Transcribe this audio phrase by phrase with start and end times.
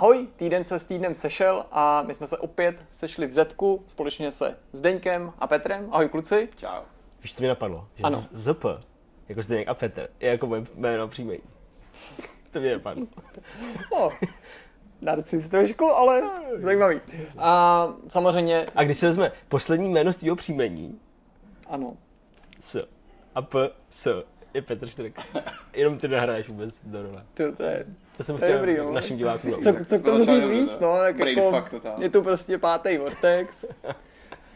[0.00, 4.32] Ahoj, týden se s týdnem sešel a my jsme se opět sešli v Zetku společně
[4.32, 5.88] se Zdeňkem a Petrem.
[5.90, 6.48] Ahoj kluci.
[6.56, 6.82] Čau.
[7.22, 7.88] Víš, co mi napadlo?
[7.94, 8.16] Že Ano.
[8.16, 8.64] z- ZP,
[9.28, 11.40] jako Zdeněk a Petr, je jako moje jméno příjmení.
[12.50, 13.06] To mě napadlo.
[13.92, 14.10] No,
[15.00, 16.22] narcis trošku, ale
[16.56, 17.00] zajímavý.
[17.38, 21.00] A samozřejmě, A když se vezme poslední jméno z tvého příjmení,
[21.68, 21.96] ano,
[22.60, 22.88] S
[23.34, 25.20] a P, S, je Petr Štrek.
[25.72, 27.24] Jenom ty nehraješ vůbec do role.
[27.34, 27.86] to, to je,
[28.20, 28.92] To jsem To je chtěl dobrý, no.
[28.92, 31.94] našim divákům co, co k tomu říct to víc, no, tak Brain jako, fuck totál.
[32.02, 33.64] je tu prostě pátý Vortex.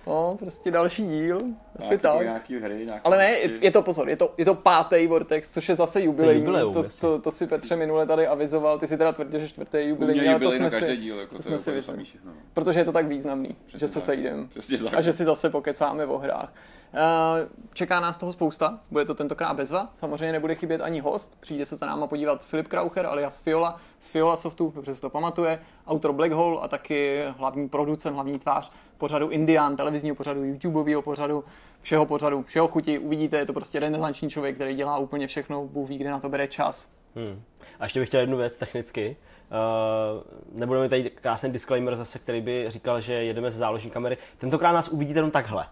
[0.07, 1.39] No, prostě další díl,
[1.79, 2.21] asi tak.
[2.21, 5.07] Nějaký hry, nějaký Ale ne, prostě- je, je to pozor, je to, je to pátý
[5.07, 6.41] Vortex, což je zase jubilejní.
[6.41, 9.79] jubileum, to, to, to, si Petře minule tady avizoval, ty si teda tvrdil, že čtvrtý
[9.89, 11.97] jubilejní, ale to jubilej jsme si, každý díl, jako to jsme je si všechno.
[12.25, 12.33] no.
[12.55, 14.03] protože je to tak významný, že se tak.
[14.05, 14.95] sejdeme Přesně tak.
[14.95, 16.53] a že si zase pokecáme o hrách.
[16.97, 21.65] Eh, Čeká nás toho spousta, bude to tentokrát bezva, samozřejmě nebude chybět ani host, přijde
[21.65, 25.61] se za náma podívat Filip Kraucher alias Fiola z Fiola Softu, dobře se to pamatuje,
[25.87, 31.45] autor Black Hole a taky hlavní producent, hlavní tvář pořadu Indian, televizního pořadu, YouTubeového pořadu,
[31.81, 35.89] všeho pořadu, všeho chuti, uvidíte, je to prostě renesanční člověk, který dělá úplně všechno, Bůh
[35.89, 36.89] ví, kde na to bere čas.
[37.15, 37.43] Hmm.
[37.81, 39.17] A ještě bych chtěl jednu věc technicky.
[39.51, 44.19] Uh, nebudeme tady krásný disclaimer zase, který by říkal, že jedeme ze záložní kamery.
[44.39, 45.67] Tentokrát nás uvidíte jenom takhle.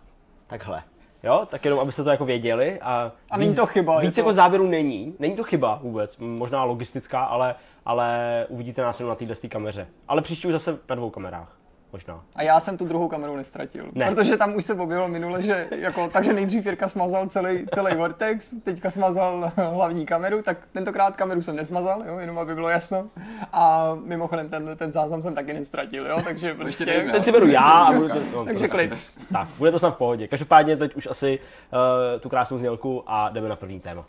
[0.46, 0.82] Takhle.
[1.22, 2.80] Jo, tak jenom abyste to jako věděli.
[2.80, 5.14] A, A není to chyba, Víc to- jako záběru není.
[5.18, 6.16] Není to chyba vůbec.
[6.18, 7.54] Možná logistická, ale,
[7.86, 9.86] ale uvidíte nás jenom na téhle kameře.
[10.08, 11.61] Ale příště už zase na dvou kamerách.
[11.92, 12.20] Možná.
[12.36, 14.10] A já jsem tu druhou kameru nestratil, Ne.
[14.10, 18.54] protože tam už se objevilo minule, že jako, takže nejdřív Jirka smazal celý, celý Vortex,
[18.64, 23.08] teďka smazal hlavní kameru, tak tentokrát kameru jsem nesmazal, jo, jenom aby bylo jasno.
[23.52, 26.84] A mimochodem ten, ten záznam jsem taky nestratil, jo, takže prostě...
[27.12, 28.68] Ten si beru já a budu to, no, Takže prostě.
[28.68, 28.94] klid.
[29.32, 30.28] Tak, bude to snad v pohodě.
[30.28, 31.38] Každopádně teď už asi
[31.72, 34.04] uh, tu krásnou znělku a jdeme na první téma.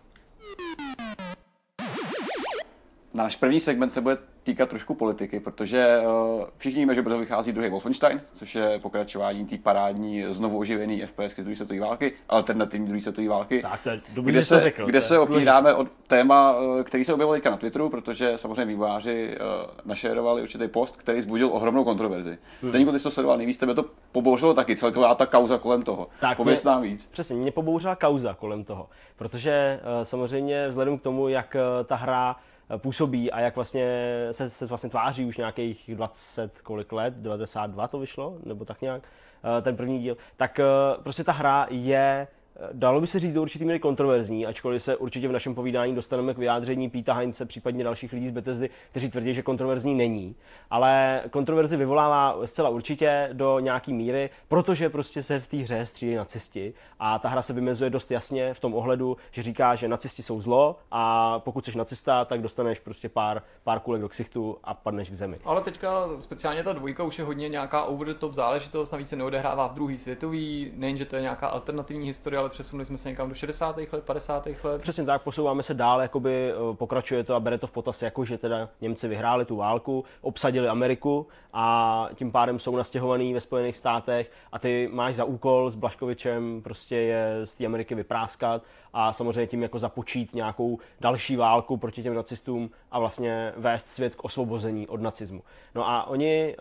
[3.14, 7.52] Náš první segment se bude týkat trošku politiky, protože uh, všichni víme, že brzo vychází
[7.52, 12.86] druhý Wolfenstein, což je pokračování té parádní znovu oživený FPS z druhé světové války, alternativní
[12.88, 13.62] druhé světové války.
[13.62, 14.86] Tak, to je dobrý, kde se, řekl.
[14.86, 19.38] kde se opíráme o téma, eh, který se objevil teďka na Twitteru, protože samozřejmě vývojáři
[19.38, 22.38] uh, našerovali určitý post, který zbudil ohromnou kontroverzi.
[22.62, 22.70] Hmm.
[22.70, 26.08] Zdeníku, ty jsi to sledoval nejvíc, tebe to pobouřilo taky, celková ta kauza kolem toho.
[26.20, 27.08] Tak, Pověz mě- nám víc.
[27.12, 31.96] Přesně, mě pobouřila kauza kolem toho, protože uh, samozřejmě vzhledem k tomu, jak uh, ta
[31.96, 32.36] hra
[32.78, 33.88] působí a jak vlastně
[34.32, 39.02] se, se vlastně tváří už nějakých 20 kolik let, 92 to vyšlo, nebo tak nějak,
[39.02, 42.43] uh, ten první díl, tak uh, prostě ta hra je eh,
[42.74, 46.34] Dalo by se říct do určitý míry kontroverzní, ačkoliv se určitě v našem povídání dostaneme
[46.34, 50.36] k vyjádření Píta Heinze, případně dalších lidí z Bethesdy, kteří tvrdí, že kontroverzní není.
[50.70, 56.18] Ale kontroverzi vyvolává zcela určitě do nějaký míry, protože prostě se v té hře střílejí
[56.18, 60.24] nacisti a ta hra se vymezuje dost jasně v tom ohledu, že říká, že nacisti
[60.24, 64.74] jsou zlo a pokud jsi nacista, tak dostaneš prostě pár, pár kulek do ksichtu a
[64.74, 65.40] padneš k zemi.
[65.46, 69.16] Ale teďka speciálně ta dvojka už je hodně nějaká over the top záležitost, navíc se
[69.16, 73.10] neodehrává v druhý světový, nejen, že to je nějaká alternativní historie, ale přesunuli jsme se
[73.10, 73.78] někam do 60.
[73.78, 74.48] let, 50.
[74.64, 74.82] let.
[74.82, 78.26] Přesně tak, posouváme se dál, jakoby eh, pokračuje to a bere to v potaz jako,
[78.26, 83.78] že teda Němci vyhráli tu válku, obsadili Ameriku a tím pádem jsou nastěhovaný ve Spojených
[83.78, 88.62] státech a ty máš za úkol s Blaškovičem prostě je z té Ameriky vypráskat
[88.94, 94.16] a samozřejmě tím jako započít nějakou další válku proti těm nacistům a vlastně vést svět
[94.16, 95.44] k osvobození od nacismu.
[95.76, 96.56] No a oni,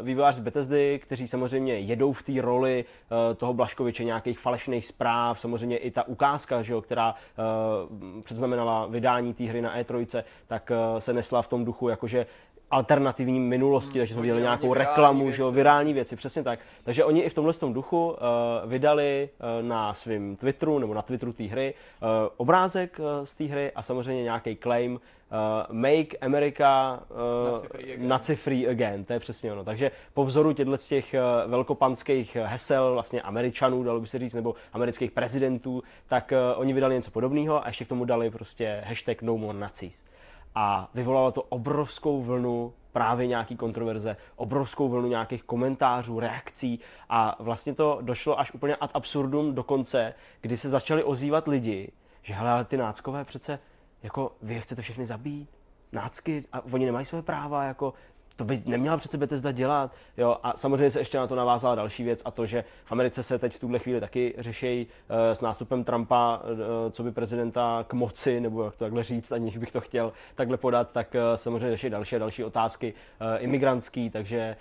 [0.00, 5.40] uh, vývojáři Bethesdy, kteří samozřejmě jedou v té roli uh, toho Blaškoviče, nějakých falešných zpráv,
[5.40, 10.72] samozřejmě i ta ukázka, že jo, která uh, předznamenala vydání té hry na E3, tak
[10.98, 12.26] se nesla v tom duchu, jakože
[12.70, 15.56] alternativní minulosti, takže jsme viděli nějakou reklamu, že jo, věci.
[15.56, 16.58] virální věci, přesně tak.
[16.84, 18.16] Takže oni i v tomhle tom duchu uh,
[18.70, 19.28] vydali
[19.60, 23.72] uh, na svém Twitteru nebo na Twitteru té hry uh, obrázek uh, z té hry
[23.72, 24.98] a samozřejmě nějaký claim uh,
[25.74, 28.08] Make America uh, Nazi-free again.
[28.08, 29.64] Nazi-free again, to je přesně ono.
[29.64, 34.54] Takže po vzoru těchto těch uh, velkopanských hesel, vlastně Američanů, dalo by se říct, nebo
[34.72, 39.22] amerických prezidentů, tak uh, oni vydali něco podobného a ještě k tomu dali prostě hashtag
[39.22, 40.02] no more Nazis
[40.54, 47.74] a vyvolalo to obrovskou vlnu právě nějaký kontroverze, obrovskou vlnu nějakých komentářů, reakcí a vlastně
[47.74, 51.92] to došlo až úplně ad absurdum do konce, kdy se začali ozývat lidi,
[52.22, 53.58] že hele, ale ty náckové přece,
[54.02, 55.50] jako vy je chcete všechny zabít,
[55.92, 57.94] nácky, a oni nemají své práva, jako
[58.38, 59.92] to by neměla přece Bethesda dělat.
[60.16, 60.36] Jo?
[60.42, 63.38] A samozřejmě se ještě na to navázala další věc a to, že v Americe se
[63.38, 67.92] teď v tuhle chvíli taky řeší uh, s nástupem Trumpa, uh, co by prezidenta k
[67.92, 71.70] moci, nebo jak to takhle říct, aniž bych to chtěl takhle podat, tak uh, samozřejmě
[71.70, 74.56] řeší další a další otázky uh, imigrantský, takže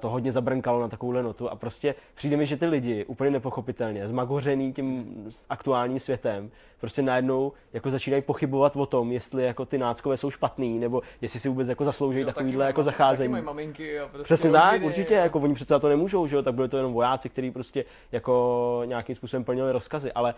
[0.00, 4.08] to hodně zabrnkalo na takovouhle notu a prostě přijde mi, že ty lidi úplně nepochopitelně,
[4.08, 10.16] zmagořený tím aktuálním světem, prostě najednou jako začínají pochybovat o tom, jestli jako ty náckové
[10.16, 13.34] jsou špatný, nebo jestli si vůbec jako zaslouží takovýhle jako zacházení.
[13.34, 16.54] Taky maminky a prostě Přesně tak, určitě, jako oni přece to nemůžou, že jo, tak
[16.54, 20.34] byly to jenom vojáci, kteří prostě jako nějakým způsobem plnili rozkazy, ale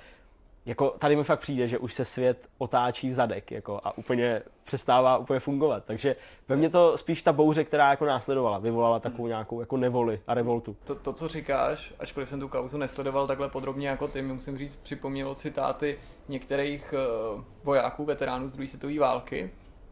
[0.66, 4.42] jako tady mi fakt přijde, že už se svět otáčí v zadek jako, a úplně
[4.64, 5.84] přestává úplně fungovat.
[5.84, 6.16] Takže
[6.48, 10.34] ve mně to spíš ta bouře, která jako následovala, vyvolala takovou nějakou jako nevoli a
[10.34, 10.76] revoltu.
[10.84, 14.76] To, to co říkáš, ačkoliv jsem tu kauzu nesledoval takhle podrobně jako ty, musím říct,
[14.76, 16.94] připomnělo citáty některých
[17.34, 19.50] uh, vojáků, veteránů z druhé světové války,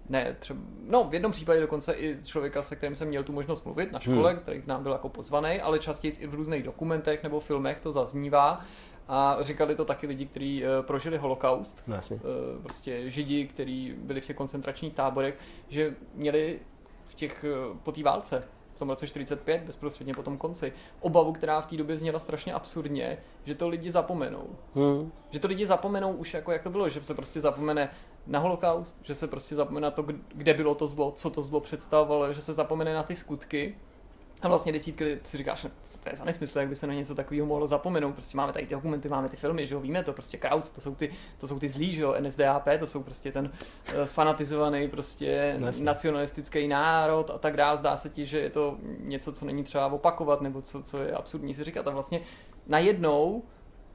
[0.08, 3.64] ne, třeba, no v jednom případě dokonce i člověka, se kterým jsem měl tu možnost
[3.64, 4.40] mluvit na škole, hmm.
[4.40, 7.92] který k nám byl jako pozvaný, ale častěji i v různých dokumentech nebo filmech to
[7.92, 8.60] zaznívá.
[9.08, 12.20] A říkali to taky lidi, kteří uh, prožili holokaust, no, uh,
[12.62, 15.38] prostě židi, kteří byli v těch koncentračních táborech,
[15.68, 16.60] že měli
[17.06, 21.32] v těch, uh, po té válce, v tom roce 45, bezprostředně po tom konci, obavu,
[21.32, 24.46] která v té době zněla strašně absurdně, že to lidi zapomenou.
[24.74, 25.12] Hmm.
[25.30, 27.90] Že to lidi zapomenou už jako jak to bylo, že se prostě zapomene
[28.26, 31.60] na holokaust, že se prostě zapomene na to, kde bylo to zlo, co to zlo
[31.60, 33.76] představovalo, že se zapomene na ty skutky
[34.42, 35.66] a vlastně desítky let si říkáš,
[36.02, 38.12] to je za nesmysl, jak by se na něco takového mohlo zapomenout.
[38.12, 40.80] Prostě máme tady ty dokumenty, máme ty filmy, že jo, víme to, prostě Krauts, to
[40.80, 43.50] jsou ty, to jsou ty zlí, že jo, NSDAP, to jsou prostě ten
[43.98, 45.84] uh, sfanatizovaný prostě Nesmí.
[45.84, 47.78] nacionalistický národ a tak dále.
[47.78, 51.12] Zdá se ti, že je to něco, co není třeba opakovat, nebo co, co je
[51.12, 51.86] absurdní si říkat.
[51.86, 52.20] A vlastně
[52.66, 53.42] najednou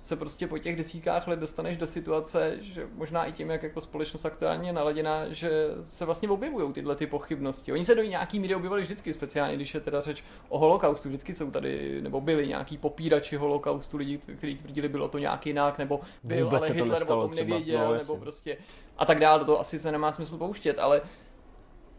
[0.07, 3.81] se prostě po těch desítkách let dostaneš do situace, že možná i tím, jak jako
[3.81, 5.51] společnost aktuálně je naladěná, že
[5.83, 7.73] se vlastně objevují tyhle ty pochybnosti.
[7.73, 11.09] Oni se do nějaký míry objevovali vždycky, speciálně když je teda řeč o holokaustu.
[11.09, 15.77] Vždycky jsou tady, nebo byli nějaký popírači holokaustu, lidi, kteří tvrdili, bylo to nějak jinak,
[15.77, 18.57] nebo byl, Vůbec ale Hitler o tom nevěděl, no, nebo prostě
[18.97, 19.45] a tak dále.
[19.45, 21.01] To asi se nemá smysl pouštět, ale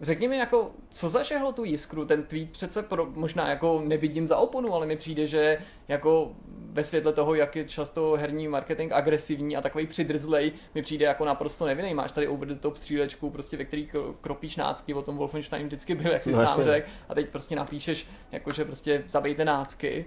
[0.00, 2.04] Řekni mi, jako, co zažehlo tu jiskru?
[2.04, 5.58] Ten tweet přece pro, možná jako nevidím za oponu, ale mi přijde, že
[5.88, 11.06] jako ve světle toho, jak je často herní marketing agresivní a takový přidrzlej, mi přijde
[11.06, 11.94] jako naprosto nevinný.
[11.94, 13.88] Máš tady over the top střílečku, prostě ve který
[14.20, 17.56] kropíš nácky, o tom Wolfenstein vždycky byl, jak si no, sám řekl, a teď prostě
[17.56, 20.04] napíšeš, jakože prostě zabejte nácky.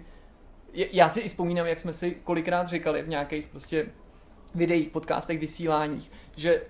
[0.73, 3.87] Já si i vzpomínám, jak jsme si kolikrát říkali v nějakých prostě
[4.55, 6.61] videích, podcastech, vysíláních, že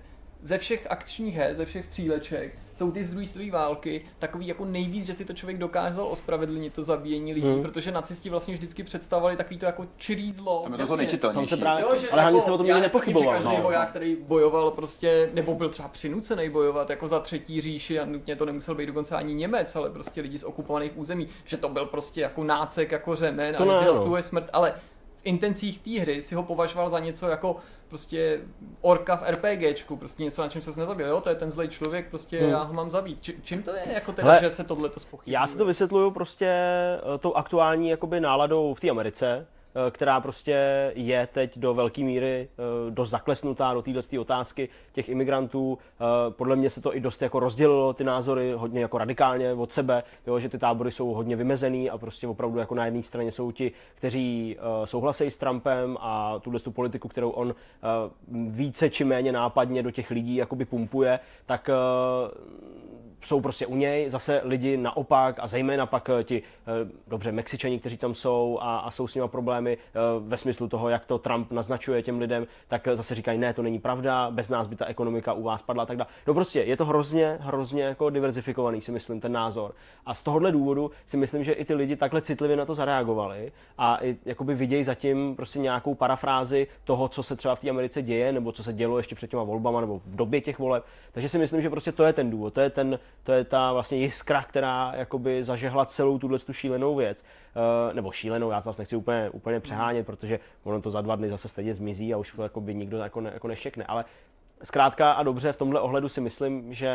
[0.42, 4.64] ze všech akčních her, ze všech stříleček, jsou ty z druhé světové války takový jako
[4.64, 7.62] nejvíc, že si to člověk dokázal ospravedlnit to zabíjení lidí, hmm.
[7.62, 10.60] protože nacisti vlastně vždycky představovali takový to jako čirý zlo.
[10.62, 11.50] Tam je to nejčitelnější.
[11.50, 13.34] se právě, jo, že ale hlavně jako, se o tom nikdy nepochyboval.
[13.34, 13.62] Každý no.
[13.62, 18.36] voják, který bojoval prostě, nebo byl třeba přinucený bojovat jako za třetí říši a nutně
[18.36, 21.86] to nemusel být dokonce ani Němec, ale prostě lidi z okupovaných území, že to byl
[21.86, 24.22] prostě jako nácek, jako řemen to a ne, no.
[24.22, 24.74] smrt, ale
[25.22, 27.56] v intencích té hry si ho považoval za něco jako
[27.88, 28.40] prostě
[28.80, 32.10] orka v RPGčku, prostě něco, na čem se nezabil, jo, to je ten zlej člověk,
[32.10, 32.50] prostě hmm.
[32.50, 33.22] já ho mám zabít.
[33.22, 35.34] Či, čím to je, jako teda, Hele, že se tohle to spochybňuje?
[35.34, 39.46] Já si to vysvětluju prostě eh, tou aktuální jakoby náladou v té Americe,
[39.90, 45.78] která prostě je teď do velké míry eh, dost zaklesnutá do této otázky těch imigrantů.
[45.78, 49.72] Eh, podle mě se to i dost jako rozdělilo ty názory hodně jako radikálně od
[49.72, 53.32] sebe, jo, že ty tábory jsou hodně vymezený a prostě opravdu jako na jedné straně
[53.32, 57.54] jsou ti, kteří souhlasí s Trumpem a tuhle tu politiku, kterou on
[58.28, 61.70] více či méně nápadně do těch lidí jakoby pumpuje, tak
[63.26, 67.78] jsou prostě u něj, zase lidi naopak a zejména pak eh, ti eh, dobře Mexičani,
[67.78, 71.18] kteří tam jsou a, a jsou s nimi problémy eh, ve smyslu toho, jak to
[71.18, 74.86] Trump naznačuje těm lidem, tak zase říkají, ne, to není pravda, bez nás by ta
[74.86, 76.10] ekonomika u vás padla a tak dále.
[76.26, 79.74] No prostě je to hrozně, hrozně jako diverzifikovaný, si myslím, ten názor.
[80.06, 83.52] A z tohohle důvodu si myslím, že i ty lidi takhle citlivě na to zareagovali
[83.78, 88.02] a i jakoby vidějí zatím prostě nějakou parafrázi toho, co se třeba v té Americe
[88.02, 90.84] děje, nebo co se dělo ještě před těma volbama, nebo v době těch voleb.
[91.12, 93.72] Takže si myslím, že prostě to je ten důvod, to je ten to je ta
[93.72, 97.24] vlastně jiskra, která jakoby zažehla celou tuhle tu šílenou věc.
[97.88, 101.16] Uh, nebo šílenou, já to vlastně nechci úplně, úplně přehánět, protože ono to za dva
[101.16, 103.84] dny zase stejně zmizí a už to jakoby nikdo jako, ne, jako nešekne.
[103.84, 104.04] Ale
[104.62, 106.92] zkrátka a dobře v tomhle ohledu si myslím, že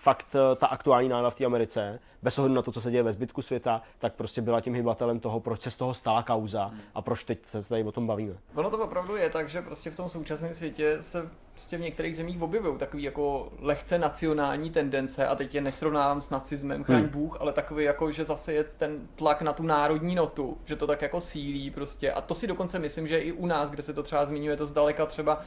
[0.00, 3.02] fakt eh, ta aktuální nálada v té Americe, bez ohledu na to, co se děje
[3.02, 6.70] ve zbytku světa, tak prostě byla tím hybatelem toho, proč se z toho stala kauza
[6.94, 8.34] a proč teď se tady o tom bavíme.
[8.54, 12.16] Ono to opravdu je tak, že prostě v tom současném světě se prostě v některých
[12.16, 17.10] zemích objevují takový jako lehce nacionální tendence a teď je nesrovnávám s nacismem, chraň hmm.
[17.10, 20.86] Bůh, ale takový jako, že zase je ten tlak na tu národní notu, že to
[20.86, 23.92] tak jako sílí prostě a to si dokonce myslím, že i u nás, kde se
[23.92, 25.42] to třeba zmiňuje, to zdaleka třeba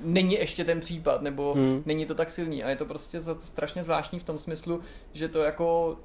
[0.00, 1.82] není ještě ten případ, nebo hmm.
[1.86, 4.80] není to tak silný a je to prostě strašně zvláštní v tom smyslu,
[5.12, 5.98] že to jako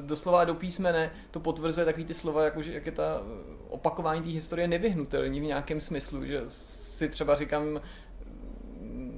[0.00, 3.22] doslova do písmene to potvrzuje takový ty slova, jako že jak je ta
[3.68, 7.80] opakování té historie nevyhnutelný v nějakém smyslu, že si třeba říkám,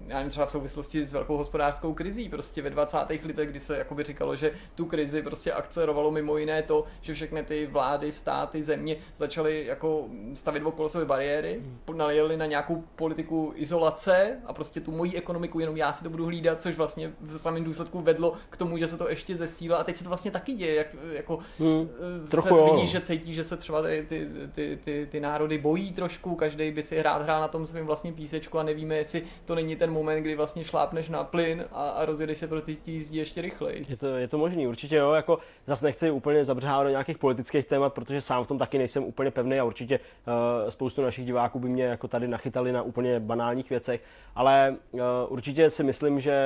[0.09, 2.97] já nevím, třeba v souvislosti s velkou hospodářskou krizí, prostě ve 20.
[2.97, 7.43] letech, kdy se jakoby říkalo, že tu krizi prostě akcelerovalo mimo jiné to, že všechny
[7.43, 11.63] ty vlády, státy, země začaly jako stavit okolo sebe bariéry,
[11.97, 16.27] nalijeli na nějakou politiku izolace a prostě tu moji ekonomiku jenom já si to budu
[16.27, 19.85] hlídat, což vlastně v samém důsledku vedlo k tomu, že se to ještě zesílilo a
[19.85, 21.89] teď se to vlastně taky děje, jak jako Hmm,
[22.25, 25.59] eh, trochu se vidí, že cítí, že se třeba ty, ty, ty, ty, ty národy
[25.59, 29.23] bojí trošku, každý by si hrát hrál na tom svém vlastně písečku a nevíme, jestli
[29.45, 32.77] to není ten moment, kdy vlastně šlápneš na plyn a, a rozjedeš se pro ty
[32.87, 33.87] jízdí ještě rychleji.
[33.89, 37.67] Je to, je to možný, určitě jo, jako zase nechci úplně zabřávat do nějakých politických
[37.67, 41.59] témat, protože sám v tom taky nejsem úplně pevný a určitě uh, spoustu našich diváků
[41.59, 44.01] by mě jako tady nachytali na úplně banálních věcech,
[44.35, 46.37] ale uh, určitě si myslím, že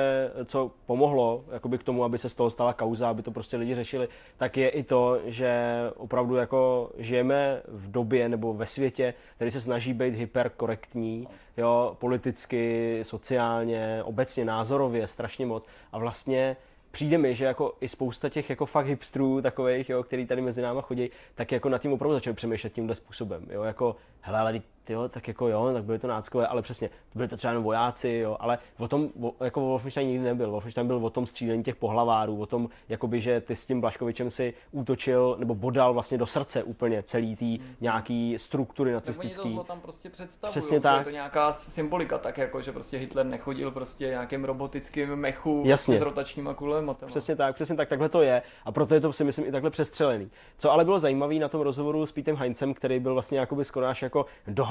[0.45, 3.75] co pomohlo jakoby k tomu, aby se z toho stala kauza, aby to prostě lidi
[3.75, 5.51] řešili, tak je i to, že
[5.95, 12.99] opravdu jako žijeme v době nebo ve světě, který se snaží být hyperkorektní, jo, politicky,
[13.03, 15.65] sociálně, obecně, názorově, strašně moc.
[15.91, 16.57] A vlastně
[16.91, 20.61] přijde mi, že jako i spousta těch jako fakt hipstrů takových, jo, který tady mezi
[20.61, 24.61] náma chodí, tak jako nad tím opravdu začali přemýšlet tímhle způsobem, jo, jako hele, ale
[24.89, 28.09] jo, tak jako jo, tak byly to náckové, ale přesně, byli to třeba jenom vojáci,
[28.09, 30.51] jo, ale o tom, o, jako Wolfenstein nikdy nebyl.
[30.51, 34.29] Wolfenstein byl o tom střílení těch pohlavárů, o tom, jakoby, že ty s tím Blaškovičem
[34.29, 39.07] si útočil nebo bodal vlastně do srdce úplně celý tý nějaký struktury Tak oni to
[39.23, 39.59] nacistický.
[39.67, 40.97] tam prostě představují, Přesně že tak.
[40.99, 45.97] je to nějaká symbolika, tak jako, že prostě Hitler nechodil prostě nějakým robotickým mechu Jasně.
[45.97, 47.09] s rotačníma kulematama.
[47.09, 49.69] Přesně tak, přesně tak, takhle to je a proto je to si myslím i takhle
[49.69, 50.29] přestřelený.
[50.57, 53.85] Co ale bylo zajímavé na tom rozhovoru s Pítem Heincem, který byl vlastně jakoby skoro
[53.85, 54.25] až jako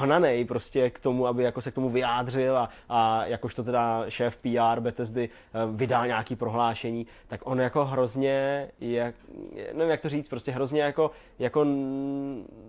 [0.07, 4.37] dohnaný prostě k tomu, aby jako se k tomu vyjádřil a, a jakožto teda šéf
[4.37, 9.15] PR Bethesdy eh, vydal nějaký prohlášení, tak on jako hrozně, jak,
[9.73, 11.65] nevím jak to říct, prostě hrozně jako, jako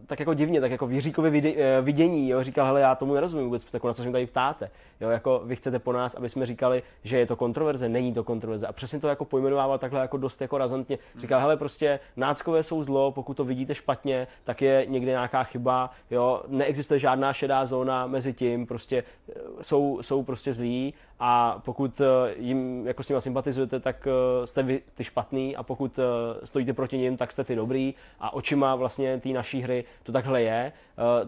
[0.07, 3.14] tak jako divně, tak jako v Jiříkově vide- eh, vidění, jo, říkal, hele, já tomu
[3.14, 6.14] nerozumím vůbec, tak na co se mě tady ptáte, jo, jako vy chcete po nás,
[6.14, 8.66] aby jsme říkali, že je to kontroverze, není to kontroverze.
[8.66, 12.83] A přesně to jako pojmenovával takhle jako dost jako razantně, říkal, hele, prostě náckové jsou
[12.83, 18.06] zlo, pokud to vidíte špatně, tak je někde nějaká chyba, jo, neexistuje žádná šedá zóna
[18.06, 23.20] mezi tím, prostě eh, jsou, jsou prostě zlí a pokud eh, jim jako s nimi
[23.20, 25.99] sympatizujete, tak eh, jste vy ty špatný a pokud
[26.44, 30.42] stojíte proti nim, tak jste ty dobrý a očima vlastně té naší hry to takhle
[30.42, 30.73] je.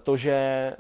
[0.03, 0.73] To, že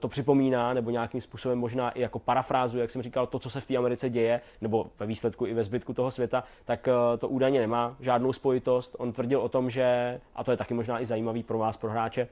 [0.00, 3.60] to připomíná nebo nějakým způsobem možná i jako parafrázu, jak jsem říkal, to, co se
[3.60, 6.88] v té Americe děje, nebo ve výsledku i ve zbytku toho světa, tak
[7.18, 8.96] to údajně nemá žádnou spojitost.
[8.98, 11.90] On tvrdil o tom, že, a to je taky možná i zajímavý pro vás, pro
[11.90, 12.28] hráče,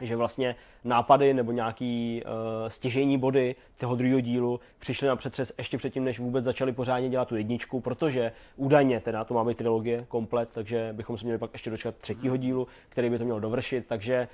[0.00, 5.78] že vlastně nápady nebo nějaký uh, stěžení body toho druhého dílu přišly na přetřes ještě
[5.78, 10.04] předtím, než vůbec začali pořádně dělat tu jedničku, protože údajně teda to má být trilogie
[10.08, 13.86] komplet, takže bychom se měli pak ještě dočkat třetího dílu, který by to měl dovršit,
[13.86, 14.28] takže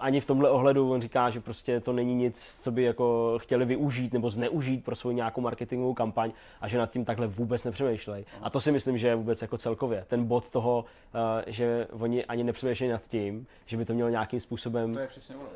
[0.00, 3.64] ani v tomhle ohledu on říká, že prostě to není nic, co by jako chtěli
[3.64, 8.24] využít nebo zneužít pro svou nějakou marketingovou kampaň a že nad tím takhle vůbec nepřemýšlej.
[8.42, 12.24] A to si myslím, že je vůbec jako celkově ten bod toho, uh, že oni
[12.24, 14.98] ani nepřemýšlejí nad tím, že by to mělo nějakým způsobem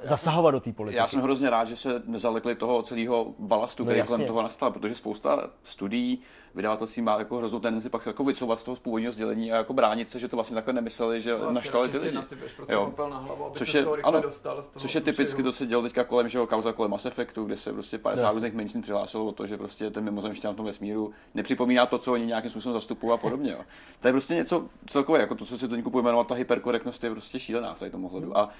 [0.02, 0.98] zasahovat do té politiky.
[0.98, 4.14] Já jsem hrozně rád, že se nezalekli toho celého balastu, No který jasně.
[4.16, 6.18] kolem toho nastal, protože spousta studií,
[6.54, 9.56] vydavatelství má jako hroznou tendenci pak se jako vycouvat z toho z původního sdělení a
[9.56, 12.18] jako bránit se, že to vlastně takhle nemysleli, že Vlastně naštvali ty lidi.
[12.56, 12.94] prostě Jo.
[13.10, 14.62] na hlavu, aby Což se je- z toho ano, dostal.
[14.62, 17.06] Z toho Což je typicky to se dělo teďka kolem, že jo, kauza kolem Mass
[17.06, 18.34] Effectu, kde se prostě 50 Jasně.
[18.34, 22.12] různých menšin přihlásilo o to, že prostě ten mimozemšťan v tom vesmíru nepřipomíná to, co
[22.12, 23.50] oni nějakým způsobem zastupují a podobně.
[23.52, 23.58] Jo.
[24.00, 27.10] To je prostě něco celkové, jako to, co si to někdo pojmenoval, ta hyperkorektnost je
[27.10, 28.38] prostě šílená v tady tom ohledu.
[28.38, 28.50] A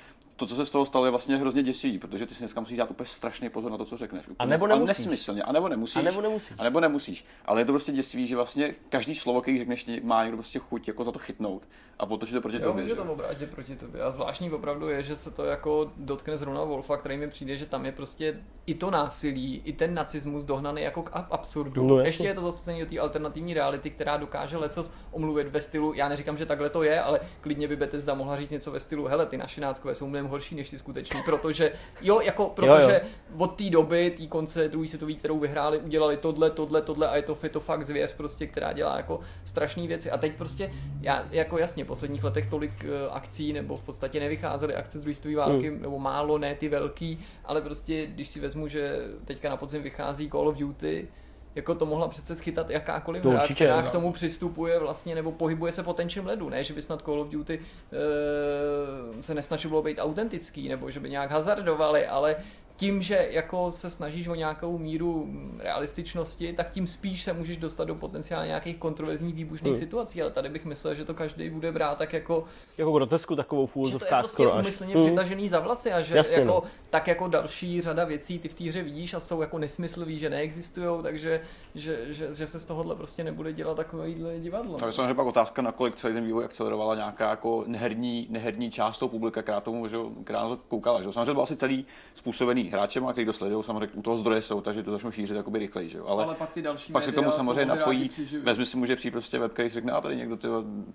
[0.40, 2.76] to, co se z toho stalo, je vlastně hrozně děsivý, protože ty si dneska musíš
[2.78, 4.22] dát úplně strašný pozor na to, co řekneš.
[4.22, 4.98] Úplně, A nebo nemusíš.
[4.98, 5.96] nesmyslně, a nebo nemusíš.
[5.96, 6.56] A nebo nemusíš.
[6.58, 7.24] A nebo nemusíš.
[7.44, 10.88] Ale je to prostě děsivý, že vlastně každý slovo, který řekneš, má někdo prostě chuť
[10.88, 11.62] jako za to chytnout
[12.00, 12.88] a potočit to proti Jo, tobě.
[12.88, 14.02] že to obrátit proti tobě.
[14.02, 17.66] A zvláštní opravdu je, že se to jako dotkne zrovna Wolfa, který mi přijde, že
[17.66, 21.86] tam je prostě i to násilí, i ten nacismus dohnaný jako k ab- absurdu.
[21.86, 22.00] No.
[22.00, 26.08] Ještě je to zasazení do té alternativní reality, která dokáže lecos omluvit ve stylu, já
[26.08, 29.26] neříkám, že takhle to je, ale klidně by Bethesda mohla říct něco ve stylu, hele,
[29.26, 33.00] ty naše náckové jsou mnohem horší než ty skuteční, protože, jo, jako, protože
[33.38, 37.22] od té doby, té konce druhé světové, kterou vyhráli, udělali tohle, tohle, tohle a je
[37.22, 40.10] to, je to fakt zvěř, prostě, která dělá jako strašné věci.
[40.10, 44.74] A teď prostě, já, jako jasně, posledních letech tolik eh, akcí, nebo v podstatě nevycházely
[44.74, 45.82] akce z druhé světové války, Hmm.
[45.82, 50.30] nebo málo, ne ty velký, ale prostě, když si vezmu, že teďka na podzim vychází
[50.30, 51.08] Call of Duty,
[51.54, 53.88] jako to mohla přece schytat jakákoliv hra, která no.
[53.88, 57.20] k tomu přistupuje vlastně, nebo pohybuje se po tenčím ledu, ne, že by snad Call
[57.20, 62.36] of Duty e, se nesnažilo být autentický, nebo že by nějak hazardovali, ale
[62.80, 67.84] tím, že jako se snažíš o nějakou míru realističnosti, tak tím spíš se můžeš dostat
[67.84, 69.80] do potenciálně nějakých kontroverzních výbušných hmm.
[69.80, 72.44] situací, ale tady bych myslel, že to každý bude brát tak jako...
[72.78, 75.04] Jako grotesku takovou v že to je prostě umyslně hmm.
[75.04, 76.62] přitažený za vlasy a že Jasně, jako, no.
[76.90, 80.30] tak jako další řada věcí ty v té hře vidíš a jsou jako nesmyslivý, že
[80.30, 81.40] neexistují, takže
[81.74, 84.78] že, že, že, se z tohohle prostě nebude dělat takovýhle divadlo.
[84.78, 88.98] To je samozřejmě pak otázka, nakolik celý ten vývoj akcelerovala nějaká jako neherní, neherní část
[88.98, 91.02] toho publika, která tomu, že, která na to koukala.
[91.02, 91.12] Že?
[91.12, 94.60] Samozřejmě byl asi celý způsobený hráčem, a kteří to sledují, samozřejmě u toho zdroje jsou,
[94.60, 95.88] takže to začnou šířit jakoby rychleji.
[95.88, 95.98] Že?
[96.06, 98.10] Ale, ale, pak ty další pak se tomu samozřejmě napojí,
[98.42, 100.48] vezmi si může přijít prostě web, který řekne, a tady někdo ty,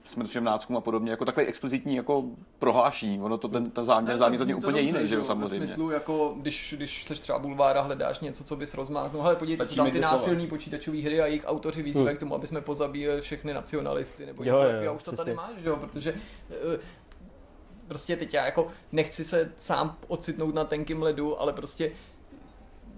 [0.03, 2.23] jsme všem náckům a podobně, jako takový explicitní jako
[2.59, 3.21] prohlášení.
[3.21, 5.65] Ono to ten, ten záměr, záměr je úplně jiný, že jo, samozřejmě.
[5.65, 9.65] V smyslu, jako když, když seš třeba bulvára, hledáš něco, co bys rozmáznul, ale podívejte
[9.65, 12.17] se tam ty násilní počítačové hry a jejich autoři vyzývají hmm.
[12.17, 15.33] k tomu, aby jsme pozabíjeli všechny nacionalisty nebo jo, něco, jo, a už to tady
[15.33, 16.13] máš, že jo, protože
[16.49, 16.79] eh,
[17.87, 21.91] prostě teď já jako nechci se sám ocitnout na tenkým ledu, ale prostě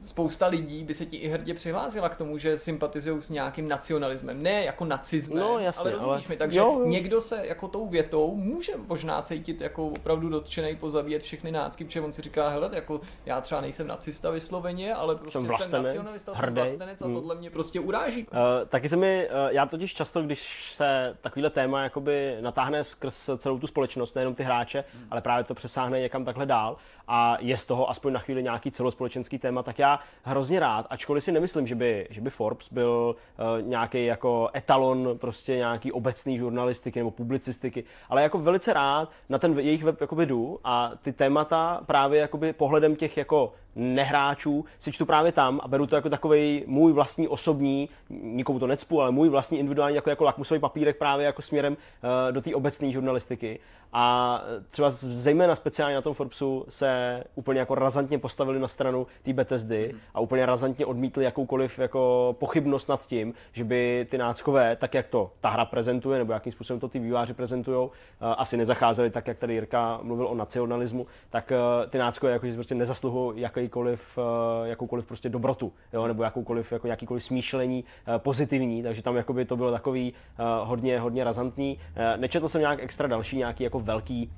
[0.07, 4.43] spousta lidí by se ti i hrdě přihlásila k tomu, že sympatizují s nějakým nacionalismem.
[4.43, 6.29] Ne jako nacismem, no, jasně, ale rozumíš ale...
[6.29, 6.37] mi.
[6.37, 6.85] Takže jo, jo.
[6.87, 12.01] někdo se jako tou větou může možná cítit jako opravdu dotčený pozabíjet všechny nácky, protože
[12.01, 16.33] on si říká, hele, jako já třeba nejsem nacista vysloveně, ale prostě jsem, jsem nacionalista,
[16.33, 16.55] hrdý.
[16.55, 17.15] jsem vlastenec a hmm.
[17.15, 18.27] tohle mě prostě uráží.
[18.27, 18.37] Uh,
[18.69, 23.59] taky se mi, uh, já totiž často, když se takovýhle téma jakoby natáhne skrz celou
[23.59, 25.07] tu společnost, nejenom ty hráče, hmm.
[25.11, 28.71] ale právě to přesáhne někam takhle dál a je z toho aspoň na chvíli nějaký
[28.71, 33.15] celospolečenský téma, tak já hrozně rád, ačkoliv si nemyslím, že by, že by Forbes byl
[33.15, 39.37] uh, nějaký jako etalon prostě nějaký obecný žurnalistiky nebo publicistiky, ale jako velice rád na
[39.39, 44.91] ten jejich web jakoby jdu a ty témata právě jakoby pohledem těch jako nehráčů si
[44.91, 49.11] čtu právě tam a beru to jako takový můj vlastní osobní, nikomu to necpu, ale
[49.11, 53.59] můj vlastní individuální jako, jako lakmusový papírek právě jako směrem uh, do té obecné žurnalistiky.
[53.93, 59.33] A třeba zejména speciálně na tom Forbesu se úplně jako razantně postavili na stranu té
[59.33, 59.99] Bethesdy mm.
[60.13, 65.07] a úplně razantně odmítli jakoukoliv jako pochybnost nad tím, že by ty náckové, tak jak
[65.07, 69.27] to ta hra prezentuje, nebo jakým způsobem to ty výváři prezentují, uh, asi nezacházeli tak,
[69.27, 74.17] jak tady Jirka mluvil o nacionalismu, tak uh, ty náckové jako, že prostě nezasluhují jakýkoliv,
[74.17, 79.45] uh, jakoukoliv prostě dobrotu, jo, nebo jakoukoliv, jako jakýkoliv smýšlení uh, pozitivní, takže tam jakoby
[79.45, 81.79] to bylo takový uh, hodně, hodně razantní.
[82.17, 84.31] Nečetl jsem nějak extra další nějaký jako velký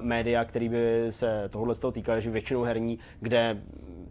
[0.00, 3.62] média, který by se tohohle z toho týkal, že většinou herní, kde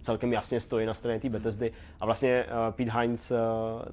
[0.01, 1.71] celkem jasně stojí na straně té Bethesdy.
[1.99, 3.31] A vlastně Pete Hines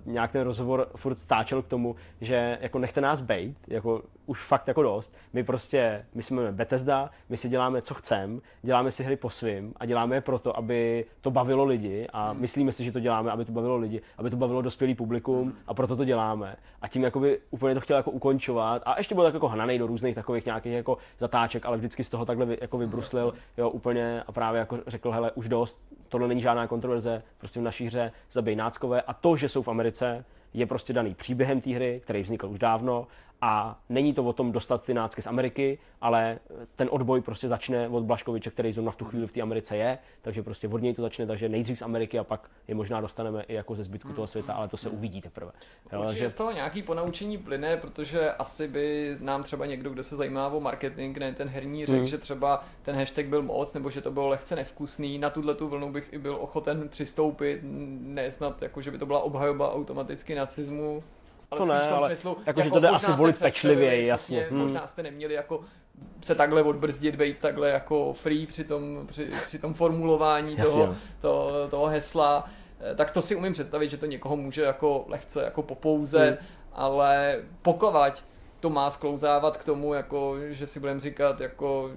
[0.07, 4.69] nějak ten rozhovor furt stáčel k tomu, že jako nechte nás bejt, jako už fakt
[4.69, 5.15] jako dost.
[5.33, 9.75] My prostě, my jsme Bethesda, my si děláme, co chceme, děláme si hry po svým
[9.77, 12.41] a děláme je proto, aby to bavilo lidi a hmm.
[12.41, 15.75] myslíme si, že to děláme, aby to bavilo lidi, aby to bavilo dospělý publikum a
[15.75, 16.57] proto to děláme.
[16.83, 19.87] A tím jakoby úplně to chtěl jako ukončovat a ještě byl tak jako hnanej do
[19.87, 24.33] různých takových nějakých jako zatáček, ale vždycky z toho takhle jako vybruslil, jo, úplně a
[24.33, 28.57] právě jako řekl, hele, už dost, tohle není žádná kontroverze, prostě v naší hře zabij
[28.57, 32.47] náckové a to, že jsou v Americe, je prostě daný příběhem té hry, který vznikl
[32.47, 33.07] už dávno
[33.41, 36.39] a není to o tom dostat ty nácky z Ameriky, ale
[36.77, 39.99] ten odboj prostě začne od Blaškoviče, který zrovna v tu chvíli v té Americe je,
[40.23, 43.43] takže prostě od něj to začne, takže nejdřív z Ameriky a pak je možná dostaneme
[43.43, 45.53] i jako ze zbytku toho světa, ale to se uvidí teprve.
[45.93, 46.31] Jo, Určitě že...
[46.31, 50.61] z toho nějaký ponaučení plyne, protože asi by nám třeba někdo, kdo se zajímá o
[50.61, 52.07] marketing, ne ten herní, řekl, hmm.
[52.07, 55.19] že třeba ten hashtag byl moc, nebo že to bylo lehce nevkusný.
[55.19, 57.61] Na tuhle tu vlnu bych i byl ochoten přistoupit,
[58.01, 61.05] ne snad jako, že by to byla obhajoba automaticky nacismu,
[61.51, 64.47] ale to ne, ale smyslu, jako, že to jde asi volit pečlivěji, jasně.
[64.51, 64.59] Hmm.
[64.59, 65.61] Možná jste neměli jako
[66.21, 71.53] se takhle odbrzdit, být takhle jako free při tom, při, při tom formulování toho, to,
[71.71, 75.63] toho hesla, eh, tak to si umím představit, že to někoho může jako lehce jako
[75.63, 76.49] popouzet, hmm.
[76.73, 78.23] ale pokovať
[78.61, 81.91] to má sklouzávat k tomu, jako, že si budeme říkat, jako,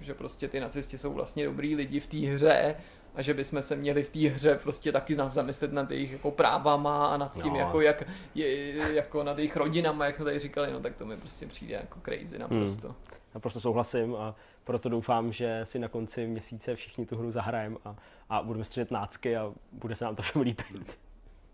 [0.00, 2.74] že prostě ty nacisti jsou vlastně dobrý lidi v té hře,
[3.16, 7.06] a že bychom se měli v té hře prostě taky zamyslet nad jejich jako právama
[7.06, 7.58] a nad tím, no.
[7.58, 8.02] jako, jak,
[8.34, 11.74] je, jako nad jejich rodinama, jak jsme tady říkali, no tak to mi prostě přijde
[11.74, 12.88] jako crazy naprosto.
[12.88, 12.96] Hmm.
[13.34, 17.96] Naprosto souhlasím a proto doufám, že si na konci měsíce všichni tu hru zahrajeme a,
[18.30, 20.98] a budeme střílet nácky a bude se nám to všem líbit.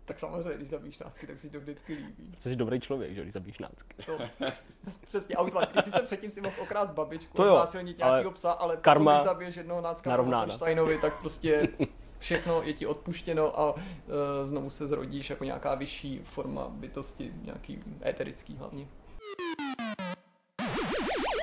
[0.05, 2.35] Tak samozřejmě, když zabíjíš nácky, tak si to vždycky líbí.
[2.37, 4.03] Jsi dobrý člověk, že když zabíjíš nácky.
[4.05, 4.17] To,
[5.07, 5.81] přesně, automaticky.
[5.81, 9.55] Sice předtím si mohl okrát babičku, to jo, násilnit nějakýho psa, ale karma pokud zabiješ
[9.55, 11.67] jednoho nácka Wolfensteinovi, tak prostě
[12.19, 13.81] všechno je ti odpuštěno a uh,
[14.45, 18.87] znovu se zrodíš jako nějaká vyšší forma bytosti, nějaký éterický hlavně.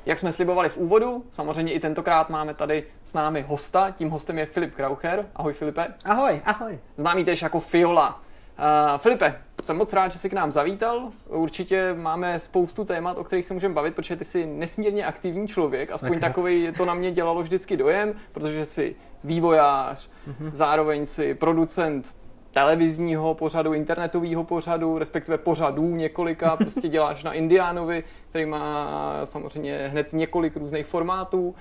[0.05, 3.91] Jak jsme slibovali v úvodu, samozřejmě i tentokrát máme tady s námi hosta.
[3.91, 5.29] Tím hostem je Filip Kraucher.
[5.35, 5.87] Ahoj Filipe.
[6.05, 6.79] Ahoj, ahoj.
[6.97, 8.21] Známý tež jako Fiola.
[8.61, 11.11] Uh, Filipe, jsem moc rád, že jsi k nám zavítal.
[11.27, 15.91] Určitě máme spoustu témat, o kterých se můžeme bavit, protože ty jsi nesmírně aktivní člověk.
[15.91, 20.49] Aspoň Tak takový to na mě dělalo vždycky dojem, protože jsi vývojář, Mhm.
[20.53, 22.17] zároveň si producent
[22.53, 28.87] televizního pořadu, internetového pořadu, respektive pořadů několika, prostě děláš na Indiánovi, který má
[29.23, 31.55] samozřejmě hned několik různých formátů.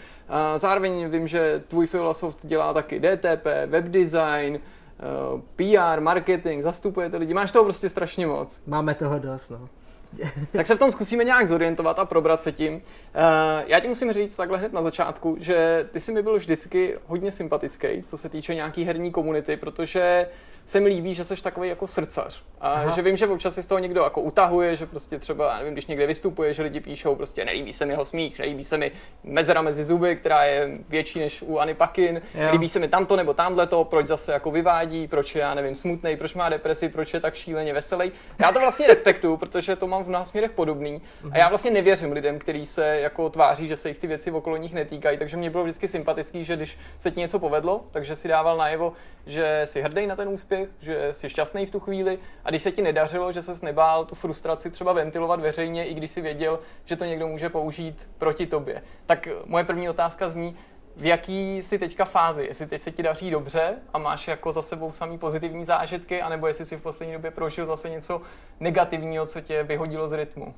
[0.56, 4.58] Zároveň vím, že tvůj Filosoft dělá taky DTP, webdesign,
[5.56, 8.60] PR, marketing, zastupujete lidi, máš toho prostě strašně moc.
[8.66, 9.68] Máme toho dost, no.
[10.52, 12.82] Tak se v tom zkusíme nějak zorientovat a probrat se tím.
[13.14, 16.98] Eh, Já ti musím říct takhle hned na začátku, že ty jsi mi byl vždycky
[17.06, 20.26] hodně sympatický, co se týče nějaký herní komunity, protože
[20.70, 22.42] se mi líbí, že jsi takový jako srdcař.
[22.60, 22.90] A Aha.
[22.90, 25.72] že vím, že občas si z toho někdo jako utahuje, že prostě třeba, já nevím,
[25.72, 28.92] když někde vystupuje, že lidi píšou, prostě nelíbí se mi jeho smích, nelíbí se mi
[29.24, 32.48] mezera mezi zuby, která je větší než u Ani Pakin, Jo.
[32.52, 35.74] líbí se mi tamto nebo tamhle to, proč zase jako vyvádí, proč je, já nevím,
[35.76, 38.12] smutný, proč má depresi, proč je tak šíleně veselý.
[38.38, 41.02] Já to vlastně respektuju, protože to mám v násměrech podobný.
[41.32, 44.56] A já vlastně nevěřím lidem, kteří se jako tváří, že se jich ty věci okolo
[44.56, 45.18] nich netýkají.
[45.18, 48.92] Takže mě bylo vždycky sympatický, že když se ti něco povedlo, takže si dával najevo,
[49.26, 52.18] že jsi hrdý na ten úspěch, že jsi šťastný v tu chvíli.
[52.44, 56.10] A když se ti nedařilo, že ses nebál tu frustraci třeba ventilovat veřejně, i když
[56.10, 58.82] si věděl, že to někdo může použít proti tobě.
[59.06, 60.56] Tak moje první otázka zní,
[60.96, 62.44] v jaký jsi teďka fázi?
[62.44, 66.46] Jestli teď se ti daří dobře a máš jako za sebou samý pozitivní zážitky, anebo
[66.46, 68.22] jestli si v poslední době prožil zase něco
[68.60, 70.54] negativního, co tě vyhodilo z rytmu?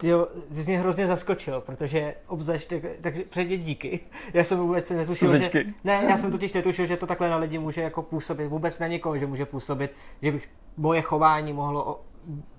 [0.00, 4.00] Ty jo, ty jsi mě hrozně zaskočil, protože obzvlášť, tak, takže předně díky.
[4.34, 7.58] Já jsem vůbec netušil, že, ne, já jsem totiž netušil, že to takhle na lidi
[7.58, 9.90] může jako působit, vůbec na někoho, že může působit,
[10.22, 12.00] že bych moje chování mohlo o-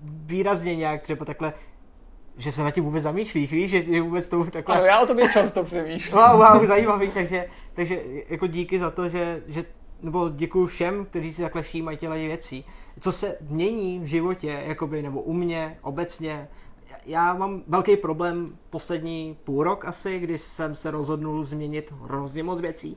[0.02, 1.52] výrazně nějak třeba takhle,
[2.36, 4.76] že se na tím vůbec zamýšlíš, víš, že, že vůbec to takhle...
[4.76, 6.18] Ano, já o tobě často přemýšlím.
[6.18, 9.64] Wow, wow, zajímavý, takže, takže jako díky za to, že, že
[10.02, 12.64] nebo děkuji všem, kteří si takhle všímají těle věcí.
[13.00, 16.48] Co se mění v životě, jakoby, nebo u mě, obecně,
[17.06, 22.60] já mám velký problém poslední půl rok asi, kdy jsem se rozhodnul změnit hrozně moc
[22.60, 22.96] věcí.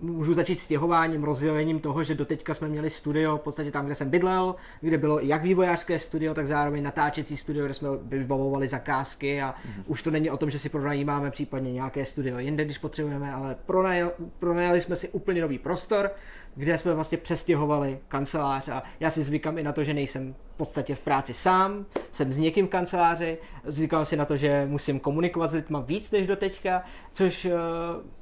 [0.00, 4.10] Můžu začít stěhováním, rozdělením toho, že doteďka jsme měli studio v podstatě tam, kde jsem
[4.10, 9.50] bydlel, kde bylo jak vývojářské studio, tak zároveň natáčecí studio, kde jsme vybavovali zakázky a
[9.50, 9.82] mm-hmm.
[9.86, 13.56] už to není o tom, že si pronajímáme případně nějaké studio jinde, když potřebujeme, ale
[13.66, 16.10] pronajali, pronajali jsme si úplně nový prostor,
[16.56, 20.56] kde jsme vlastně přestěhovali kancelář a já si zvykám i na to, že nejsem v
[20.56, 25.00] podstatě v práci sám, jsem s někým v kanceláři, zvykám si na to, že musím
[25.00, 27.52] komunikovat s lidmi víc než do teďka, což uh,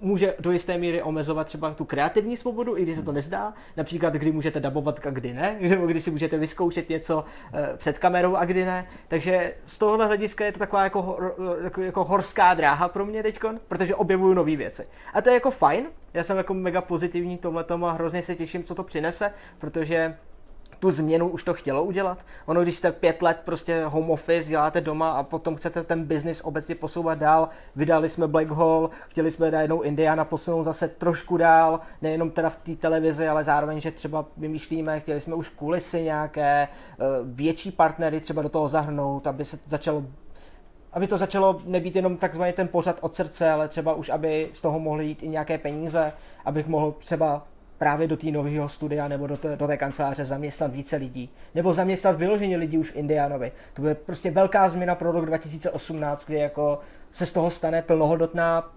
[0.01, 4.15] může do jisté míry omezovat třeba tu kreativní svobodu, i když se to nezdá, například
[4.15, 7.17] kdy můžete dabovat a kdy ne, nebo kdy si můžete vyzkoušet něco
[7.55, 11.35] uh, před kamerou a kdy ne, takže z tohohle hlediska je to taková jako, hor,
[11.65, 14.87] jako, jako horská dráha pro mě teďkon, protože objevuju nové věci.
[15.15, 18.65] A to je jako fajn, já jsem jako mega pozitivní tomhle a hrozně se těším,
[18.65, 20.17] co to přinese, protože
[20.85, 22.19] tu změnu už to chtělo udělat.
[22.47, 26.41] Ono, když jste pět let prostě home office, děláte doma a potom chcete ten biznis
[26.41, 31.81] obecně posouvat dál, vydali jsme Black Hole, chtěli jsme najednou Indiana posunout zase trošku dál,
[32.03, 36.69] nejenom teda v té televizi, ale zároveň, že třeba vymýšlíme, chtěli jsme už kulisy nějaké,
[36.69, 40.05] eh, větší partnery třeba do toho zahrnout, aby se začalo
[40.93, 44.61] aby to začalo nebýt jenom takzvaný ten pořad od srdce, ale třeba už, aby z
[44.61, 46.13] toho mohly jít i nějaké peníze,
[46.45, 47.47] abych mohl třeba
[47.85, 51.31] právě do té nového studia nebo do té, do té kanceláře zaměstnat více lidí.
[51.55, 53.53] Nebo zaměstnat vyloženě lidí už Indianovi.
[53.75, 56.81] To bude prostě velká změna pro rok 2018, kdy jako
[57.13, 58.73] se z toho stane plnohodnotná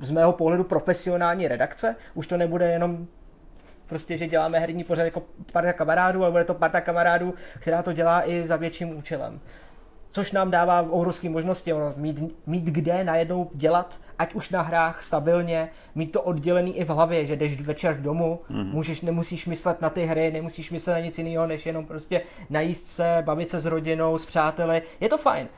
[0.00, 1.96] z mého pohledu profesionální redakce.
[2.14, 3.06] Už to nebude jenom
[3.86, 7.92] prostě, že děláme herní pořad jako parta kamarádů, ale bude to parta kamarádů, která to
[7.92, 9.40] dělá i za větším účelem
[10.12, 15.02] což nám dává obrovské možnosti, ono, mít, mít kde najednou dělat, ať už na hrách
[15.02, 18.72] stabilně, mít to oddělený i v hlavě, že jdeš večer domů, mm-hmm.
[18.72, 22.86] můžeš, nemusíš myslet na ty hry, nemusíš myslet na nic jiného, než jenom prostě najíst
[22.86, 25.48] se, bavit se s rodinou, s přáteli, je to fajn.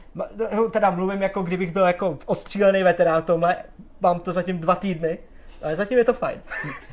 [0.71, 3.57] Teda mluvím jako kdybych byl jako odstřílený veterán tomhle,
[4.01, 5.19] mám to zatím dva týdny,
[5.65, 6.39] ale zatím je to fajn.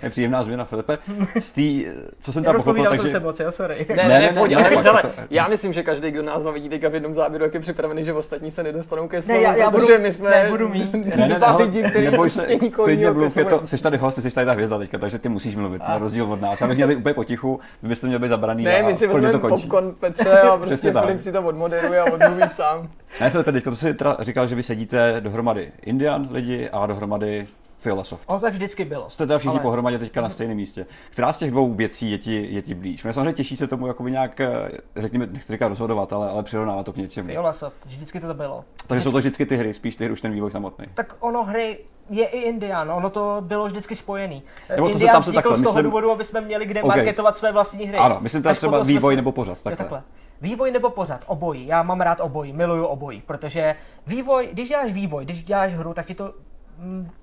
[0.03, 0.97] Je příjemná změna, Filipe.
[1.39, 1.85] Z tý,
[2.21, 3.01] co jsem tam pochopil, takže...
[3.01, 3.85] jsem se moc, jo, sorry.
[3.89, 5.83] Ne, Ne, ne, ne, ne, ne, pojď, ne, ale ne, ale to- já myslím, že
[5.83, 9.07] každý, kdo nás vidí teďka v jednom záběru, jak je připravený, že ostatní se nedostanou
[9.07, 10.93] ke slovu, Ne, já- já protože budu- my jsme ne, budu mít.
[11.17, 13.97] Ne, ne, dva lidi, kteří neboj se, prostě nikoho klidně mluv, je to, jsi tady
[13.97, 16.61] host, ty jsi tady ta hvězda teďka, takže ty musíš mluvit, na rozdíl od nás.
[16.61, 19.39] Já bych měl být úplně potichu, vy byste měli být zabraný Ne, my si vezmeme
[19.39, 20.91] popcorn Petře a prostě.
[20.93, 22.89] Filip si to odmoderuje a odmluví sám.
[23.21, 27.47] Ne, Filipe, teďka to si teda říkal, že vy sedíte dohromady Indian lidi a dohromady
[27.81, 28.23] Filosoft.
[28.27, 29.09] Ono to tak vždycky bylo.
[29.09, 30.85] Jste teda všichni Ale- pohromadě teďka na stejném místě.
[31.09, 33.03] Která z těch dvou věcí je ti, je ti blíž?
[33.03, 36.85] Mě samozřejmě těší se tomu jakoby nějak, eh, řekněme, nechci říkat rozhodovat, ale, ale přirovnávat
[36.85, 37.27] to k něčemu.
[37.29, 38.63] Fiolasoft, vždycky to bylo.
[38.87, 40.85] Takže jsou to vždycky ty hry, spíš ty hry už ten vývoj samotný.
[40.93, 41.77] Tak ono hry,
[42.09, 44.43] je i Indian, ono to bylo vždycky spojený.
[44.69, 46.81] Nebo to se Indian tam se takhle, z toho myslím- důvodu, aby jsme měli kde
[46.83, 46.87] OK.
[46.87, 47.97] marketovat své vlastní hry.
[47.97, 49.77] Ano, myslím teda třeba jsme vývoj se- nebo pořad, takhle.
[49.77, 50.03] takhle.
[50.41, 51.67] Vývoj nebo pořad, obojí.
[51.67, 53.75] Já mám rád obojí, miluju obojí, protože
[54.07, 56.33] vývoj, když děláš vývoj, když děláš hru, tak ti to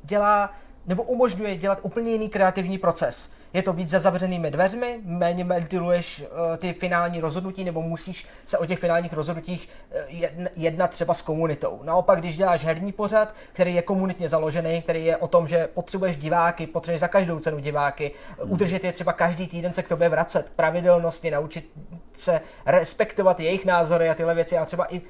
[0.03, 0.53] dělá
[0.87, 3.31] nebo umožňuje dělat úplně jiný kreativní proces.
[3.53, 8.59] Je to víc za zavřenými dveřmi, méně ventiluješ uh, ty finální rozhodnutí, nebo musíš se
[8.59, 11.81] o těch finálních rozhodnutích uh, jedn- jednat třeba s komunitou.
[11.83, 16.17] Naopak, když děláš herní pořad, který je komunitně založený, který je o tom, že potřebuješ
[16.17, 18.11] diváky, potřebuješ za každou cenu diváky,
[18.43, 18.53] hmm.
[18.53, 21.71] udržet je třeba každý týden se k tobě vracet, pravidelnostně naučit
[22.15, 25.03] se respektovat jejich názory a tyhle věci a třeba i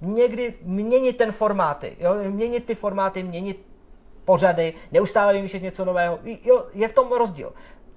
[0.00, 2.14] někdy měnit ten formáty, jo?
[2.30, 3.71] měnit ty formáty, měnit
[4.24, 6.18] pořady, neustále vymýšlet něco nového.
[6.44, 7.52] Jo, je v tom rozdíl.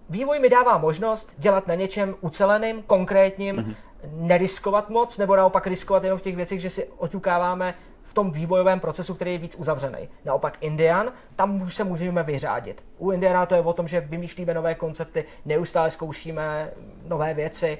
[0.09, 3.75] Vývoj mi dává možnost dělat na něčem uceleným, konkrétním, mm-hmm.
[4.11, 8.79] neriskovat moc, nebo naopak riskovat jenom v těch věcech, že si oťukáváme v tom vývojovém
[8.79, 10.09] procesu, který je víc uzavřený.
[10.25, 12.83] Naopak Indian, tam už se můžeme vyřádit.
[12.97, 16.71] U Indiana to je o tom, že vymýšlíme nové koncepty, neustále zkoušíme
[17.07, 17.77] nové věci.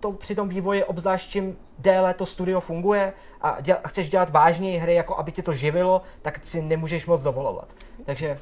[0.00, 4.30] To při tom vývoji, obzvlášť čím déle to studio funguje a, děl, a chceš dělat
[4.30, 7.74] vážněji hry, jako aby tě to živilo, tak si nemůžeš moc dovolovat.
[8.04, 8.38] Takže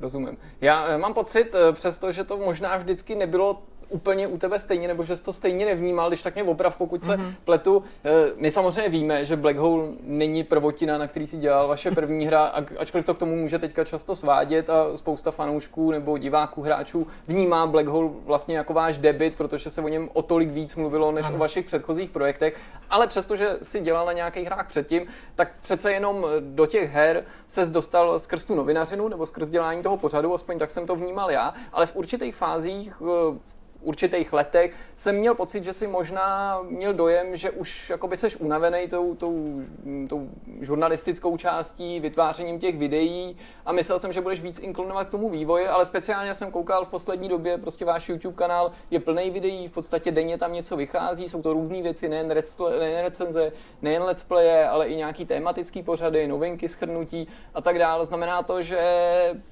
[0.00, 0.36] Rozumím.
[0.60, 3.62] Já eh, mám pocit, eh, přesto, že to možná vždycky nebylo
[3.94, 7.04] úplně u tebe stejně, nebo že jsi to stejně nevnímal, když tak mě oprav, pokud
[7.04, 7.26] se Mhm.
[7.26, 7.34] mm-hmm.
[7.44, 7.84] pletu.
[8.04, 12.26] Eh, My samozřejmě víme, že Black Hole není prvotina, na který si dělal vaše první
[12.26, 12.44] hra,
[12.78, 17.66] ačkoliv to k tomu může teďka často svádět a spousta fanoušků nebo diváků, hráčů vnímá
[17.66, 21.26] Black Hole vlastně jako váš debit, protože se o něm o tolik víc mluvilo než
[21.26, 21.34] Ano.
[21.36, 22.56] o vašich předchozích projektech,
[22.90, 27.66] ale přestože si dělal na nějakých hrách předtím, tak přece jenom do těch her se
[27.66, 31.54] dostal skrz tu novinařinu nebo skrz dělání toho pořadu, aspoň tak jsem to vnímal já,
[31.72, 33.38] ale v určitých fázích eh,
[33.84, 38.88] určitých letech jsem měl pocit, že si možná měl dojem, že už jakoby seš unavený
[38.88, 39.62] tou, tou,
[40.08, 40.28] tou
[40.60, 45.66] žurnalistickou částí, vytvářením těch videí a myslel jsem, že budeš víc inklinovat k tomu vývoji,
[45.66, 49.72] ale speciálně jsem koukal v poslední době, prostě váš YouTube kanál je plný videí, v
[49.72, 54.22] podstatě denně tam něco vychází, jsou to různé věci, nejen, recle, nejen recenze, nejen let's
[54.22, 58.04] playe, ale i nějaký tematický pořady, novinky, schrnutí a tak dále.
[58.04, 58.80] Znamená to, že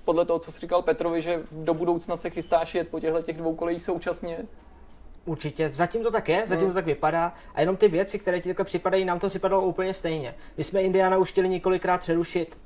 [0.05, 3.37] podle toho, co jsi říkal Petrovi, že do budoucna se chystáš jet po těchto těch
[3.37, 4.22] dvou kolejích současně?
[5.25, 6.71] Určitě, zatím to tak je, zatím Hmm.
[6.71, 9.95] to tak vypadá a jenom ty věci, které ti takhle připadají, nám to připadalo úplně
[9.95, 10.35] stejně.
[10.57, 12.59] My jsme Indiana už chtěli několikrát přerušit,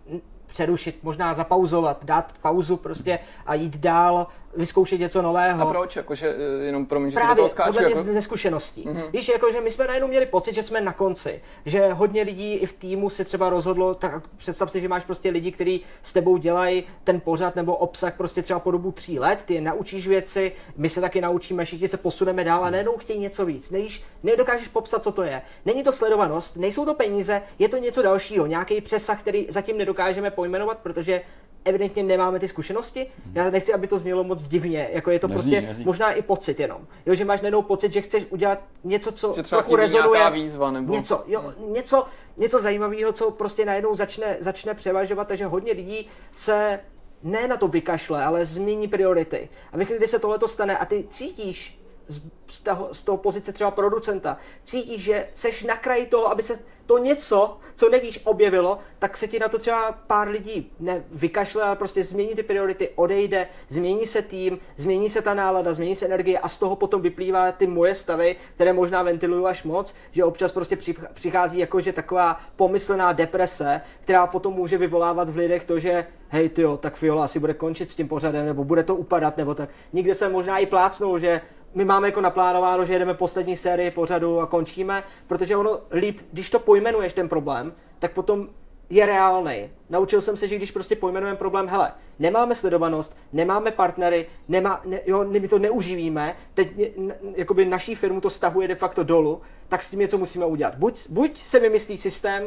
[0.46, 5.62] přerušit, možná zapauzovat, dát pauzu prostě a jít dál, vyzkoušet něco nového.
[5.62, 5.96] A proč?
[5.96, 7.72] Jakože eh, jenom promiň, že ti do Právě toho skáču.
[7.72, 8.10] podle mě Jako...
[8.10, 8.84] z neskušeností.
[8.84, 9.10] Mm-hmm.
[9.10, 11.40] Víš, jako, že my jsme najednou měli pocit, že jsme na konci.
[11.66, 15.30] Že hodně lidí i v týmu si třeba rozhodlo, tak představ si, že máš prostě
[15.30, 19.38] lidi, kteří s tebou dělají ten pořad nebo obsah prostě třeba po dobu tří let,
[19.44, 23.18] ty je naučíš věci, my se taky naučíme, všichni se posuneme dál a najednou chtějí
[23.20, 23.70] něco víc.
[23.70, 25.42] Nevíš, nedokážeš popsat, co to je.
[25.64, 30.30] Není to sledovanost, nejsou to peníze, je to něco dalšího, nějaký přesah, který zatím nedokážeme
[30.30, 31.20] pojmenovat, protože
[31.66, 33.06] evidentně nemáme ty zkušenosti.
[33.34, 35.84] Já nechci, aby to znělo moc divně, jako je to Nezní, prostě nezní.
[35.84, 36.86] možná i pocit jenom.
[37.06, 40.30] Jo, že máš najednou pocit, že chceš udělat něco, co Že třeba trochu rezonuje.
[40.30, 40.92] výzva nebo...
[40.92, 46.80] Něco, jo, něco, něco zajímavého, co prostě najednou začne, začne převažovat, takže hodně lidí se
[47.22, 49.48] ne na to vykašle, ale změní priority.
[49.72, 53.18] A ve chvíli, kdy se tohle stane a ty cítíš z, z, toho, z toho
[53.18, 58.20] pozice třeba producenta, cítíš, že seš na kraji toho, aby se to něco, co nevíš,
[58.24, 62.90] objevilo, tak se ti na to třeba pár lidí nevykašle, ale prostě změní ty priority,
[62.94, 67.02] odejde, změní se tým, změní se ta nálada, změní se energie a z toho potom
[67.02, 71.92] vyplývá ty moje stavy, které možná ventiluju až moc, že občas prostě přich- přichází jakože
[71.92, 77.24] taková pomyslná deprese, která potom může vyvolávat v lidech to, že hej tyjo, tak Fiola
[77.24, 79.68] asi bude končit s tím pořadem, nebo bude to upadat, nebo tak.
[79.92, 81.40] Nikde se možná i plácnou, že
[81.76, 86.50] my máme jako naplánováno, že jedeme poslední sérii pořadu a končíme, protože ono líp, když
[86.50, 88.48] to pojmenuješ ten problém, tak potom
[88.90, 89.70] je reálný.
[89.90, 95.00] Naučil jsem se, že když prostě pojmenujeme problém, hele, nemáme sledovanost, nemáme partnery, nemá, ne,
[95.06, 99.04] jo, ne, my to neuživíme, teď mě- n- jakoby naší firmu to stahuje de facto
[99.04, 100.74] dolů, tak s tím něco musíme udělat.
[100.74, 102.44] Buď, buď se vymyslí systém,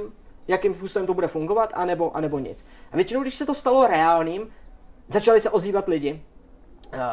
[0.48, 2.65] jakým způsobem to bude fungovat, anebo, anebo nic.
[2.92, 4.50] A většinou, když se to stalo reálným,
[5.08, 6.24] začali se ozývat lidi,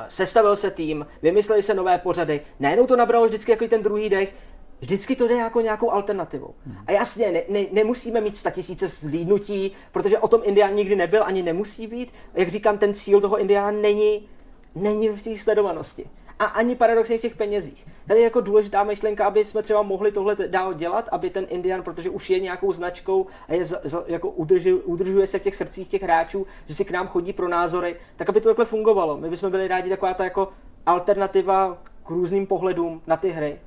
[0.08, 4.34] sestavil se tým, vymysleli se nové pořady, najednou to nabralo vždycky jako ten druhý dech,
[4.80, 6.54] vždycky to jde jako nějakou alternativou.
[6.86, 11.42] A jasně, ne, ne, nemusíme mít tisíce zlídnutí, protože o tom Indián nikdy nebyl, ani
[11.42, 12.12] nemusí být.
[12.34, 14.28] Jak říkám, ten cíl toho Indiána není,
[14.74, 16.06] není v té sledovanosti.
[16.38, 17.86] A ani paradoxně v těch penězích.
[18.06, 21.82] Tady je jako důležitá myšlenka, aby jsme třeba mohli tohle dál dělat, aby ten Indian,
[21.82, 25.56] protože už je nějakou značkou a je za, za, jako udržuje, udržuje se v těch
[25.56, 29.16] srdcích těch hráčů, že si k nám chodí pro názory, tak aby to takhle fungovalo.
[29.16, 30.48] My bychom byli rádi taková ta jako
[30.86, 33.60] alternativa k různým pohledům na ty hry.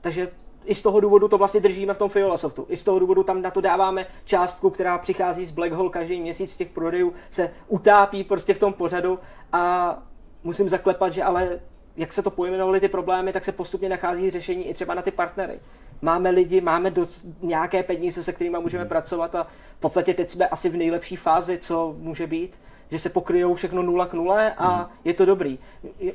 [0.00, 0.28] Takže
[0.64, 2.66] i z toho důvodu to vlastně držíme v tom Fiola Softu.
[2.68, 6.20] I z toho důvodu tam na to dáváme částku, která přichází z Black Hole každý
[6.20, 9.18] měsíc těch prodejů, se utápí prostě v tom pořadu
[9.52, 9.98] a
[10.44, 11.60] musím zaklepat, že ale
[11.96, 15.10] jak se to pojmenovaly ty problémy, tak se postupně nachází řešení i třeba na ty
[15.10, 15.60] partnery.
[16.02, 18.88] Máme lidi, máme dost, nějaké peníze, se kterými můžeme hmm.
[18.88, 23.08] pracovat a v podstatě teď jsme asi v nejlepší fázi, co může být, že se
[23.08, 24.86] pokryjou všechno nula k nule a hmm.
[25.04, 25.58] je to dobrý.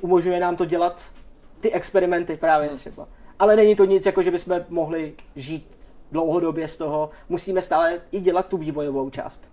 [0.01, 1.11] Umožňuje nám to dělat
[1.59, 2.77] ty experimenty právě hmm.
[2.77, 3.07] třeba.
[3.39, 5.77] Ale není to nic, jako že bychom mohli žít
[6.11, 7.09] dlouhodobě z toho.
[7.29, 9.49] Musíme stále i dělat tu vývojovou část.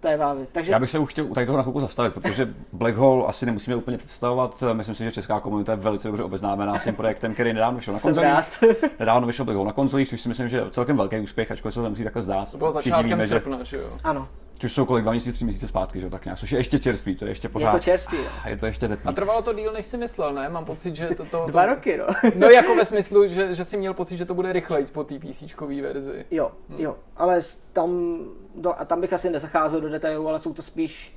[0.00, 0.46] To je právě.
[0.52, 0.72] Takže...
[0.72, 3.76] Já bych se chtěl u tady toho na chvilku zastavit, protože Black Hole asi nemusíme
[3.76, 4.62] úplně představovat.
[4.72, 7.94] Myslím si, že česká komunita je velice dobře obeznámená s tím projektem, který nedávno vyšel
[7.94, 8.64] na konzolích.
[8.98, 11.74] nedávno vyšel Black Hole na konzolích, což si myslím, že je celkem velký úspěch, ačkoliv
[11.74, 12.50] se to nemusí takhle zdát.
[12.50, 13.90] To bylo začátkem srpna, že jo?
[14.04, 14.28] Ano.
[14.58, 17.16] Což jsou kolik, dva měsíce, tři měsíce zpátky, že tak nějak, což je ještě čerstvý,
[17.16, 17.68] to je ještě pořád.
[17.68, 18.24] Je to čerstvý, jo.
[18.46, 19.08] Je to ještě teplý.
[19.08, 20.48] A trvalo to díl, než si myslel, ne?
[20.48, 21.24] Mám pocit, že to...
[21.24, 22.30] to, Dva roky, no.
[22.34, 25.18] no jako ve smyslu, že, že jsi měl pocit, že to bude rychleji po té
[25.18, 25.42] PC
[25.82, 26.24] verzi.
[26.30, 26.80] Jo, hmm.
[26.80, 27.40] jo, ale
[27.72, 28.18] tam,
[28.56, 31.16] do, a tam bych asi nezacházel do detailů, ale jsou to spíš,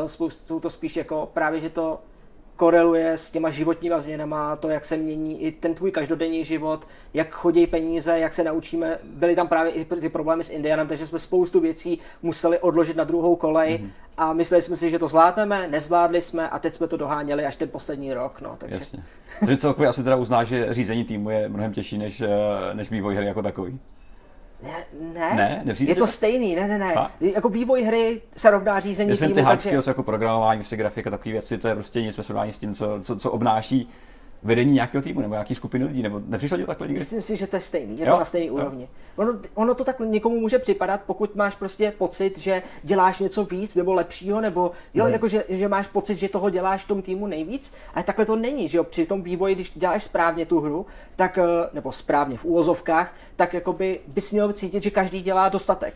[0.00, 1.98] uh, jsou to spíš jako právě, že to
[2.58, 7.30] koreluje s těma životníma změnama, to, jak se mění i ten tvůj každodenní život, jak
[7.30, 8.98] chodí peníze, jak se naučíme.
[9.04, 13.04] Byly tam právě i ty problémy s Indianem, takže jsme spoustu věcí museli odložit na
[13.04, 13.90] druhou kolej mm-hmm.
[14.16, 17.56] a mysleli jsme si, že to zvládneme, nezvládli jsme a teď jsme to doháněli až
[17.56, 18.40] ten poslední rok.
[18.40, 18.74] No, takže...
[18.74, 19.02] Jasně.
[19.40, 22.28] Takže celkově asi teda uznáš, že řízení týmu je mnohem těžší než, eh,
[22.72, 23.78] než vývoj hry jako takový.
[24.62, 24.86] Ne,
[25.36, 26.10] ne, ne je to tak?
[26.10, 26.94] stejný, ne, ne, ne.
[26.94, 27.10] Ha?
[27.20, 29.34] Jako vývoj hry se rovná řízení Myslím, týmu.
[29.34, 32.52] ty hard skills jako programování, prostě grafika, takové věci, to je prostě nic ve srovnání
[32.52, 33.90] s tím, co, co, co obnáší
[34.42, 36.98] vedení nějakého týmu nebo nějaký skupiny lidí, nebo nepřišlo ti takhle nikdy?
[36.98, 38.12] Myslím si, že to je stejný, je jo?
[38.12, 38.88] to na stejné úrovni.
[39.16, 43.76] Ono, ono to tak někomu může připadat, pokud máš prostě pocit, že děláš něco víc
[43.76, 45.10] nebo lepšího, nebo jo, ne.
[45.10, 48.36] jako že, že, máš pocit, že toho děláš v tom týmu nejvíc, ale takhle to
[48.36, 52.36] není, že jo, při tom vývoji, když děláš správně tu hru, tak, eh, nebo správně
[52.36, 55.94] v úvozovkách, tak jakoby bys měl cítit, že každý dělá dostatek.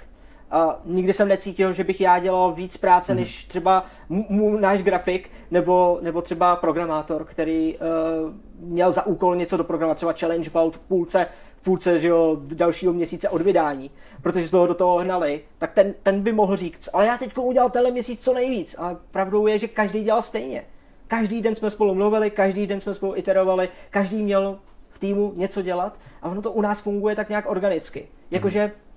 [0.52, 3.18] A nikdy jsem necítil, že bych já dělal víc práce, mm.
[3.18, 8.32] než třeba m- náš grafik, nebo, nebo třeba programátor, který uh,
[8.68, 11.26] měl za úkol něco doprogramovat, třeba challenge belt v půlce,
[11.60, 13.90] v půlce že jo, dalšího měsíce od vydání,
[14.22, 17.38] protože jsme ho do toho hnali, tak ten, ten by mohl říct, ale já teď
[17.38, 18.76] udělal tenhle měsíc co nejvíc.
[18.78, 20.64] A pravdou je, že každý dělal stejně.
[21.08, 25.62] Každý den jsme spolu mluvili, každý den jsme spolu iterovali, každý měl v týmu něco
[25.62, 28.08] dělat a ono to u nás funguje tak nějak organicky.
[28.30, 28.91] Jakože mm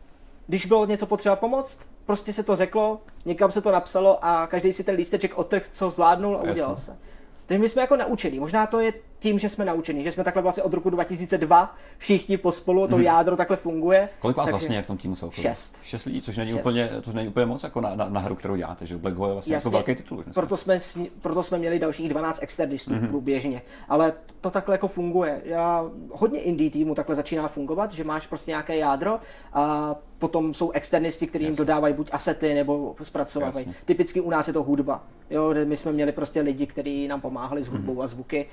[0.48, 4.74] když bylo něco potřeba pomoct, prostě se to řeklo, někam se to napsalo a každý
[4.74, 6.98] si ten lísteček odtrh, co zvládnul a udělal se.
[7.46, 8.40] Takže my jsme jako naučení.
[8.40, 12.38] Možná to je tím, že jsme naučení, že jsme takhle vlastně od roku 2002 všichni
[12.38, 13.02] pospolu, to mm-hmm.
[13.02, 14.10] jádro takhle funguje.
[14.20, 15.42] Kolik vás vlastně je v tom týmu celkově?
[15.42, 15.80] Šest.
[15.84, 16.60] Šest lidí, což není, Šest.
[16.60, 19.30] úplně, to není úplně moc jako na, na, na hru, kterou děláte, že Black Hole
[19.30, 20.24] je vlastně jako Jasně, jako velký titul.
[20.34, 20.80] Proto jsme,
[21.22, 23.08] proto jsme měli dalších 12 externistů mm-hmm.
[23.08, 25.42] průběžně, ale to takhle jako funguje.
[25.46, 29.20] Já, hodně indie týmu takhle začíná fungovat, že máš prostě nějaké jádro
[29.54, 33.74] a potom jsou externisti, kteří jim dodávají buď asety nebo zpracovávají.
[33.86, 35.04] Typicky u nás je to hudba.
[35.30, 38.04] Jo, my jsme měli prostě lidi, kteří nám pomáhali s hudbou mm-hmm.
[38.04, 38.46] a zvuky,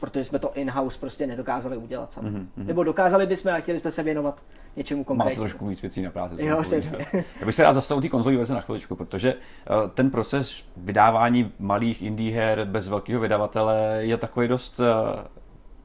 [0.00, 2.30] protože jsme to in-house prostě nedokázali udělat sami.
[2.30, 2.46] Mm-hmm.
[2.56, 4.42] Nebo dokázali bychom a chtěli jsme se věnovat
[4.76, 5.42] něčemu konkrétnímu.
[5.42, 6.44] Má trošku víc věcí na práci.
[6.44, 7.06] Jo, přesně.
[7.40, 11.52] Já bych se rád zastavil té konzolí verze na chviličku, protože uh, ten proces vydávání
[11.58, 14.86] malých indie her bez velkého vydavatele je takový dost uh,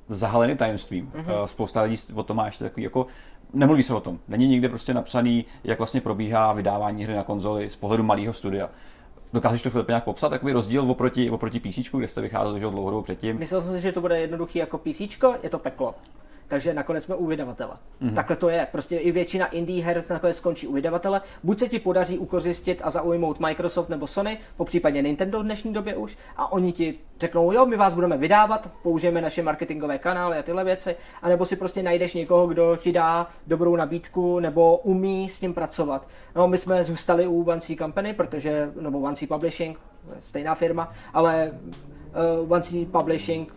[0.10, 1.12] zahalený tajemstvím.
[1.16, 1.46] Mm-hmm.
[1.46, 3.08] Spousta lidí o tom má ještě takový jako
[3.54, 4.20] nemluví se o tom.
[4.28, 8.70] Není nikde prostě napsaný, jak vlastně probíhá vydávání hry na konzoli z pohledu malého studia.
[9.34, 13.02] Dokážeš to Filip nějak popsat, takový rozdíl oproti, oproti PC, kde jste vycházeli že dlouho
[13.02, 13.40] předtím?
[13.40, 15.02] Myslel jsem si, že to bude jednoduchý jako PC,
[15.44, 15.96] je to peklo
[16.48, 17.74] takže nakonec jsme u vydavatele.
[18.02, 18.14] Mm-hmm.
[18.14, 18.68] Takhle to je.
[18.72, 21.22] Prostě i většina indie her nakonec skončí u vydavatele.
[21.44, 25.74] Buď se ti podaří ukořistit a zaujmout Microsoft nebo Sony, po případě Nintendo v dnešní
[25.74, 30.38] době už, a oni ti řeknou, jo, my vás budeme vydávat, použijeme naše marketingové kanály
[30.38, 35.30] a tyhle věci, anebo si prostě najdeš někoho, kdo ti dá dobrou nabídku nebo umí
[35.30, 36.08] s tím pracovat.
[36.36, 39.80] No, my jsme zůstali u One C Company, protože, nebo One C Publishing,
[40.20, 41.52] stejná firma, ale
[42.44, 43.56] uh, One C Publishing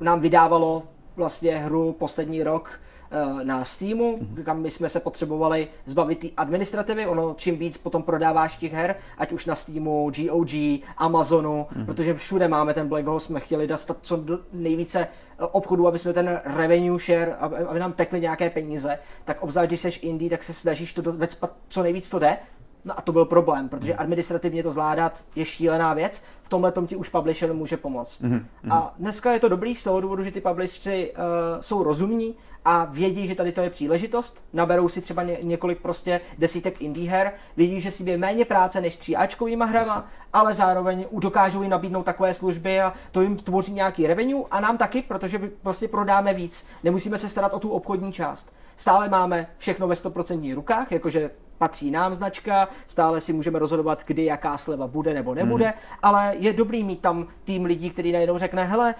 [0.00, 0.82] nám vydávalo
[1.16, 7.06] vlastně hru poslední rok eh, na Steamu, kam my jsme se potřebovali zbavit té administrativy,
[7.06, 10.50] ono čím víc potom prodáváš těch her, ať už na Steamu, GOG,
[10.96, 11.86] Amazonu, mm-hmm.
[11.86, 15.98] protože všude máme ten Black Hole, jsme chtěli dostat co do nejvíce eh, obchodů, aby
[15.98, 20.30] jsme ten revenue share, aby, aby nám tekly nějaké peníze, tak obzvlášť, když jsi indie,
[20.30, 22.36] tak se snažíš to vecpat co nejvíc to jde,
[22.84, 24.00] No a to byl problém, protože mhm.
[24.00, 28.22] administrativně to zvládat je šílená věc, v tomhle tom ti už publisher může pomoct.
[28.22, 28.44] Mm-hmm.
[28.70, 31.18] A dneska je to dobrý z toho důvodu, že ty publishery uh,
[31.60, 36.20] jsou rozumní a vědí, že tady to je příležitost, naberou si třeba ně, několik prostě
[36.38, 41.62] desítek indie her, vědí, že si je méně práce než tříáčkovýma hrama, ale zároveň dokážou
[41.62, 45.88] jim nabídnout takové služby a to jim tvoří nějaký revenue a nám taky, protože prostě
[45.88, 46.66] prodáme víc.
[46.84, 48.52] Nemusíme se starat o tu obchodní část.
[48.76, 54.24] Stále máme všechno ve 100% rukách, jakože patří nám značka, stále si můžeme rozhodovat, kdy
[54.24, 55.72] jaká sleva bude nebo nebude, mm.
[56.02, 58.94] ale je dobrý mít tam tým lidí, který najednou řekne, hele,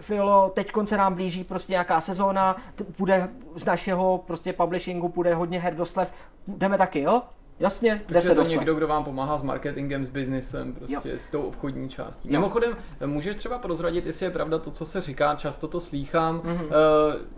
[0.00, 2.56] Filo, teď se nám blíží prostě nějaká sezóna,
[2.98, 6.12] bude z našeho prostě publishingu, bude hodně her do slev,
[6.48, 7.22] jdeme taky, jo?
[7.60, 8.56] Jasně, kde se to dosled.
[8.56, 11.18] někdo, kdo vám pomáhá s marketingem, s biznesem, prostě jo.
[11.18, 12.28] s tou obchodní částí.
[12.28, 12.32] Jo.
[12.32, 12.76] Mimochodem,
[13.06, 16.68] můžeš třeba prozradit, jestli je pravda to, co se říká, často to slýchám, mm-hmm.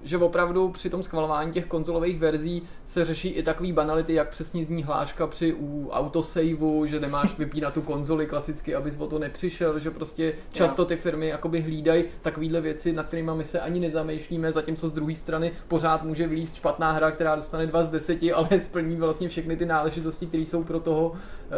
[0.02, 4.64] že opravdu při tom schvalování těch konzolových verzí se řeší i takový banality, jak přesně
[4.64, 9.78] zní hláška při u autosaveu, že nemáš vypínat tu konzoli klasicky, abys o to nepřišel,
[9.78, 14.52] že prostě často ty firmy jakoby hlídají takovéhle věci, na kterými my se ani nezamýšlíme,
[14.52, 18.60] zatímco z druhé strany pořád může vylíst špatná hra, která dostane 2 z 10, ale
[18.60, 21.50] splní vlastně všechny ty náležitosti záležitosti, které jsou pro toho, eh,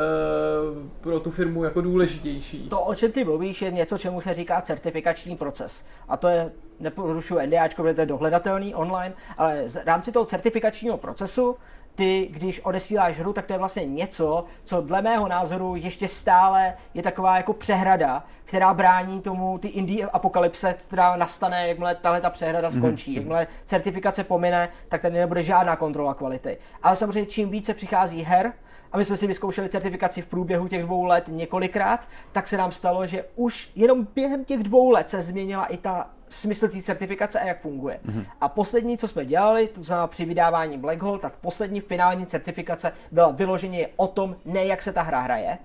[1.00, 2.68] pro tu firmu jako důležitější.
[2.68, 5.84] To, o čem ty mluvíš, je něco, čemu se říká certifikační proces.
[6.08, 10.98] A to je, neporušuju NDAčko, protože to je dohledatelný online, ale v rámci toho certifikačního
[10.98, 11.56] procesu
[11.98, 16.74] ty, když odesíláš hru, tak to je vlastně něco, co dle mého názoru ještě stále
[16.94, 22.30] je taková jako přehrada, která brání tomu ty indie apokalypse, která nastane, jakmile tahle ta
[22.30, 23.12] přehrada mhm, skončí.
[23.12, 23.16] Mm-hmm.
[23.16, 26.58] Jakmile certifikace pomine, tak tady nebude žádná kontrola kvality.
[26.82, 28.52] Ale samozřejmě čím více přichází her,
[28.92, 32.72] a my jsme si vyzkoušeli certifikaci v průběhu těch dvou let několikrát, tak se nám
[32.72, 37.40] stalo, že už jenom během těch dvou let se změnila i ta smysl té certifikace
[37.40, 38.00] a jak funguje.
[38.06, 38.24] Mm-hmm.
[38.40, 42.92] A poslední, co jsme dělali, to znamená při vydávání Black Hole, tak poslední finální certifikace
[43.12, 45.58] byla vyloženě o tom, ne jak se ta hra hraje,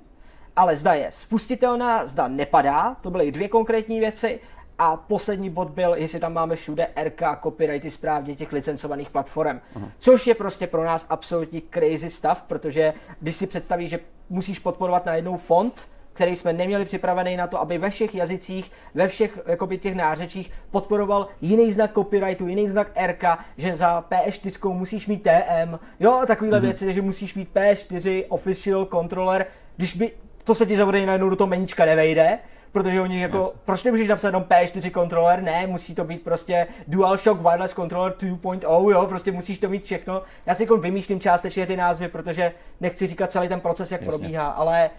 [0.55, 4.39] ale zda je spustitelná, zda nepadá, to byly dvě konkrétní věci,
[4.79, 9.57] a poslední bod byl, jestli tam máme všude RK, copyrighty správně těch licencovaných platform.
[9.75, 9.89] Uh-huh.
[9.97, 13.99] Což je prostě pro nás absolutní crazy stav, protože když si představíš, že
[14.29, 19.07] musíš podporovat najednou fond, který jsme neměli připravený na to, aby ve všech jazycích, ve
[19.07, 23.23] všech jakoby, těch nářečích podporoval jiný znak copyrightu, jiný znak RK,
[23.57, 26.61] že za PS4 musíš mít TM, jo, takovýhle mm-hmm.
[26.61, 29.45] věci, že musíš mít PS4 official controller,
[29.77, 30.11] když by
[30.43, 32.39] to se ti zavede najednou do toho meníčka nevejde,
[32.71, 33.61] protože oni jako, yes.
[33.65, 38.91] proč nemůžeš napsat jenom P4 controller, ne, musí to být prostě DualShock Wireless Controller 2.0,
[38.91, 40.21] jo, prostě musíš to mít všechno.
[40.45, 42.51] Já si jako vymýšlím částečně ty názvy, protože
[42.81, 44.17] nechci říkat celý ten proces, jak Jasně.
[44.17, 44.89] probíhá, ale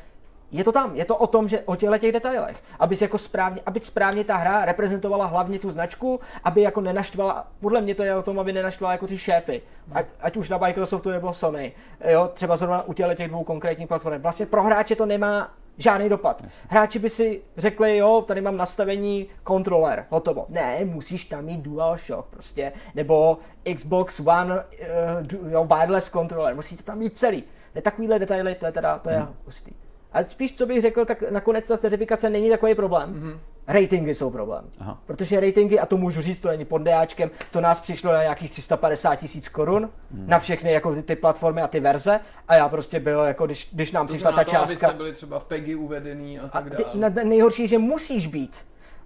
[0.54, 3.60] je to tam, je to o tom, že o těchto těch detailech, aby jako správně,
[3.66, 8.16] aby správně ta hra reprezentovala hlavně tu značku, aby jako nenaštvala, podle mě to je
[8.16, 11.72] o tom, aby nenaštvala jako ty šéfy, ať, ať už na Microsoftu nebo Sony,
[12.08, 14.22] jo, třeba zrovna u těchto těch dvou konkrétních platform.
[14.22, 16.42] Vlastně pro hráče to nemá žádný dopad.
[16.68, 20.46] Hráči by si řekli, jo, tady mám nastavení kontroler, hotovo.
[20.48, 23.38] Ne, musíš tam mít DualShock prostě, nebo
[23.74, 27.44] Xbox One uh, jo, wireless controller, musíte tam mít celý.
[27.74, 29.34] Ne, takovýhle detaily, to je teda, to je hmm.
[29.44, 29.83] hustý.
[30.14, 33.14] A spíš, co bych řekl, tak nakonec ta certifikace není takový problém.
[33.14, 33.38] Mm-hmm.
[33.66, 34.64] Ratingy jsou problém.
[34.78, 34.98] Aha.
[35.06, 38.50] Protože ratingy, a to můžu říct, to není pod DAčkem, to nás přišlo na nějakých
[38.50, 40.26] 350 tisíc korun mm.
[40.28, 42.20] na všechny jako ty, ty, platformy a ty verze.
[42.48, 44.92] A já prostě byl, jako když, když nám to přišla ta to, částka.
[44.92, 46.84] byli třeba v PEGI uvedený a tak dále.
[47.06, 48.56] A ty, nejhorší, že musíš být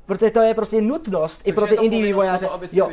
[0.07, 2.49] protože to je prostě nutnost Takže i pro ty indie vývojáře.
[2.73, 2.91] Jo.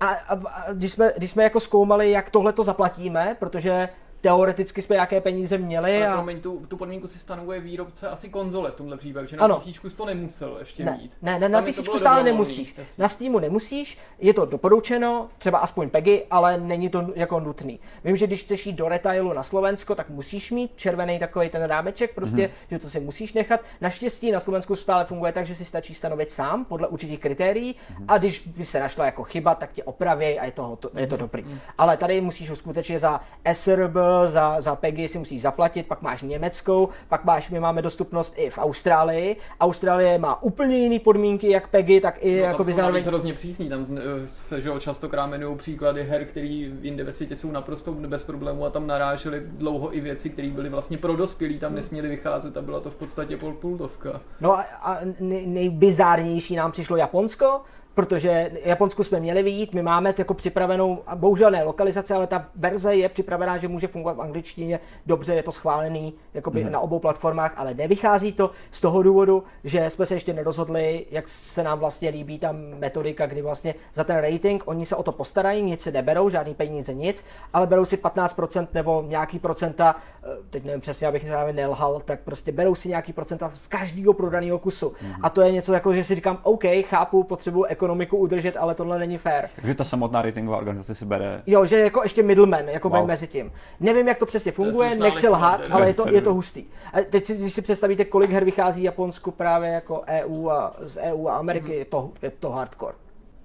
[0.00, 3.88] A, a, a když, jsme, když jsme jako zkoumali, jak tohle to zaplatíme, protože
[4.22, 5.96] teoreticky jsme jaké peníze měli.
[5.96, 6.12] Ale a...
[6.12, 9.56] promiň, tu, tu podmínku si stanovuje výrobce asi konzole v tomhle případě, že na ano.
[9.56, 11.16] PC to nemusel ještě ne, mít.
[11.22, 12.74] Ne, ne, na PC stále nemusíš.
[12.78, 13.02] Jasně.
[13.02, 17.80] Na Steamu nemusíš, je to doporučeno, třeba aspoň PEGI, ale není to jako nutný.
[18.04, 21.62] Vím, že když chceš jít do retailu na Slovensko, tak musíš mít červený takový ten
[21.62, 22.70] rámeček, prostě, mm-hmm.
[22.70, 23.60] že to si musíš nechat.
[23.80, 28.04] Naštěstí na Slovensku stále funguje tak, že si stačí stanovit sám podle určitých kritérií mm-hmm.
[28.08, 31.06] a když by se našla jako chyba, tak tě opraví a je to, to, je
[31.06, 31.20] to mhm.
[31.20, 31.42] dobrý.
[31.42, 31.58] Mm-hmm.
[31.78, 33.20] Ale tady musíš skutečně za
[33.52, 33.96] SRB,
[34.26, 38.50] za, za PEGI si musíš zaplatit, pak máš německou, pak máš, my máme dostupnost i
[38.50, 39.36] v Austrálii.
[39.60, 43.04] Austrálie má úplně jiné podmínky, jak PEGI, tak i no, jako by zároveň...
[43.04, 43.86] hrozně přísný, tam
[44.24, 48.70] se že častokrát jmenují příklady her, které jinde ve světě jsou naprosto bez problému a
[48.70, 51.76] tam narážely dlouho i věci, které byly vlastně pro dospělí, tam hmm.
[51.76, 54.20] nesměly vycházet a byla to v podstatě pol pultovka.
[54.40, 57.60] No a, a nej, nejbizárnější nám přišlo Japonsko,
[57.94, 62.46] protože Japonsku jsme měli vyjít, my máme jako připravenou, a bohužel ne lokalizace, ale ta
[62.54, 66.72] verze je připravená, že může fungovat v angličtině, dobře, je to schválený jakoby mm.
[66.72, 71.28] na obou platformách, ale nevychází to z toho důvodu, že jsme se ještě nerozhodli, jak
[71.28, 75.12] se nám vlastně líbí ta metodika, kdy vlastně za ten rating oni se o to
[75.12, 80.26] postarají, nic si neberou, žádný peníze, nic, ale berou si 15% nebo nějaký procenta, eh,
[80.50, 84.58] teď nevím přesně, abych právě nelhal, tak prostě berou si nějaký procenta z každého prodaného
[84.58, 84.92] kusu.
[85.02, 85.12] Mm.
[85.22, 88.98] A to je něco jako, že si říkám, OK, chápu, potřebuji ekonomiku udržet, ale tohle
[88.98, 89.48] není fér.
[89.56, 91.42] Takže ta samotná ratingová organizace si bere.
[91.46, 93.06] Jo, že jako ještě middleman, jako wow.
[93.06, 93.52] mezi tím.
[93.80, 96.64] Nevím, jak to přesně funguje, to nechci lhat, ale je to, je to hustý.
[96.92, 100.96] A teď si, když si představíte, kolik her vychází Japonsku právě jako EU a z
[100.96, 101.78] EU a Ameriky, mm-hmm.
[101.78, 102.94] je, to, je to hardcore.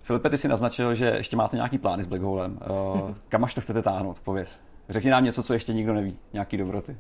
[0.02, 2.60] Filipe, ty si naznačil, že ještě máte nějaký plány s Black Holem.
[2.70, 4.62] Uh, kam až to chcete táhnout, pověz.
[4.90, 6.98] Řekni nám něco, co ještě nikdo neví, nějaký dobroty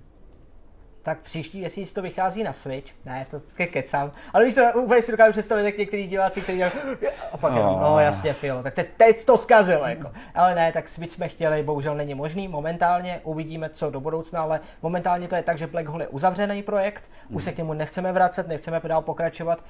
[1.07, 2.91] tak příští měsíc to vychází na Switch.
[3.05, 4.11] Ne, to ke kecám.
[4.33, 8.01] Ale víš to, úplně si dokážu představit, jak některý diváci, kteří a pak no ah.
[8.01, 10.11] jasně, Filo, tak teď, teď to zkazil, jako.
[10.35, 14.59] Ale ne, tak Switch jsme chtěli, bohužel není možný momentálně, uvidíme, co do budoucna, ale
[14.81, 18.11] momentálně to je tak, že Black Hole je uzavřený projekt, už se k němu nechceme
[18.11, 19.63] vracet, nechceme dál pokračovat.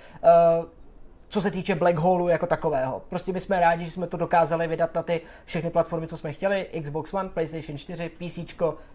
[0.60, 0.66] Uh,
[1.30, 3.02] co se týče Black Hole jako takového.
[3.10, 6.34] Prostě my jsme rádi, že jsme to dokázali vydat na ty všechny platformy, co jsme
[6.34, 8.40] chtěli, Xbox One, PlayStation 4, PC,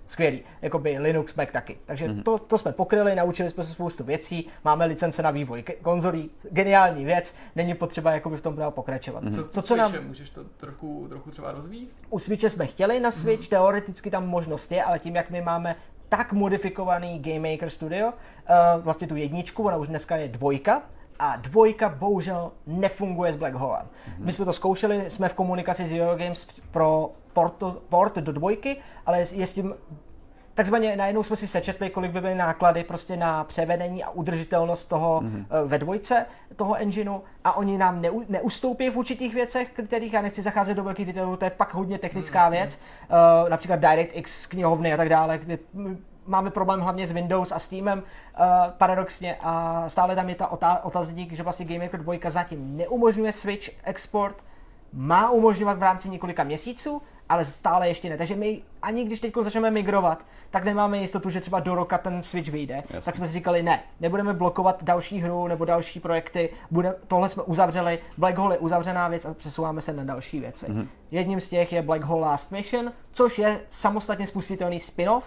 [0.06, 1.78] skvělý, jakoby Linux, Mac taky.
[1.86, 2.22] Takže mm-hmm.
[2.22, 7.04] to, to jsme pokryli, naučili jsme se spoustu věcí, máme licence na vývoj konzolí, geniální
[7.04, 9.24] věc, není potřeba jakoby v tom dál pokračovat.
[9.24, 9.34] Mm-hmm.
[9.34, 9.92] Co, to, co nám...
[10.06, 11.90] Můžeš to trochu, trochu třeba rozvíjet?
[12.10, 13.50] U Switche jsme chtěli na Switch, mm-hmm.
[13.50, 15.76] teoreticky tam možnost je, ale tím, jak my máme
[16.08, 18.14] tak modifikovaný Game Maker Studio, uh,
[18.82, 20.82] vlastně tu jedničku, ona už dneska je dvojka,
[21.22, 23.86] a dvojka bohužel nefunguje s Black Holem.
[23.86, 24.24] Mm-hmm.
[24.24, 29.18] My jsme to zkoušeli, jsme v komunikaci s Eurogames pro port, port do dvojky, ale
[29.32, 29.74] je s tím
[30.54, 35.20] takzvaně najednou jsme si sečetli, kolik by byly náklady prostě na převedení a udržitelnost toho
[35.20, 35.46] mm-hmm.
[35.66, 40.42] ve dvojce, toho engineu a oni nám neu, neustoupí v určitých věcech, kterých já nechci
[40.42, 42.52] zacházet do velkých detailů, to je pak hodně technická mm-hmm.
[42.52, 42.78] věc,
[43.42, 45.58] uh, například DirectX knihovny a tak dále, kde
[46.26, 48.44] máme problém hlavně s Windows a Steamem uh,
[48.78, 53.32] paradoxně a stále tam je ta otá- otazník, že vlastně Game Maker 2 zatím neumožňuje
[53.32, 54.44] Switch export,
[54.92, 58.16] má umožňovat v rámci několika měsíců, ale stále ještě ne.
[58.16, 62.22] Takže my ani když teď začneme migrovat, tak nemáme jistotu, že třeba do roka ten
[62.22, 62.74] Switch vyjde.
[62.74, 63.00] Jasně.
[63.00, 67.42] Tak jsme si říkali, ne, nebudeme blokovat další hru nebo další projekty, bude, tohle jsme
[67.42, 70.66] uzavřeli, Black Hole je uzavřená věc a přesouváme se na další věci.
[70.66, 70.86] Mm-hmm.
[71.10, 75.22] Jedním z těch je Black Hole Last Mission, což je samostatně spustitelný spin-off,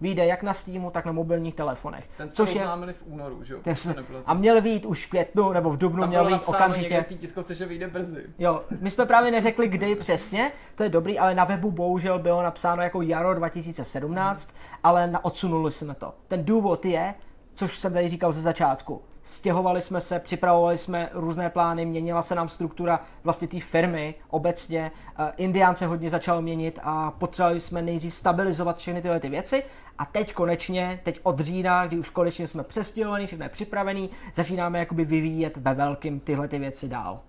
[0.00, 2.04] vyjde jak na Steamu, tak na mobilních telefonech.
[2.16, 3.60] Ten což je v únoru, že jo?
[3.66, 3.94] Jsme,
[4.26, 7.02] a měl být už v květnu nebo v dubnu, Tam měl být okamžitě.
[7.02, 8.24] v té tiskovce, že vyjde brzy.
[8.38, 12.42] Jo, my jsme právě neřekli, kdy přesně, to je dobrý, ale na webu bohužel bylo
[12.42, 14.78] napsáno jako jaro 2017, hmm.
[14.84, 16.14] ale na, odsunuli jsme to.
[16.28, 17.14] Ten důvod je,
[17.58, 22.34] což jsem tady říkal ze začátku, stěhovali jsme se, připravovali jsme různé plány, měnila se
[22.34, 24.90] nám struktura vlastně té firmy obecně,
[25.36, 29.62] Indián se hodně začal měnit a potřebovali jsme nejdřív stabilizovat všechny tyhle ty věci
[29.98, 34.78] a teď konečně, teď od října, kdy už konečně jsme přestěhovaní, všechno je připravený, začínáme
[34.78, 37.20] jakoby vyvíjet ve velkým tyhle ty věci dál.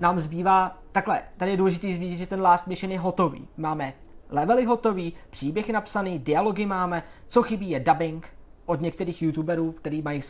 [0.00, 3.48] Nám zbývá, takhle, tady je důležité zmínit, že ten Last Mission je hotový.
[3.56, 3.92] Máme
[4.30, 8.28] levely hotový, příběh napsaný, dialogy máme, co chybí je dubbing
[8.66, 10.20] od některých youtuberů, který mají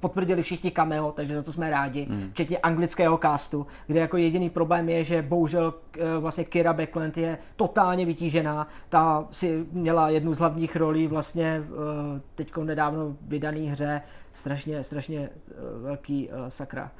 [0.00, 2.30] potvrdili všichni cameo, takže za to jsme rádi, mm.
[2.30, 7.38] včetně anglického castu, kde jako jediný problém je, že bohužel eh, vlastně Kira Backland je
[7.56, 14.02] totálně vytížená, ta si měla jednu z hlavních rolí vlastně eh, teď nedávno vydaný hře,
[14.34, 15.52] strašně, strašně eh,
[15.82, 16.90] velký sakra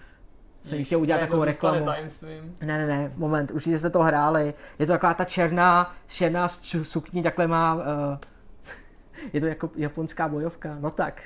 [0.63, 1.87] jsem chtěl udělat takovou reklamu.
[2.63, 4.55] Ne, ne, ne, moment, už jste to hráli.
[4.79, 6.49] Je to taková ta černá, černá
[6.83, 7.83] sukní, takhle má, uh,
[9.33, 11.23] je to jako japonská bojovka, no tak.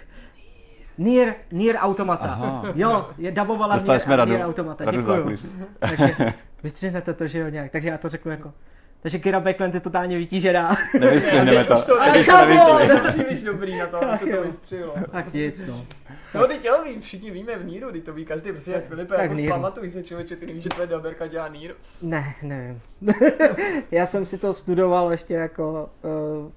[0.99, 2.25] Nier, Nier Automata.
[2.25, 2.63] Aha.
[2.75, 4.85] Jo, je dabovala Nier, jsme radu, Nier Automata.
[4.85, 5.39] Radu Děkuju.
[5.79, 6.17] Takže
[6.63, 7.73] vystřihnete to, že jo, nějak.
[7.73, 8.53] Takže já to řeknu jako
[9.07, 10.77] takže Kira Backland je totálně vytížená.
[11.01, 11.83] Nevystřihneme to.
[11.83, 14.95] to ale kamo, to příliš dobrý na to, aby se to vystřihlo.
[15.13, 15.87] Tak nic, no.
[16.35, 19.15] No, teď jo, ví, všichni víme v Níru, teď to ví každý, prostě jak Filipe,
[19.23, 21.75] jako zpamatuj se člověče, ty nevíš, že tvoje daberka dělá Nír.
[22.03, 22.81] Ne, nevím.
[23.91, 26.51] Já jsem si to studoval ještě jako uh,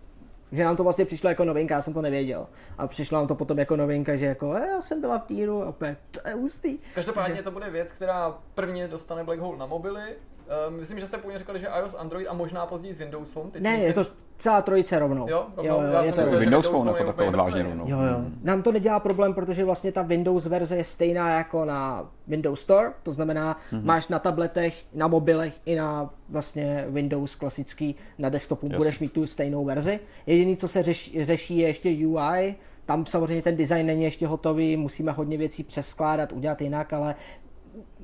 [0.52, 2.48] že nám to vlastně přišlo jako novinka, já jsem to nevěděl.
[2.78, 5.64] A přišlo nám to potom jako novinka, že jako, e, já jsem byla v týru
[5.64, 6.78] a opět, to je hustý.
[6.96, 10.16] Každopádně to bude věc, která prvně dostane Black Hole na mobily,
[10.50, 13.52] Uh, myslím, že jste původně říkali, že iOS, Android a možná později z Windows Phone.
[13.52, 14.06] Teď ne, je to
[14.38, 15.30] celá trojice rovnou.
[15.30, 15.72] Jo, rovnou.
[15.74, 17.84] Jo, jo, Já je to myslel, Windows Phone jako takhle odvážně rovnou.
[17.88, 18.26] Jo, jo.
[18.44, 22.92] Nám to nedělá problém, protože vlastně ta Windows verze je stejná jako na Windows Store,
[23.04, 23.84] to znamená, mm-hmm.
[23.84, 28.78] máš na tabletech, na mobilech i na vlastně Windows klasický na desktopu Jasně.
[28.78, 30.00] budeš mít tu stejnou verzi.
[30.26, 34.78] Jediný, co se řeší, řeší je ještě UI, tam samozřejmě ten design není ještě hotový,
[34.78, 37.16] musíme hodně věcí přeskládat, udělat jinak, ale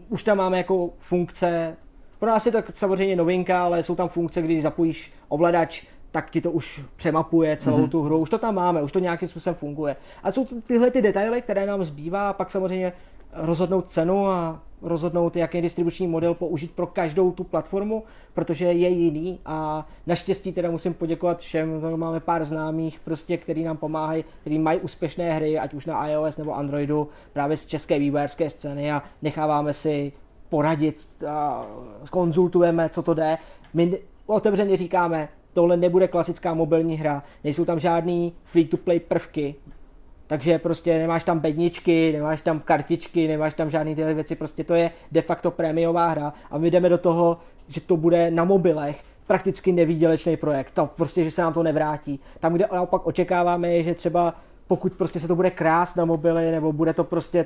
[0.10, 1.78] už tam máme jako funkce,
[2.26, 6.42] pro nás je to samozřejmě novinka, ale jsou tam funkce, když zapojíš ovladač, tak ti
[6.42, 7.90] to už přemapuje celou mm-hmm.
[7.90, 8.20] tu hru.
[8.20, 9.96] Už to tam máme, už to nějakým způsobem funguje.
[10.24, 12.94] A jsou tyhle ty detaily, které nám zbývá, a pak samozřejmě
[13.34, 18.04] rozhodnout cenu a rozhodnout, jaký distribuční model použít pro každou tu platformu,
[18.34, 23.78] protože je jiný a naštěstí teda musím poděkovat všem, máme pár známých, prostě, který nám
[23.78, 28.50] pomáhají, který mají úspěšné hry, ať už na iOS nebo Androidu, právě z české vývojářské
[28.50, 30.12] scény a necháváme si
[30.50, 31.66] poradit a
[32.10, 33.38] konzultujeme, co to jde.
[33.74, 39.56] My otevřeně říkáme, tohle nebude klasická mobilní hra, nejsou tam žádný free-to-play prvky,
[40.28, 44.74] takže prostě nemáš tam bedničky, nemáš tam kartičky, nemáš tam žádné tyhle věci, prostě to
[44.74, 47.38] je de facto prémiová hra a my jdeme do toho,
[47.68, 52.20] že to bude na mobilech, prakticky nevýdělečný projekt, to prostě, že se nám to nevrátí.
[52.40, 54.34] Tam, kde naopak očekáváme, je, že třeba
[54.68, 57.46] pokud prostě se to bude krást na mobily, nebo bude to prostě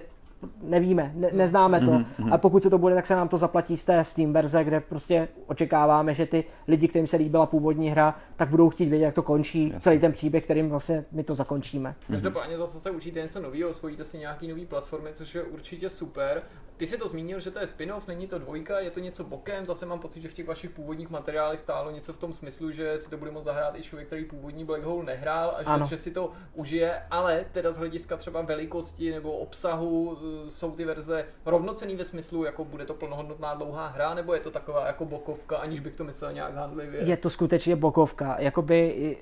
[0.62, 1.92] nevíme, ne, neznáme to.
[1.92, 2.34] Mm-hmm.
[2.34, 4.80] A pokud se to bude, tak se nám to zaplatí z té Steam verze, kde
[4.80, 9.16] prostě očekáváme, že ty lidi, kterým se líbila původní hra, tak budou chtít vědět, jak
[9.16, 9.80] to končí, Jasně.
[9.80, 11.96] celý ten příběh, kterým vlastně my to zakončíme.
[12.08, 16.42] Každopádně zase se učíte něco nového, osvojíte si nějaký nový platformy, což je určitě super.
[16.80, 19.66] Ty jsi to zmínil, že to je spin-off, není to dvojka, je to něco bokem.
[19.66, 23.00] Zase mám pocit, že v těch vašich původních materiálech stálo něco v tom smyslu, že
[23.00, 25.98] si to bude moct zahrát i člověk, který původní Black Hole nehrál a že, že
[25.98, 30.18] si to užije, ale teda z hlediska třeba velikosti nebo obsahu
[30.48, 34.52] jsou ty verze rovnocený ve smyslu, jako bude to plnohodnotná dlouhá hra, nebo je to
[34.52, 37.02] taková jako bokovka, aniž bych to myslel nějak handlivě?
[37.04, 38.36] Je to skutečně bokovka.
[38.40, 39.18] Jakoby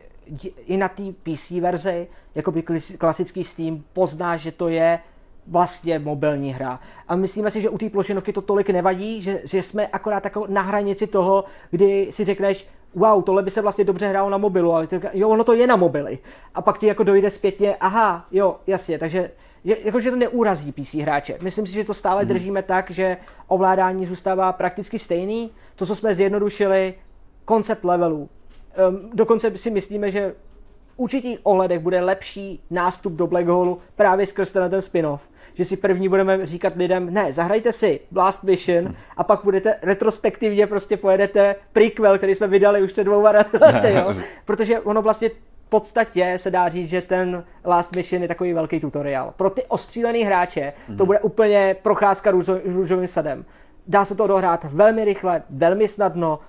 [0.65, 2.63] i na té PC verzi, jakoby
[2.97, 4.99] klasický Steam pozná, že to je
[5.47, 6.79] vlastně mobilní hra.
[7.07, 10.47] A myslíme si, že u té plošinovky to tolik nevadí, že, že jsme akorát jako
[10.47, 14.73] na hranici toho, kdy si řekneš, wow, tohle by se vlastně dobře hrálo na mobilu,
[14.73, 16.19] ale ty, jo, ono to je na mobily.
[16.55, 19.31] A pak ti jako dojde zpětně, aha, jo, jasně, takže
[19.83, 21.37] jakože to neurazí PC hráče.
[21.41, 22.29] Myslím si, že to stále hmm.
[22.29, 25.51] držíme tak, že ovládání zůstává prakticky stejný.
[25.75, 26.93] To, co jsme zjednodušili,
[27.45, 28.29] koncept levelů.
[28.89, 30.35] Um, dokonce si myslíme, že
[30.97, 35.21] určitých ohledech bude lepší nástup do Black Hole právě skrz ten spin-off
[35.57, 40.67] že si první budeme říkat lidem, ne, zahrajte si Blast Mission a pak budete retrospektivně
[40.67, 44.15] prostě pojedete prequel, který jsme vydali už před dvouma lety, jo?
[44.45, 45.29] Protože ono vlastně
[45.69, 49.33] podstatě se dá říct, že ten Last Mission je takový velký tutoriál.
[49.37, 51.05] Pro ty ostřílený hráče to mhm.
[51.05, 52.31] bude úplně procházka
[52.65, 53.45] růžovým sadem.
[53.87, 56.39] Dá se to dohrát velmi rychle, velmi snadno.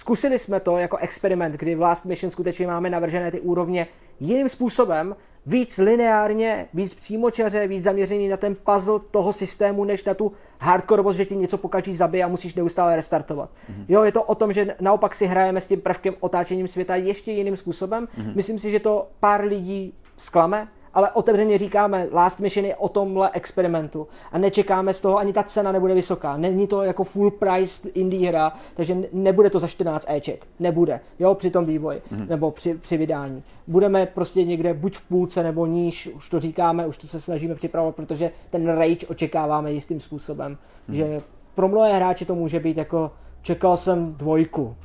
[0.00, 3.86] Zkusili jsme to jako experiment, kdy v Last Mission skutečně máme navržené ty úrovně
[4.20, 10.14] jiným způsobem, víc lineárně, víc přímočaře, víc zaměřený na ten puzzle toho systému, než na
[10.14, 13.50] tu hardcore, že ti něco pokaží zabije a musíš neustále restartovat.
[13.50, 13.84] Mm-hmm.
[13.88, 17.32] Jo, je to o tom, že naopak si hrajeme s tím prvkem otáčením světa ještě
[17.32, 18.08] jiným způsobem.
[18.18, 18.36] Mm-hmm.
[18.36, 23.30] Myslím si, že to pár lidí zklame, ale otevřeně říkáme, Last Mission je o tomhle
[23.32, 26.36] experimentu a nečekáme z toho, ani ta cena nebude vysoká.
[26.36, 30.46] Není to jako full price indie hra, takže nebude to za 14 Eček.
[30.58, 32.28] Nebude, jo, při tom vývoji, mm-hmm.
[32.28, 33.42] nebo při, při vydání.
[33.66, 37.54] Budeme prostě někde buď v půlce nebo níž, už to říkáme, už to se snažíme
[37.54, 40.94] připravovat, protože ten rage očekáváme jistým způsobem, mm-hmm.
[40.94, 41.20] že
[41.54, 43.10] pro mnohé hráče to může být jako,
[43.42, 44.76] čekal jsem dvojku,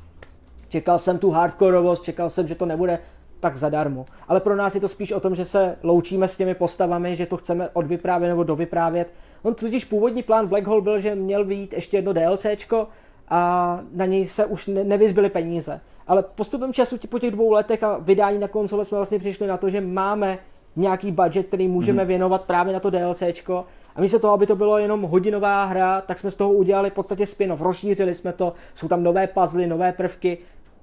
[0.69, 2.99] čekal jsem tu hardkorovost, čekal jsem, že to nebude
[3.45, 4.05] tak zadarmo.
[4.27, 7.25] Ale pro nás je to spíš o tom, že se loučíme s těmi postavami, že
[7.25, 9.07] to chceme odvyprávět nebo dovyprávět.
[9.43, 12.87] On totiž původní plán Black Hole byl, že měl být ještě jedno DLCčko
[13.29, 15.81] a na něj se už ne- nevyzbyly peníze.
[16.07, 19.57] Ale postupem času po těch dvou letech a vydání na konzole jsme vlastně přišli na
[19.57, 20.39] to, že máme
[20.75, 22.07] nějaký budget, který můžeme mm.
[22.07, 23.65] věnovat právě na to DLCčko.
[23.95, 26.93] A místo toho, aby to bylo jenom hodinová hra, tak jsme z toho udělali v
[26.93, 27.61] podstatě spin-off.
[27.61, 30.37] Rozšířili jsme to, jsou tam nové puzzle, nové prvky,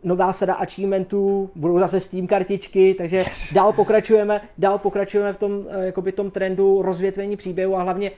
[0.05, 3.53] nová sada achievementů, budou zase Steam kartičky, takže yes.
[3.53, 8.11] dál pokračujeme, dál pokračujeme v tom, eh, jakoby tom trendu rozvětvení příběhu a hlavně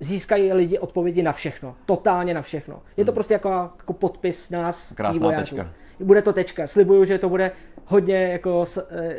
[0.00, 2.82] získají lidi odpovědi na všechno, totálně na všechno.
[2.96, 3.14] Je to hmm.
[3.14, 5.56] prostě jako, jako podpis nás, Krásná vývojářů.
[5.56, 5.70] tečka.
[6.00, 6.66] Bude to tečka.
[6.66, 7.50] Slibuju, že to bude
[7.86, 9.16] hodně jako eh,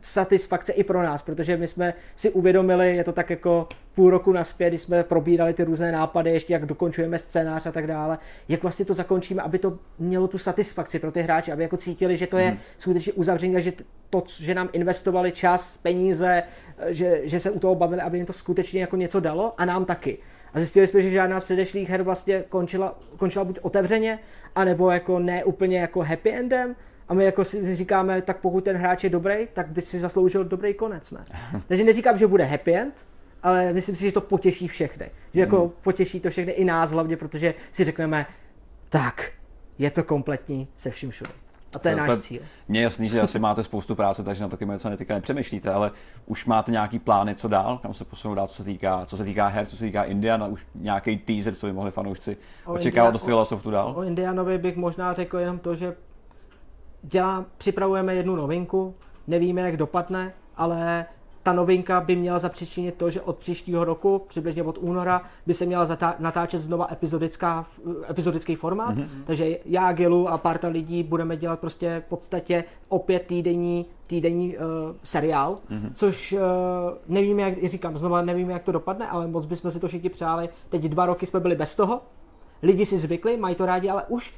[0.00, 4.32] satisfakce i pro nás, protože my jsme si uvědomili, je to tak jako půl roku
[4.32, 8.18] naspět, kdy jsme probírali ty různé nápady, ještě jak dokončujeme scénář a tak dále,
[8.48, 12.16] jak vlastně to zakončíme, aby to mělo tu satisfakci pro ty hráče, aby jako cítili,
[12.16, 12.58] že to je hmm.
[12.78, 13.72] skutečně uzavření a že
[14.10, 16.42] to, že nám investovali čas, peníze,
[16.86, 19.84] že, že se u toho bavili, aby jim to skutečně jako něco dalo a nám
[19.84, 20.18] taky.
[20.54, 24.18] A zjistili jsme, že žádná z předešlých her vlastně končila, končila buď otevřeně,
[24.54, 26.76] anebo jako ne úplně jako happy endem,
[27.08, 30.44] a my jako si říkáme, tak pokud ten hráč je dobrý, tak by si zasloužil
[30.44, 31.24] dobrý konec, ne?
[31.68, 33.06] Takže neříkám, že bude happy end,
[33.42, 35.10] ale myslím si, že to potěší všechny.
[35.34, 35.70] Že jako hmm.
[35.82, 38.26] potěší to všechny i nás hlavně, protože si řekneme,
[38.88, 39.32] tak,
[39.78, 41.30] je to kompletní se vším všude.
[41.74, 42.42] A to je To- náš cíl.
[42.68, 45.90] Mně je jasný, že asi máte spoustu práce, takže na to něco netyka nepřemýšlíte, ale
[46.26, 49.24] už máte nějaký plány, co dál, kam se posunout dál, co se týká, co se
[49.24, 53.14] týká her, co se týká Indiana, už nějaký teaser, co by mohli fanoušci O očekávat
[53.14, 53.92] India- od Philosophu dál.
[53.96, 55.94] O Indianovi bych možná řekl jenom to, že
[57.10, 58.94] dělá, připravujeme jednu novinku,
[59.26, 61.06] nevíme, jak dopadne, ale
[61.42, 65.66] ta novinka by měla zapříčinit to, že od příštího roku, přibližně od února, by se
[65.66, 67.66] měla zatá- natáčet znova epizodická,
[68.10, 68.96] epizodický formát.
[68.96, 69.08] Mm-hmm.
[69.24, 74.62] Takže já, Gilu a parta lidí budeme dělat prostě v podstatě opět týdenní, týdenní uh,
[75.02, 75.90] seriál, mm-hmm.
[75.94, 76.40] což uh,
[77.08, 80.48] nevíme, jak říkám, znova nevíme, jak to dopadne, ale moc bychom si to všichni přáli.
[80.68, 82.00] Teď dva roky jsme byli bez toho,
[82.62, 84.34] lidi si zvykli, mají to rádi, ale už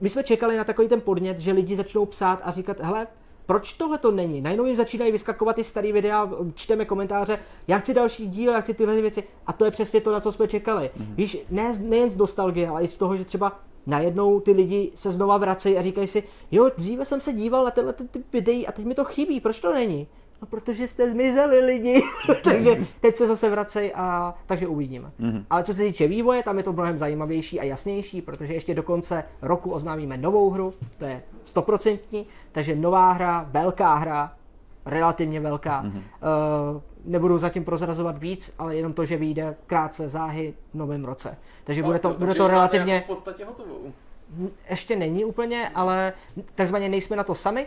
[0.00, 3.06] my jsme čekali na takový ten podnět, že lidi začnou psát a říkat, hele,
[3.46, 4.40] proč tohle to není?
[4.40, 7.38] Najednou jim začínají vyskakovat ty staré videa, čteme komentáře,
[7.68, 9.24] já chci další díl, já chci tyhle věci.
[9.46, 10.90] A to je přesně to, na co jsme čekali.
[10.96, 11.14] Mm-hmm.
[11.14, 15.10] Víš, ne, nejen z nostalgie, ale i z toho, že třeba najednou ty lidi se
[15.10, 18.72] znova vracejí a říkají si, jo, dříve jsem se díval na tenhle ty videí a
[18.72, 20.08] teď mi to chybí, proč to není?
[20.42, 22.02] No, protože jste zmizeli lidi,
[22.44, 25.10] takže teď se zase vracejí a takže uvidíme.
[25.20, 25.44] Mm-hmm.
[25.50, 28.82] Ale co se týče vývoje, tam je to mnohem zajímavější a jasnější, protože ještě do
[28.82, 34.32] konce roku oznámíme novou hru, to je stoprocentní, takže nová hra, velká hra,
[34.86, 35.82] relativně velká.
[35.82, 36.02] Mm-hmm.
[36.74, 41.36] Uh, nebudu zatím prozrazovat víc, ale jenom to, že vyjde krátce záhy v novém roce.
[41.64, 43.92] Takže bude to, Tak, bude to relativně jako v podstatě hotovou.
[44.70, 46.12] ještě není úplně, ale
[46.54, 47.66] takzvaně nejsme na to sami.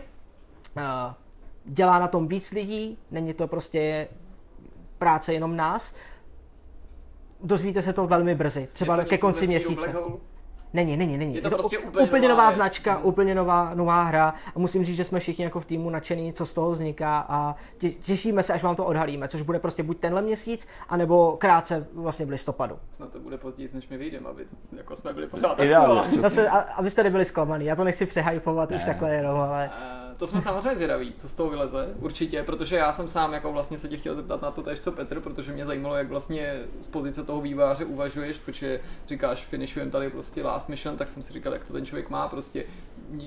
[0.76, 1.14] Eh,
[1.66, 4.08] Dělá na tom víc lidí, není to prostě
[4.98, 5.94] práce jenom nás.
[7.42, 9.94] Dozvíte se to velmi brzy, třeba Je to ke konci měsíce.
[10.72, 11.34] Není, není, není.
[11.34, 12.56] Je to prostě u- úplně úplně nová nová věc.
[12.56, 13.06] značka, Mhm.
[13.06, 16.46] úplně nová, nová hra a musím říct, že jsme všichni jako v týmu nadšený, co
[16.46, 19.98] z toho vzniká a tě- těšíme se, až vám to odhalíme, což bude prostě buď
[19.98, 22.78] tenhle měsíc, anebo krátce vlastně v listopadu.
[22.92, 24.46] Snad to bude později, než my vyjdeme, aby
[24.76, 26.00] jako jsme byli pořád Ideálně.
[26.00, 26.22] aktuální.
[26.22, 30.26] Zase, a, abyste nebyli zklamaný, já to nechci přehypovat už takhle jenom, ale Eh, To
[30.26, 33.88] jsme samozřejmě zvědaví, co z toho vyleze, určitě, protože já jsem sám jako vlastně se
[33.88, 37.22] tě chtěl zeptat na to tež, co Petr, protože mě zajímalo, jak vlastně z pozice
[37.22, 41.66] toho výváře uvažuješ, protože říkáš, finishujeme tady prostě last mission, tak jsem si říkal, jak
[41.66, 42.64] to ten člověk má, prostě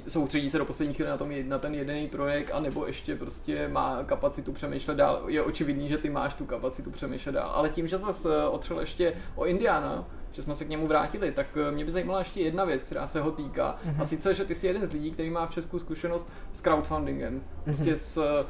[0.07, 4.03] soustředí se do poslední chvíle na, tom, na ten jeden projekt, anebo ještě prostě má
[4.03, 5.23] kapacitu přemýšlet dál.
[5.27, 9.13] Je očividný, že ty máš tu kapacitu přemýšlet dál, ale tím, že zase otřel ještě
[9.35, 12.65] o Indiana, že jsme se k němu vrátili, tak eh, mě by zajímala ještě jedna
[12.65, 13.77] věc, která se ho týká.
[13.85, 14.01] Mm-hmm.
[14.01, 17.41] A sice, že ty jsi jeden z lidí, který má v Česku zkušenost s crowdfundingem.
[17.63, 17.95] Prostě mm-hmm.
[17.95, 18.45] s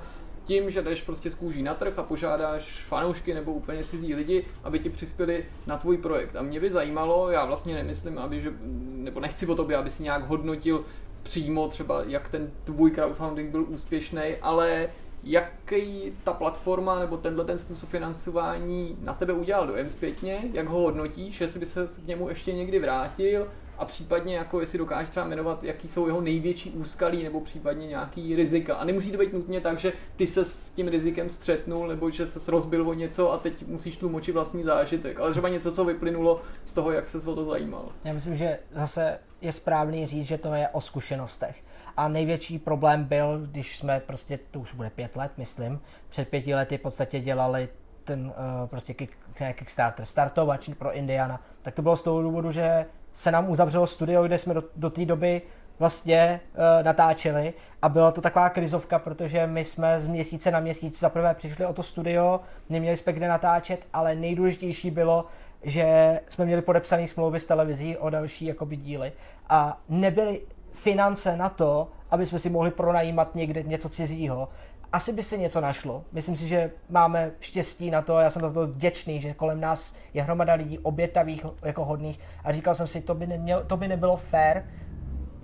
[0.50, 4.46] tím, že jdeš prostě z kůží na trh a požádáš fanoušky nebo úplně cizí lidi,
[4.64, 6.36] aby ti přispěli na tvůj projekt.
[6.36, 8.54] A mě by zajímalo, já vlastně nemyslím, aby, že,
[8.92, 10.86] nebo nechci o tobě, aby si nějak hodnotil
[11.24, 14.90] přímo třeba, jak ten tvůj crowdfunding byl úspěšný, ale
[15.30, 20.80] jaký ta platforma nebo tenhle ten způsob financování na tebe udělal dojem zpětně, jak ho
[20.80, 25.26] hodnotíš, jestli by se k němu ještě někdy vrátil a případně jako jestli dokážeš třeba
[25.26, 28.76] jmenovat, jaký jsou jeho největší úskalí nebo případně nějaký rizika.
[28.76, 32.28] A nemusí to být nutně tak, že ty se s tím rizikem střetnul nebo že
[32.28, 36.42] se rozbil o něco a teď musíš tlumočit vlastní zážitek, ale třeba něco, co vyplynulo
[36.66, 37.86] z toho, jak se o to zajímal.
[38.06, 41.64] Já myslím, že zase je správný říct, že to je o zkušenostech.
[42.00, 45.80] A největší problém byl, když jsme prostě, to už bude pět let, myslím,
[46.10, 47.70] před pěti lety v podstatě dělali
[48.04, 48.34] ten uh,
[48.68, 53.32] prostě kick, ten Kickstarter, startovač pro Indiana, tak to bylo z toho důvodu, že se
[53.32, 55.42] nám uzavřelo studio, kde jsme do, do té doby
[55.80, 57.54] vlastně uh, natáčeli.
[57.82, 61.74] A byla to taková krizovka, protože my jsme z měsíce na měsíc zaprvé přišli o
[61.74, 65.26] to studio, neměli jsme kde natáčet, ale nejdůležitější bylo,
[65.64, 69.12] že jsme měli podepsané smlouvy s televizí o další jakoby díly.
[69.50, 70.42] A nebyly
[70.80, 74.50] finance na to, aby jsme si mohli pronajímat někde něco cizího.
[74.94, 76.04] Asi by se něco našlo.
[76.12, 79.94] Myslím si, že máme štěstí na to, já jsem za to vděčný, že kolem nás
[80.14, 83.88] je hromada lidí obětavých, jako hodných a říkal jsem si, to by, neměl, to by
[83.88, 84.62] nebylo fair,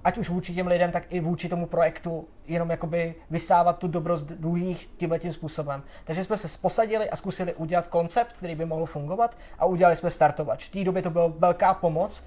[0.04, 4.26] ať už vůči těm lidem, tak i vůči tomu projektu, jenom jakoby vysávat tu dobrost
[4.26, 5.84] druhých tímhle tím způsobem.
[6.04, 10.10] Takže jsme se posadili a zkusili udělat koncept, který by mohl fungovat a udělali jsme
[10.10, 10.66] startovač.
[10.66, 12.26] V té době to byla velká pomoc,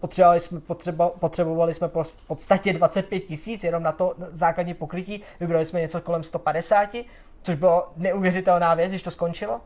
[0.00, 5.64] potřebovali jsme, potřeba, potřebovali jsme v podstatě 25 tisíc jenom na to základní pokrytí, vybrali
[5.64, 6.96] jsme něco kolem 150,
[7.42, 9.60] což bylo neuvěřitelná věc, když to skončilo.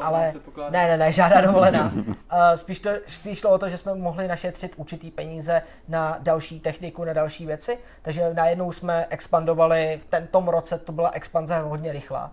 [0.00, 0.32] Ale
[0.70, 1.92] ne, ne, ne, žádná dovolená.
[1.94, 2.12] Uh,
[2.54, 7.04] spíš, to, spíš šlo o to, že jsme mohli našetřit určitý peníze na další techniku,
[7.04, 12.32] na další věci, takže najednou jsme expandovali, v tento roce to byla expanze hodně rychlá.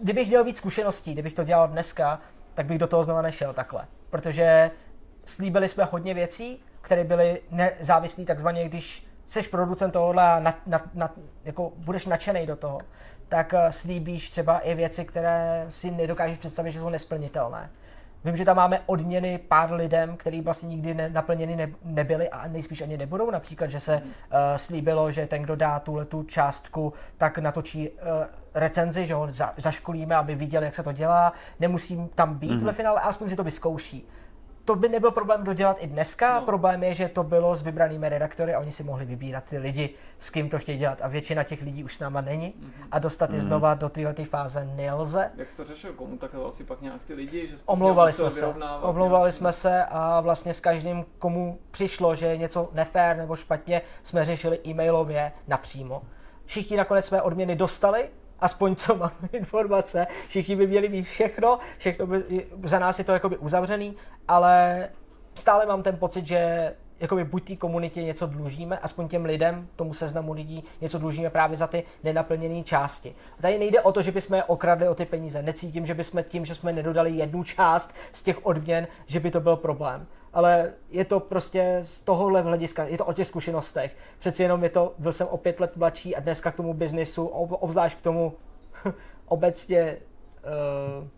[0.00, 2.20] Kdybych měl víc zkušeností, kdybych to dělal dneska,
[2.54, 4.70] tak bych do toho znova nešel takhle, protože
[5.24, 10.82] slíbili jsme hodně věcí, které byly nezávislé takzvaně, když jsi producent tohohle a na, na,
[10.94, 11.12] na,
[11.44, 12.78] jako budeš nadšený do toho,
[13.28, 17.70] tak eh, slíbíš třeba i věci, které si nedokážeš představit, že jsou nesplnitelné.
[18.24, 22.48] Vím, že tam máme odměny pár lidem, který vlastně nikdy ne, naplněny ne, nebyly a
[22.48, 23.30] nejspíš ani nebudou.
[23.30, 24.02] Například, že se uh,
[24.56, 27.96] slíbilo, že ten, kdo dá tuhle tu částku, tak natočí uh,
[28.54, 31.32] recenzi, že ho za, zaškolíme, aby viděl, jak se to dělá.
[31.60, 32.64] Nemusím tam být mm-hmm.
[32.64, 34.08] ve finále, aspoň si to vyzkouší
[34.64, 36.40] to by nebyl problém dodělat i dneska.
[36.40, 36.46] No.
[36.46, 39.94] Problém je, že to bylo s vybranými redaktory a oni si mohli vybírat ty lidi,
[40.18, 40.98] s kým to chtějí dělat.
[41.02, 42.54] A většina těch lidí už s náma není.
[42.60, 42.86] Mm-hmm.
[42.90, 43.42] A dostat je mm-hmm.
[43.42, 45.30] znova do této fáze nelze.
[45.36, 45.92] Jak jsi to řešil?
[45.92, 47.46] Komu tak si pak nějak ty lidi?
[47.46, 48.46] Že Omlouvali jsme se.
[48.82, 49.34] Omlouvali nějak...
[49.34, 54.24] jsme se a vlastně s každým, komu přišlo, že je něco nefér nebo špatně, jsme
[54.24, 56.02] řešili e-mailově napřímo.
[56.44, 58.08] Všichni nakonec své odměny dostali,
[58.42, 63.12] aspoň co mám informace, všichni by měli mít všechno, všechno by, za nás je to
[63.12, 63.96] jakoby uzavřený,
[64.28, 64.88] ale
[65.34, 69.94] stále mám ten pocit, že jakoby buď té komunitě něco dlužíme, aspoň těm lidem, tomu
[69.94, 73.14] seznamu lidí, něco dlužíme právě za ty nenaplněné části.
[73.38, 75.42] A tady nejde o to, že bychom je okradli o ty peníze.
[75.42, 79.40] Necítím, že bychom tím, že jsme nedodali jednu část z těch odměn, že by to
[79.40, 80.06] byl problém.
[80.32, 83.96] Ale je to prostě z tohohle hlediska, je to o těch zkušenostech.
[84.18, 87.26] Přeci jenom je to, byl jsem o pět let mladší a dneska k tomu biznisu,
[87.26, 88.32] obzvlášť k tomu
[89.26, 89.96] obecně
[91.00, 91.08] uh,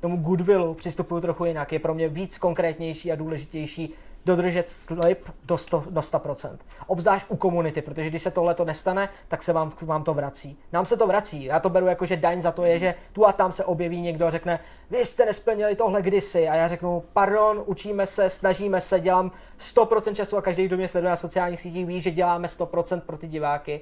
[0.00, 1.72] tomu goodwillu přistupuju trochu jinak.
[1.72, 3.94] Je pro mě víc konkrétnější a důležitější
[4.24, 6.58] dodržet slib do, 100, do 100%.
[6.86, 10.58] Obzvlášť u komunity, protože když se tohle to nestane, tak se vám, vám to vrací.
[10.72, 11.44] Nám se to vrací.
[11.44, 14.00] Já to beru jako, že daň za to je, že tu a tam se objeví
[14.00, 16.48] někdo a řekne, vy jste nesplnili tohle kdysi.
[16.48, 20.88] A já řeknu, pardon, učíme se, snažíme se, dělám 100% času a každý, kdo mě
[20.88, 23.80] sleduje na sociálních sítích, ví, že děláme 100% pro ty diváky.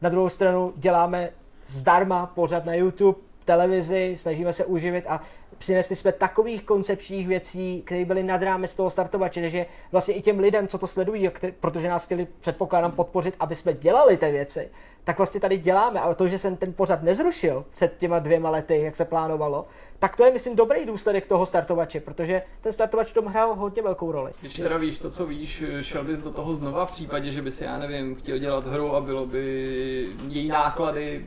[0.00, 1.30] Na druhou stranu děláme
[1.66, 5.20] zdarma pořád na YouTube, televizi, snažíme se uživit a
[5.60, 10.38] přinesli jsme takových koncepčních věcí, které byly nad rámec toho startovače, takže vlastně i těm
[10.38, 11.30] lidem, co to sledují,
[11.60, 14.70] protože nás chtěli předpokládám podpořit, aby jsme dělali ty věci,
[15.04, 16.00] tak vlastně tady děláme.
[16.00, 19.66] A to, že jsem ten pořad nezrušil před těma dvěma lety, jak se plánovalo,
[19.98, 24.12] tak to je, myslím, dobrý důsledek toho startovače, protože ten startovač tom hrál hodně velkou
[24.12, 24.32] roli.
[24.40, 27.50] Když teda víš to, co víš, šel bys do toho znova v případě, že by
[27.50, 31.26] si, já nevím, chtěl dělat hru a bylo by její náklady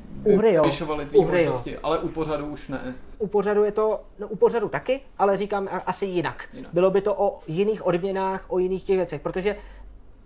[0.65, 2.95] vyšovaly tvý možnosti, ale u pořadu už ne.
[3.17, 6.49] U pořadu je to, no u pořadu taky, ale říkám asi jinak.
[6.53, 6.73] jinak.
[6.73, 9.55] Bylo by to o jiných odměnách, o jiných těch věcech, protože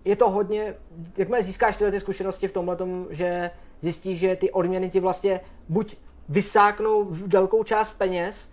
[0.07, 0.75] je to hodně,
[1.17, 3.51] jakmile získáš tyhle ty zkušenosti v tomhle tom, že
[3.81, 5.39] zjistíš, že ty odměny ti vlastně
[5.69, 5.95] buď
[6.29, 8.49] vysáknou velkou část peněz,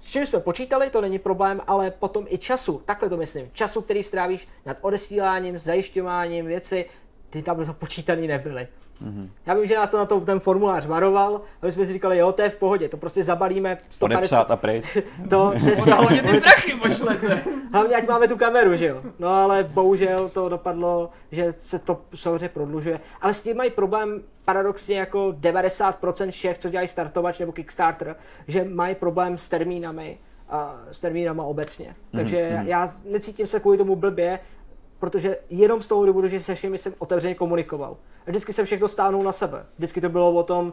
[0.00, 3.80] s čím jsme počítali, to není problém, ale potom i času, takhle to myslím, času,
[3.80, 6.86] který strávíš nad odesíláním, zajišťováním věci,
[7.30, 8.68] ty tam započítaný nebyly.
[9.02, 9.28] Mm-hmm.
[9.46, 12.18] Já vím, že nás to na to ten formulář varoval, a my jsme si říkali,
[12.18, 14.50] jo, to je v pohodě, to prostě zabalíme 150.
[14.50, 14.98] a pryč.
[15.30, 15.92] to přesně.
[15.92, 17.44] Hlavně ty prachy pošlete.
[17.72, 19.02] Hlavně, ať máme tu kameru, že jo.
[19.18, 23.00] No ale bohužel to dopadlo, že se to samozřejmě prodlužuje.
[23.20, 28.16] Ale s tím mají problém paradoxně jako 90% všech, co dělají startovač nebo Kickstarter,
[28.48, 30.18] že mají problém s termínami
[30.48, 31.86] a s termínama obecně.
[31.86, 32.16] Mm-hmm.
[32.16, 32.66] Takže mm-hmm.
[32.66, 34.38] já necítím se kvůli tomu blbě,
[34.98, 37.96] protože jenom z toho důvodu, že se všemi jsem otevřeně komunikoval.
[38.26, 39.66] A vždycky jsem všechno stáhnul na sebe.
[39.78, 40.72] Vždycky to bylo o tom,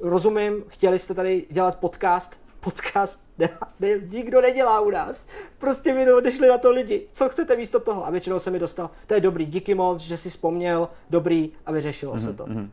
[0.00, 3.48] rozumím, chtěli jste tady dělat podcast, podcast ne,
[3.80, 5.26] ne, nikdo nedělá u nás.
[5.58, 7.06] Prostě mi odešli na to lidi.
[7.12, 8.06] Co chcete místo toho?
[8.06, 11.72] A většinou se mi dostal, to je dobrý, díky moc, že jsi vzpomněl, dobrý a
[11.72, 12.44] vyřešilo mm-hmm, se to.
[12.44, 12.68] Mm-hmm.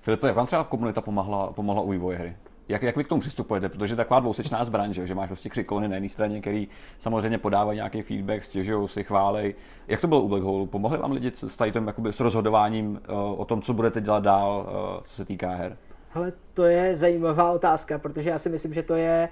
[0.00, 2.36] Filipe, jak vám třeba komunita pomohla, pomohla u vývoje hry?
[2.68, 5.88] Jak, jak vy k tomu přistupujete, protože taková dvousečná zbraň, že, že máš prostě křikony
[5.88, 9.54] na jedné straně, který samozřejmě podávají nějaký feedback, stěžují si, chválej.
[9.88, 10.66] Jak to bylo u Black Hole?
[10.66, 14.66] Pomohli vám lidi s, tím, jakoby, s rozhodováním uh, o tom, co budete dělat dál,
[14.68, 15.76] uh, co se týká her?
[16.14, 19.28] Ale to je zajímavá otázka, protože já si myslím, že to je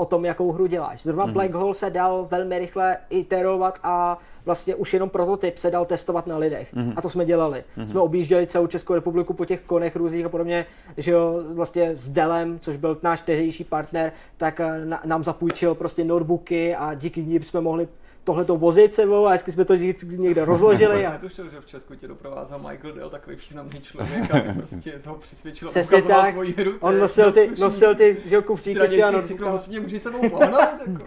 [0.00, 1.02] o tom, jakou hru děláš.
[1.02, 1.32] Zrovna mm-hmm.
[1.32, 6.26] Black Hole se dal velmi rychle iterovat a vlastně už jenom prototyp se dal testovat
[6.26, 6.74] na lidech.
[6.74, 6.92] Mm-hmm.
[6.96, 7.64] A to jsme dělali.
[7.78, 7.86] Mm-hmm.
[7.86, 12.08] Jsme objížděli celou Českou republiku po těch konech různých a podobně, že jo, vlastně s
[12.08, 17.24] Delem, což byl náš tehdejší partner, tak eh, na, nám zapůjčil prostě notebooky a díky
[17.24, 17.88] nim jsme mohli
[18.30, 21.02] tohle to vozit sebou a hezky jsme to někde rozložili.
[21.02, 24.92] Já netušil, že v Česku tě doprovázel Michael Dell, takový významný člověk a ty prostě
[25.06, 26.72] ho přesvědčil a ukazoval tak, tvoji hru.
[26.80, 29.22] On nosil ty, nosil ty že kufříky si ano.
[29.38, 30.20] Vlastně můžeš se mnou.
[30.86, 31.04] Jako.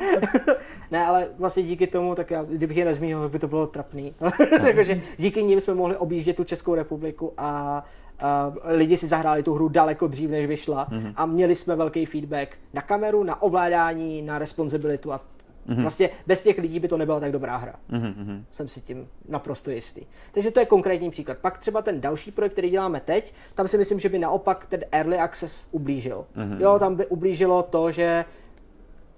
[0.92, 4.16] ne, ale vlastně díky tomu, tak já, kdybych je nezmínil, tak by to bylo trapný.
[4.76, 9.54] Takže díky nim jsme mohli objíždět tu Českou republiku a Uh, lidi si zahráli tu
[9.54, 11.14] hru daleko dřív, než vyšla mm-hmm.
[11.16, 15.22] a měli jsme velký feedback na kameru, na ovládání, na responsibilitu a
[15.70, 15.82] Mm-hmm.
[15.82, 17.76] Vlastně bez těch lidí by to nebyla tak dobrá hra.
[17.92, 18.44] Mm-hmm.
[18.52, 20.02] Jsem si tím naprosto jistý.
[20.32, 21.38] Takže to je konkrétní příklad.
[21.38, 24.82] Pak třeba ten další projekt, který děláme teď, tam si myslím, že by naopak ten
[24.92, 26.26] early access ublížil.
[26.38, 26.62] Mm-hmm.
[26.62, 28.26] Jo, tam by ublížilo to, že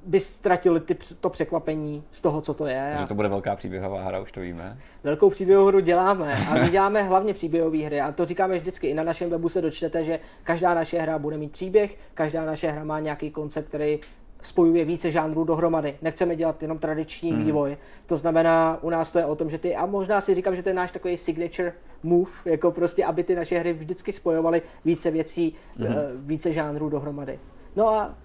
[0.06, 2.96] by ztratili ty, to překvapení z toho, co to je.
[3.00, 4.78] Že to bude velká příběhová hra, už to víme.
[5.04, 8.88] Velkou příběhovou hru děláme a my děláme hlavně příběhové hry a to říkáme vždycky.
[8.88, 12.72] I na našem webu se dočtete, že každá naše hra bude mít příběh, každá naše
[12.72, 14.00] hra má nějaký koncept, který
[14.46, 15.98] spojuje více žánrů dohromady.
[16.02, 17.46] Nechceme dělat jenom tradiční mm.
[17.46, 17.78] vývoj.
[18.06, 20.64] To znamená, u nás to je o tom, že ty, a možná si říkám, že
[20.64, 21.74] to je náš takový signature
[22.04, 25.88] move, jako prostě, aby ty naše hry vždycky spojovaly více věcí, mm.
[26.16, 27.40] více žánrů dohromady.
[27.76, 28.16] No a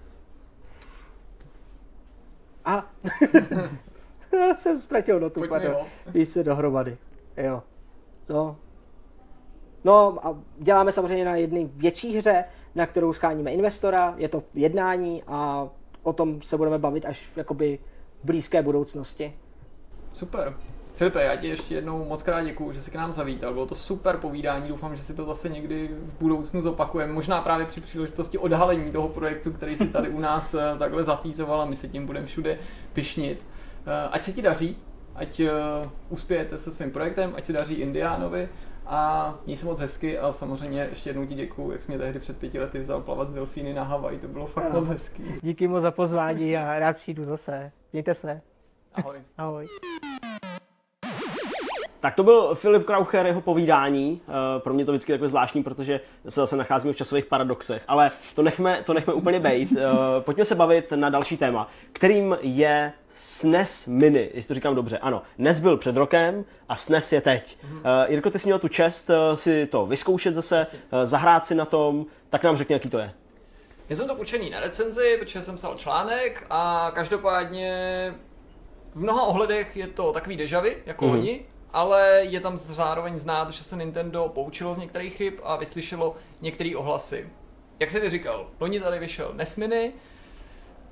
[2.65, 2.85] a
[4.57, 5.75] jsem ztratil notu, Pojďme, pardon.
[6.07, 6.97] Více dohromady.
[7.37, 7.63] Jo.
[8.29, 8.57] No.
[9.83, 12.43] No a děláme samozřejmě na jedné větší hře,
[12.75, 15.69] na kterou scháníme investora, je to jednání a
[16.03, 17.79] o tom se budeme bavit až jakoby
[18.23, 19.33] blízké budoucnosti.
[20.13, 20.53] Super.
[20.95, 23.53] Filipe, já ti ještě jednou moc krát děkuju, že jsi k nám zavítal.
[23.53, 27.13] Bylo to super povídání, doufám, že si to zase někdy v budoucnu zopakujeme.
[27.13, 31.61] Možná právě při příležitosti odhalení toho projektu, který si tady u nás eh, takhle zatýzoval
[31.61, 32.57] a my se tím budeme všude
[32.93, 33.45] pišnit.
[33.85, 34.77] Eh, Ať se ti daří,
[35.15, 35.51] ať eh,
[36.09, 38.49] uspějete se svým projektem, ať se daří Indiánovi
[38.85, 42.19] a měj se moc hezky a samozřejmě ještě jednou ti děkuju, jak jsi mě tehdy
[42.19, 45.23] před pěti lety vzal plavat z delfíny na Havaj, to bylo fakt moc hezký.
[45.41, 47.71] Díky moc za pozvání a rád přijdu zase.
[47.93, 48.41] Mějte se.
[48.93, 49.17] Ahoj.
[49.37, 49.67] Ahoj.
[51.99, 54.21] Tak to byl Filip Kraucher, jeho povídání.
[54.27, 57.83] Eh, Pro mě to vždycky takové zvláštní, protože se zase nacházíme v časových paradoxech.
[57.87, 59.69] Ale to nechme, to nechme úplně bejt.
[59.77, 59.81] Eh,
[60.19, 64.97] Pojďme se bavit na další téma, kterým je SNES Mini, jestli to říkám dobře.
[64.97, 67.57] Ano, NES byl před rokem a SNES je teď.
[67.83, 71.55] Eh, Jirko, ty jsi měl tu čest eh, si to vyzkoušet zase, eh, zahrát si
[71.55, 73.13] na tom, tak nám řekni, jaký to je.
[73.89, 77.71] Já jsem to učený na recenzi, protože jsem psal článek a každopádně
[78.93, 81.15] v mnoha ohledech je to takový dejavy, jako Mhm.
[81.15, 81.19] mm-hmm.
[81.19, 86.15] oni, ale je tam zároveň znát, že se Nintendo poučilo z některých chyb a vyslyšelo
[86.41, 87.29] některé ohlasy.
[87.79, 89.93] Jak jsi ty říkal, loni tady vyšel NES Mini,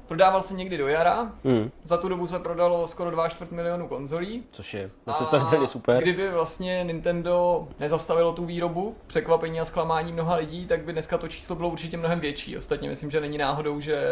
[0.09, 1.71] prodával se někdy do jara, Hmm.
[1.83, 6.01] za tu dobu se prodalo skoro 2,4 milionu konzolí, Což je nepředstavitelně super.
[6.01, 11.27] Kdyby vlastně Nintendo nezastavilo tu výrobu, překvapení a zklamání mnoha lidí, tak by dneska to
[11.27, 12.57] číslo bylo určitě mnohem větší.
[12.57, 14.03] Ostatně myslím, že není náhodou, že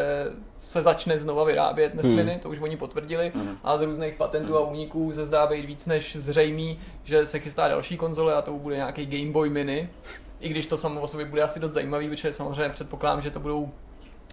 [0.58, 2.40] se začne znova vyrábět Nesminy, hmm.
[2.40, 3.58] to už oni potvrdili, hmm.
[3.64, 7.68] a z různých patentů a úniků se zdá být víc než zřejmý, že se chystá
[7.68, 9.90] další konzole a to bude nějaký Game Boy Mini.
[10.40, 13.40] I když to samo o sobě bude asi dost zajímavý, protože samozřejmě předpokládám, že to
[13.40, 13.72] budou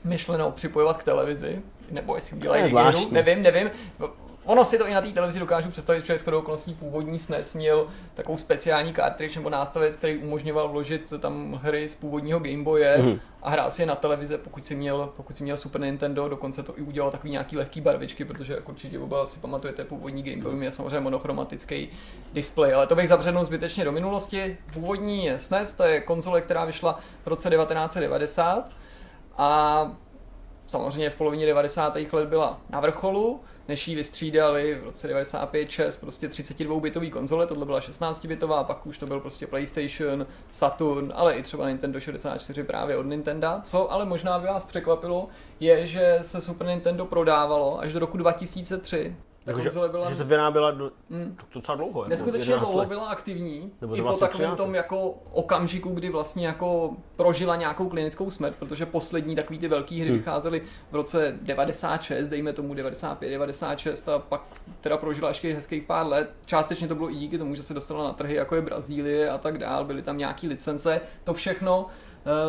[0.05, 3.09] myšleno připojovat k televizi, nebo jestli udělají zvláštní.
[3.11, 3.71] nevím, nevím.
[4.45, 7.87] Ono si to i na té televizi dokážu představit, že skoro okolností původní SNES měl
[8.15, 13.21] takovou speciální cartridge nebo nástavec, který umožňoval vložit tam hry z původního Game Boye Mhm.
[13.43, 16.63] a hrát si je na televize, pokud si měl, pokud si měl Super Nintendo, dokonce
[16.63, 20.43] to i udělal takový nějaký lehký barvičky, protože jako určitě oba si pamatujete, původní Game
[20.43, 21.89] Boy je samozřejmě monochromatický
[22.33, 24.57] displej, ale to bych zabřednul zbytečně do minulosti.
[24.75, 28.71] Původní SNES, to je konzole, která vyšla v roce 1990
[29.39, 29.91] a
[30.66, 31.97] samozřejmě v polovině 90.
[32.12, 37.80] let byla na vrcholu, než ji vystřídali v roce 95-6 prostě 32-bitový konzole, tohle byla
[37.80, 43.07] 16-bitová, pak už to byl prostě PlayStation, Saturn, ale i třeba Nintendo 64 právě od
[43.07, 43.49] Nintendo.
[43.64, 45.28] Co ale možná by vás překvapilo,
[45.61, 49.16] je, že se Super Nintendo prodávalo až do roku 2003.
[49.45, 51.36] Ta Takže, byla že se vyráběla do, Mm.
[51.53, 52.01] to docela dlouho.
[52.01, 52.88] jako Neskutečně 11 dlouho let.
[52.88, 57.57] byla aktivní, Nebo i po vlastně takovém 13 tom jako okamžiku, kdy vlastně jako prožila
[57.57, 60.18] nějakou klinickou smrt, protože poslední takový ty velké hry Hmm.
[60.18, 64.40] vycházely v roce 96, dejme tomu 95, 96 a pak
[64.80, 66.30] teda prožila ještě hezkých pár let.
[66.47, 69.38] Částečně to bylo i díky tomu, že se dostala na trhy jako je Brazílie a
[69.38, 71.86] tak dál, byly tam nějaký licence, to všechno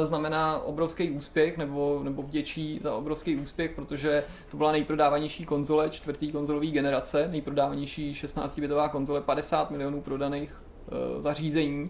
[0.04, 6.32] znamená obrovský úspěch nebo, nebo vděčí za obrovský úspěch, protože to byla nejprodávanější konzole čtvrtý
[6.32, 11.90] konzolový generace, nejprodávanější 16-bitová konzole, 50 milionů prodaných eh, zařízení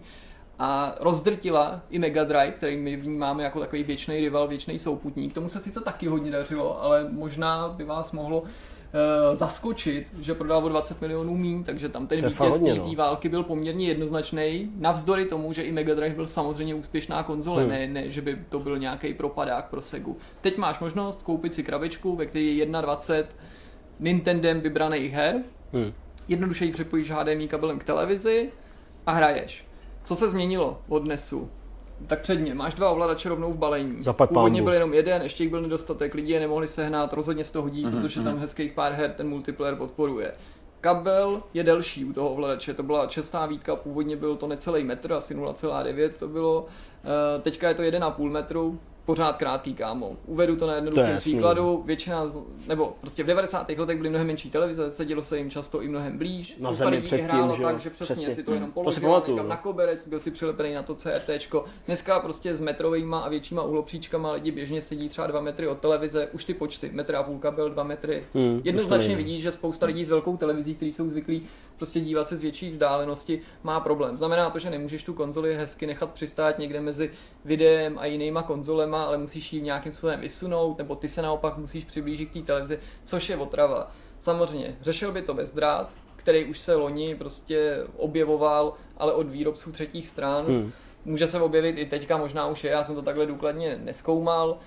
[0.58, 5.34] a rozdrtila i Mega Drive, který my vnímáme jako takový věčný rival, věčný souputník.
[5.34, 8.75] Tomu se sice taky hodně dařilo, ale možná by vás mohlo eh,
[9.32, 12.90] zaskočit, že prodal o 20 milionů míň, takže tam ten vítězník no.
[12.90, 17.62] té války byl poměrně jednoznačný, navzdory tomu, že i Mega Drive byl samozřejmě úspěšná konzole,
[17.62, 17.70] Hmm.
[17.70, 20.16] ne, ne, že by to byl nějaký propadák pro Segu.
[20.40, 23.26] Teď máš možnost koupit si krabičku, ve které je 21
[24.00, 25.92] Nintendem vybraných her, Hmm.
[26.28, 28.50] jednoduše ji připojíš HDMI kabelem k televizi
[29.06, 29.66] a hraješ.
[30.04, 31.50] Co se změnilo od NESu?
[32.06, 34.02] Tak předně, máš dva ovladače rovnou v balení.
[34.02, 37.52] Zaplať Původně byl jenom jeden, ještě jich byl nedostatek, lidi je nemohli sehnat, rozhodně se
[37.52, 38.28] to hodí, Mhm, protože mhm.
[38.28, 40.32] tam hezkých pár her ten multiplayer podporuje.
[40.80, 45.12] Kabel je delší u toho ovladače, to byla čestná výtka, původně byl to necelý metr,
[45.12, 46.66] asi 0,9 to bylo,
[47.04, 50.16] Eh, teďka je to 1,5 metru, pořád krátký kámo.
[50.26, 51.32] Uvedu to na To je jednoduchém jasný.
[51.32, 53.68] příkladu, většina, z, nebo prostě v 90.
[53.68, 56.56] letech byly mnohem menší televize, sedělo se jim často i mnohem blíž.
[56.60, 58.34] Na zemi lidí předtím, hrálo že tak, že přesně, Přesně.
[58.34, 59.42] si to jenom To položil no.
[59.42, 61.64] na koberec, byl si přilepený na to CRTčko.
[61.86, 66.28] Dneska prostě s metrovými a většíma uhlopříčkama lidi běžně sedí třeba 2 metry od televize,
[66.32, 68.24] už ty počty, metr a půl kabel, 2 metry.
[68.34, 71.42] Hmm, to Jednoznačně vidíš, že spousta lidí s velkou televizí, kteří jsou zvyklí
[71.76, 74.16] prostě dívat se z větší vzdálenosti má problém.
[74.16, 77.10] Znamená to, že nemůžeš tu konzoli hezky nechat přistát někde mezi
[77.44, 81.84] videem a jinýma konzolema, ale musíš ji nějakým způsobem vysunout, nebo ty se naopak musíš
[81.84, 83.90] přiblížit k té televizi, což je otrava.
[84.20, 90.08] Samozřejmě, řešil by to bezdrát, který už se loni prostě objevoval, ale od výrobců třetích
[90.08, 90.44] stran.
[90.46, 90.72] Hmm.
[91.04, 94.58] Může se objevit i teďka, možná už je, já jsem to takhle důkladně neskoumal.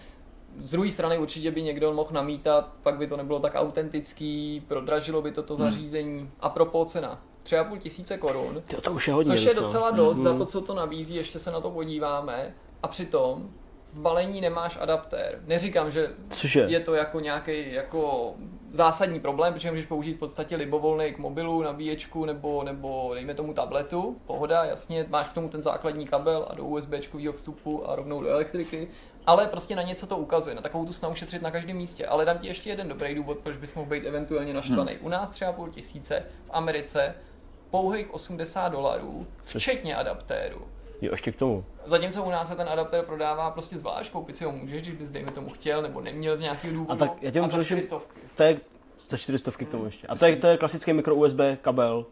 [0.61, 5.21] Z druhé strany určitě by někdo mohl namítat, pak by to nebylo tak autentický, prodražilo
[5.21, 6.31] by to to zařízení.
[6.39, 7.21] A pro cena.
[7.43, 9.91] 3,5 tisíce korun, Jo, to už je hodně což je docela.
[9.91, 10.37] dost za Mhm.
[10.39, 12.55] to, co to nabízí, ještě se na to podíváme.
[12.83, 13.49] A přitom
[13.93, 15.39] v balení nemáš adaptér.
[15.45, 16.63] Neříkám, že Což je?
[16.63, 18.33] je to jako nějaký jako
[18.71, 23.53] zásadní problém, protože můžeš použít v podstatě libovolný k mobilu, nabíječku nebo, nebo dejme tomu
[23.53, 26.93] tabletu, pohoda, jasně, máš k tomu ten základní kabel a do USB
[27.35, 28.87] vstupu a rovnou do elektriky,
[29.25, 32.05] ale prostě na něco to ukazuje, na takovou tu snahu šetřit na každém místě.
[32.05, 34.97] Ale dám ti ještě jeden dobrý důvod, proč bys mohl být eventuálně naštvaný.
[34.97, 37.15] U nás třeba půl tisíce, v Americe
[37.69, 40.67] pouhých 80 dolarů, včetně adaptéru.
[41.01, 41.65] Jo, ještě k tomu.
[41.85, 45.09] Zatímco u nás se ten adaptér prodává prostě zvlášť, koupit si ho můžeš, když bys
[45.09, 46.91] dejme tomu chtěl nebo neměl z nějakého důvodu.
[46.91, 47.63] A tak já tě.
[47.63, 48.01] 400.
[48.35, 48.59] To je
[49.09, 50.07] za 400 k tomu ještě.
[50.07, 52.05] A to je, to je klasický micro USB kabel,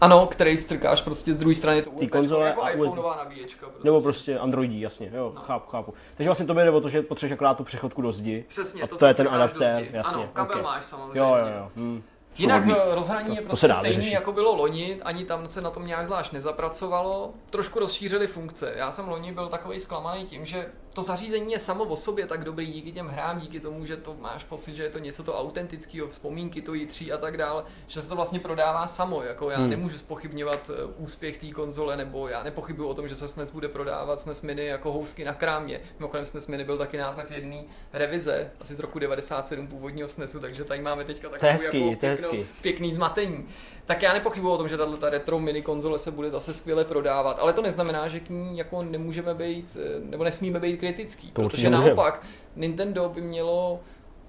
[0.00, 3.66] Ano, který strkáš prostě z druhé strany to USB, konzole jako a iPhoneová nabíječka.
[3.66, 3.88] Prostě.
[3.88, 5.40] nebo prostě Androidí, jasně, jo, No.
[5.40, 5.94] chápu, chápu.
[6.16, 8.44] Takže vlastně to jde o to, že potřebuješ akorát tu přechodku do zdi.
[8.48, 10.22] Přesně, a to, to, je ten adaptér, jasně.
[10.22, 10.62] Ano, kabel ok.
[10.62, 11.20] máš samozřejmě.
[11.20, 11.70] Jo, jo, jo.
[11.76, 12.02] Hm.
[12.38, 12.84] Jinak Svobodný.
[12.90, 16.32] eh, rozhraní je prostě stejný, jako bylo loni, ani tam se na tom nějak zvlášť
[16.32, 17.34] nezapracovalo.
[17.50, 18.72] Trošku rozšířili funkce.
[18.76, 22.44] Já jsem loni byl takový zklamaný tím, že to zařízení je samo o sobě tak
[22.44, 25.38] dobrý díky těm hrám, díky tomu, že to máš pocit, že je to něco to
[25.40, 29.22] autentického, vzpomínky to jitří a tak dále, že se to vlastně prodává samo.
[29.22, 29.70] Jako já Hmm.
[29.70, 33.68] nemůžu spochybňovat eh, úspěch té konzole, nebo já nepochybuju o tom, že se SNES bude
[33.68, 35.80] prodávat SNES Mini jako housky na krámě.
[35.98, 40.64] Mimochodem SNES Mini byl taky název jedné revize, asi z roku 97 původního SNESu, takže
[40.64, 43.48] tady máme teďka takovou hezký, jako pěknou- pěkný zmatení.
[43.86, 47.38] Tak já nepochybuji o tom, že tato retro mini konzole se bude zase skvěle prodávat,
[47.40, 51.42] ale to neznamená, že k ní jako nemůžeme být, eh, nebo nesmíme být kritický, To
[51.42, 52.22] protože naopak
[52.56, 53.80] Nintendo by mělo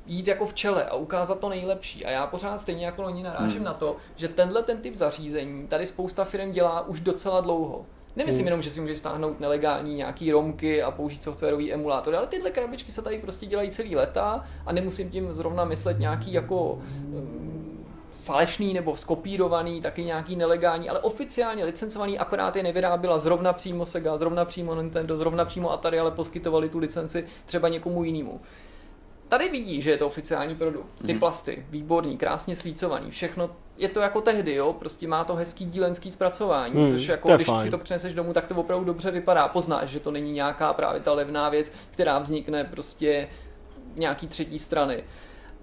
[0.05, 2.05] jít jako v čele a ukázat to nejlepší.
[2.05, 3.65] A já pořád stejně jako loni narážím Hmm.
[3.65, 7.85] na to, že tenhle ten typ zařízení tady spousta firm dělá už docela dlouho.
[8.15, 8.47] Nemyslím Hmm.
[8.47, 12.91] jenom, že si můžeš stáhnout nelegální nějaký romky a použít softwarový emulátory, ale tyhle krabičky
[12.91, 16.79] se tady prostě dělají celý leta a nemusím tím zrovna myslet nějaký jako
[18.26, 24.17] falešný nebo skopírovaný, taky nějaký nelegální, ale oficiálně licencovaný, akorát je nevyrábila zrovna přímo Sega,
[24.17, 28.41] zrovna přímo Nintendo, zrovna přímo Atari, ale poskytovali tu licenci třeba někomu jinému.
[29.28, 30.89] Tady vidí, že je to oficiální produkt.
[31.05, 31.19] Ty Mhm.
[31.19, 36.11] plasty, výborný, krásně slícovaný, všechno je to jako tehdy, jo, prostě má to hezký dílenský
[36.11, 37.61] zpracování, Hmm, což jako když fajn.
[37.61, 39.47] si to přineseš domů, tak to opravdu dobře vypadá.
[39.47, 43.30] Poznáš, že to není nějaká právě ta levná věc, která vznikne prostě
[43.95, 45.03] nějaký třetí strany.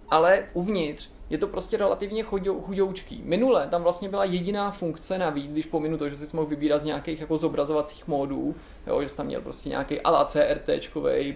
[0.08, 2.22] Ale uvnitř je to prostě relativně
[2.62, 3.22] chudoučký.
[3.24, 6.84] Minule tam vlastně byla jediná funkce navíc, když pominu to, že si mohl vybírat z
[6.84, 8.54] nějakých jako zobrazovacích módů,
[8.86, 10.70] jo, že jsi tam měl prostě nějaký ala CRT,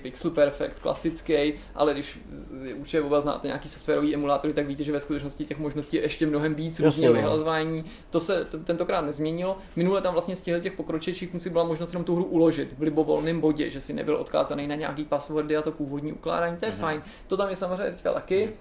[0.03, 2.20] Pixel Perfect, klasický, ale když
[2.76, 6.26] určitě oba znáte nějaký softwarový emulátory, tak víte, že ve skutečnosti těch možností je ještě
[6.26, 7.14] mnohem víc, různě no.
[7.14, 7.84] vyhlazování.
[8.11, 9.59] To se t- tentokrát nezměnilo.
[9.76, 12.82] Minule tam vlastně z těchto těch pokročilejších funkcí byla možnost jenom tu hru uložit v
[12.82, 16.72] libovolném bodě, že si nebyl odkázaný na nějaký passwordy a to původní ukládání, to je
[16.72, 17.03] fajn.
[17.26, 18.53] To tam je samozřejmě teďka taky.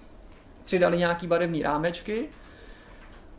[0.66, 2.28] Přidali nějaký barevný rámečky,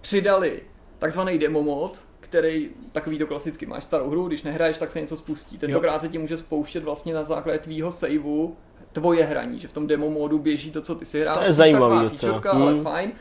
[0.02, 0.62] přidali
[1.00, 5.18] takzvaný demo mod, který takový to klasicky máš starou hru, když nehraješ, tak se něco
[5.18, 5.58] spustí.
[5.58, 8.56] Tentokrát se ti může spouštět vlastně na základě tvýho saveu
[8.92, 11.38] tvoje hraní, že v tom demo modu běží to, co ty si hrál.
[11.38, 12.34] To je zajímavý docela.
[12.34, 12.84] featureka, ale Hmm.
[12.84, 13.12] fajn.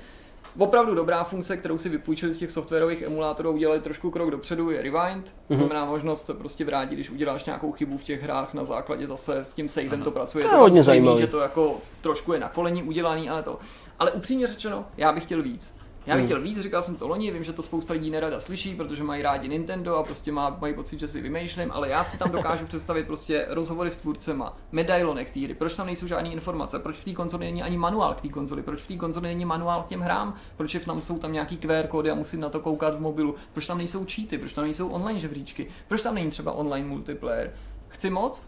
[0.58, 4.82] Opravdu dobrá funkce, kterou si vypůjčili z těch softwarových emulátorů, udělali trošku krok dopředu, je
[4.82, 5.24] rewind.
[5.48, 5.56] To Mhm.
[5.56, 9.38] znamená možnost se prostě vrátit, když uděláš nějakou chybu v těch hrách na základě zase
[9.44, 10.42] s tím savem to pracuje.
[10.42, 11.20] To je tam hodně zřejmý, zajímavý.
[11.20, 13.58] že to jako trošku je na koleni udělaný, ale to.
[13.98, 15.76] Ale upřímně řečeno, já bych chtěl víc.
[16.06, 16.26] Já bych Hmm.
[16.28, 19.22] chtěl víc, říkal jsem to loni, vím, že to spousta lidí nerada slyší, protože mají
[19.22, 22.66] rádi Nintendo a prostě má, mají pocit, že si vymýšlím, ale já si tam dokážu
[22.68, 27.04] představit prostě rozhovory s tvůrcema, medailonek té hry, proč tam nejsou žádné informace, proč v
[27.04, 29.86] té konzoli není ani manuál k té konzoli, proč v té konzoli není manuál k
[29.86, 32.94] těm hrám, proč je tam jsou tam nějaký QR kódy a musím na to koukat
[32.94, 36.52] v mobilu, proč tam nejsou cheaty, proč tam nejsou online žebříčky, proč tam není třeba
[36.52, 37.52] online multiplayer.
[37.88, 38.46] Chci moc?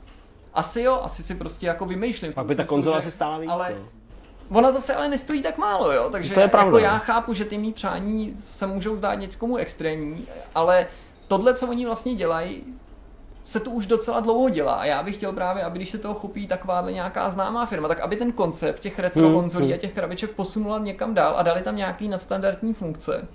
[0.55, 2.33] Asi jo, asi si prostě jako vymýšlím.
[2.33, 3.89] v Pak tom by ta konzola si stála víc, ale- no.
[4.51, 6.93] Ona zase ale nestojí tak málo, jo, takže To je pravda, jako no.
[6.93, 10.87] já chápu, že ty mý přání se můžou zdát někomu extrémní, ale
[11.29, 12.65] tohle, co oni vlastně dělají,
[13.45, 16.15] se to už docela dlouho dělá a já bych chtěl právě, aby když se toho
[16.15, 19.75] chopí takováhle nějaká známá firma, tak aby ten koncept těch retro Hmm, konzolí hmm.
[19.75, 23.29] a těch krabiček posunula někam dál a dali tam nějaký nadstandardní funkce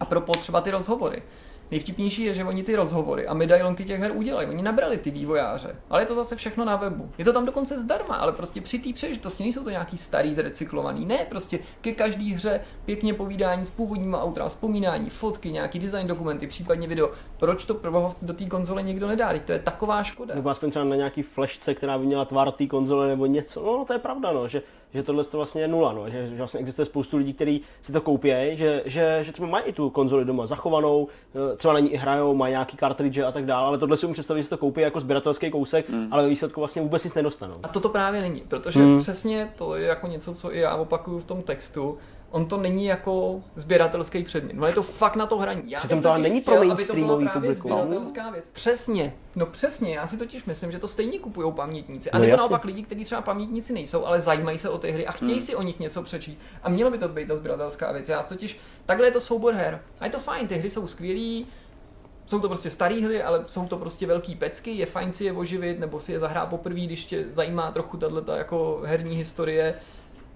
[0.00, 1.22] a pro potřeba ty rozhovory.
[1.70, 4.48] Nejvtipnější je, že oni ty rozhovory a medailonky těch her udělají.
[4.48, 7.10] Oni nabrali ty vývojáře, ale je to zase všechno na webu.
[7.18, 11.06] Je to tam dokonce zdarma, ale prostě při té příležitosti nejsou to nějaký starý zrecyklovaný.
[11.06, 16.46] Ne, prostě ke každé hře pěkně povídání s původníma autora, vzpomínání, fotky, nějaký design dokumenty,
[16.46, 17.10] případně video.
[17.38, 19.32] Proč to pro do té konzole někdo nedá?
[19.32, 20.34] Teď to je taková škoda.
[20.34, 23.66] Nebo aspoň třeba na nějaký flashce, která by měla tvar té konzole nebo něco.
[23.66, 24.62] No, no to je pravda, no, že,
[24.94, 27.92] že tohle to vlastně je nula, no, že, že vlastně existuje spoustu lidí, kteří si
[27.92, 31.08] to koupí, že, že, že třeba mají i tu konzoli doma zachovanou,
[31.52, 34.06] eh, třeba na ní i hrajou, mají nějaký cartridge a tak dále, ale tohle si
[34.06, 36.08] umím představit, že si to koupí jako sběratelský kousek, mm.
[36.10, 37.54] ale ve výsledku vlastně vůbec nic nedostanou.
[37.62, 38.98] A toto právě není, protože mm.
[38.98, 41.98] přesně to je jako něco, co i já opakuju v tom textu,
[42.30, 44.56] on to není jako sběratelský předmět.
[44.56, 45.62] No je to fakt na to hraní.
[45.66, 47.72] Já Přitom to ale není pro mainstreamový publikum.
[47.72, 48.44] Sběratelská věc.
[48.52, 49.14] Přesně.
[49.36, 52.10] No přesně, já si totiž myslím, že to stejně kupují pamětníci.
[52.10, 55.06] A no nebo naopak lidi, kteří třeba pamětníci nejsou, ale zajímají se o ty hry
[55.06, 55.40] a chtějí hmm.
[55.40, 56.38] si o nich něco přečíst.
[56.62, 58.08] A mělo by to být ta sběratelská věc.
[58.08, 59.82] Já totiž, takhle je to soubor her.
[60.00, 61.46] A je to fajn, ty hry jsou skvělý,
[62.26, 65.32] jsou to prostě staré hry, ale jsou to prostě velký pecky, je fajn si je
[65.32, 69.74] oživit, nebo si je zahrát poprvé, když tě zajímá trochu tato jako herní historie.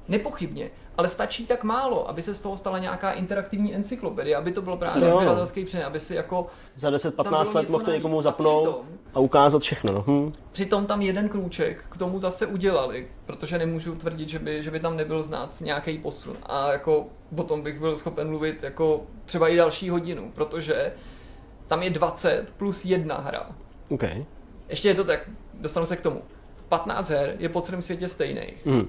[0.08, 4.62] Nepochybně, ale stačí tak málo, aby se z toho stala nějaká interaktivní encyklopedie, aby to
[4.62, 6.46] bylo právě sběratelský přenet, aby si jako...
[6.76, 9.92] Za 10-15 let mohl to někomu zapnout a, přitom, a ukázat všechno.
[9.92, 10.04] No.
[10.06, 10.32] Hm.
[10.52, 14.80] Přitom tam jeden krůček k tomu zase udělali, protože nemůžu tvrdit, že by, že by
[14.80, 16.36] tam nebyl znát nějaký posun.
[16.42, 20.92] A jako potom bych byl schopen mluvit jako třeba i další hodinu, protože
[21.66, 23.50] tam je 20 plus jedna hra.
[23.88, 24.24] Okay.
[24.68, 26.22] Ještě je to tak, dostanu se k tomu.
[26.68, 28.66] 15 her je po celém světě stejných.
[28.66, 28.88] Mm.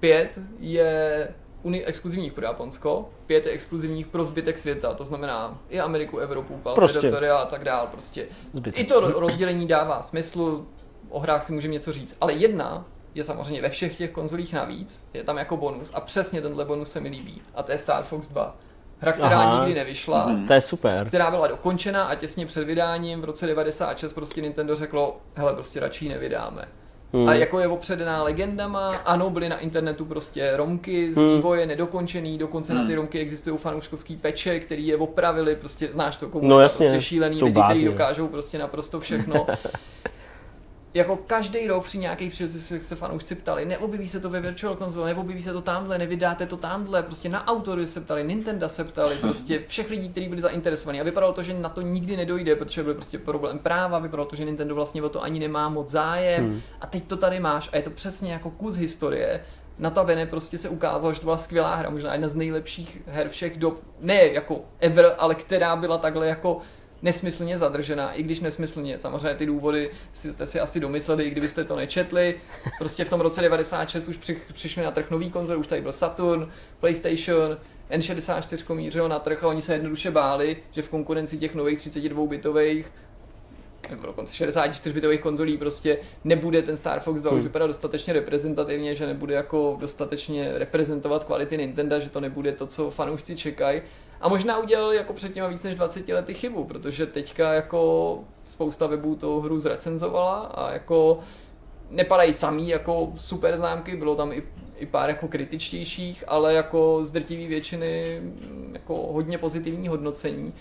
[0.00, 1.28] 5 je
[1.66, 6.60] uni exkluzivních pro Japonsko, pět je exkluzivních pro zbytek světa, to znamená i Ameriku, Evropu,
[6.74, 7.12] prostě.
[7.30, 7.88] a tak dál.
[7.92, 8.26] Prostě.
[8.54, 8.78] Zbytek.
[8.78, 10.64] I to rozdělení dává smysl,
[11.08, 12.84] o hrách si můžeme něco říct, ale jedna
[13.14, 16.92] je samozřejmě ve všech těch konzolích navíc, je tam jako bonus a přesně tenhle bonus
[16.92, 18.56] se mi líbí a to je Star Fox 2.
[18.98, 19.58] Hra, která Aha.
[19.58, 20.26] nikdy nevyšla.
[20.26, 20.46] Mm.
[20.46, 21.06] To je super.
[21.06, 25.80] Která byla dokončena a těsně před vydáním v roce 96 prostě Nintendo řeklo, hele, prostě
[25.80, 26.68] radši nevydáme.
[27.12, 27.28] Hmm.
[27.28, 31.36] A jako je opředená legendama, ano, byly na internetu prostě romky z hmm.
[31.36, 32.82] vývoje nedokončený, dokonce hmm.
[32.82, 33.00] na ty hmm.
[33.00, 36.86] romky existují fanouškovský peče, který je opravili, prostě znáš to, komu no, jasně.
[36.86, 39.46] prostě šílený lidi, kteří dokážou prostě naprosto všechno.
[40.96, 45.14] jako každý rok při nějakých příležitostech se fanoušci ptali, neobjeví se to ve Virtual Console,
[45.14, 49.16] neobjeví se to tamhle, nevydáte to tamhle, prostě na autory se ptali, Nintendo se ptali,
[49.20, 51.00] prostě všech lidí, kteří byli zainteresovaní.
[51.00, 54.36] A vypadalo to, že na to nikdy nedojde, protože byl prostě problém práva, vypadalo to,
[54.36, 56.44] že Nintendo vlastně o to ani nemá moc zájem.
[56.44, 56.60] Hmm.
[56.80, 59.40] A teď to tady máš a je to přesně jako kus historie,
[59.78, 63.28] na tabene prostě se ukázalo, že to byla skvělá hra, možná jedna z nejlepších her
[63.28, 66.60] všech dob, ne jako ever, ale která byla takhle jako
[67.02, 68.98] nesmyslně zadržená, i když nesmyslně.
[68.98, 72.40] Samozřejmě ty důvody jste si asi domysleli, i kdybyste to nečetli.
[72.78, 75.92] Prostě v tom roce 96 už při, přišli na trh nový konzol, už tady byl
[75.92, 76.48] Saturn,
[76.80, 77.56] PlayStation,
[77.90, 82.84] N64 mířil na trh a oni se jednoduše báli, že v konkurenci těch nových 32-bitových
[83.90, 87.40] nebo dokonce 64-bitových konzolí prostě nebude ten Star Fox 2 hmm.
[87.40, 92.66] už vypadá dostatečně reprezentativně, že nebude jako dostatečně reprezentovat kvality Nintendo, že to nebude to,
[92.66, 93.82] co fanoušci čekají
[94.20, 98.18] a možná udělal jako před těma víc než 20 lety chybu, protože teďka jako
[98.48, 101.18] spousta webů tu hru zrecenzovala a jako
[101.90, 104.42] nepadají samý jako super známky, bylo tam i,
[104.76, 110.52] i pár jako kritičtějších, ale jako z drtivé většiny mm, jako hodně pozitivní hodnocení.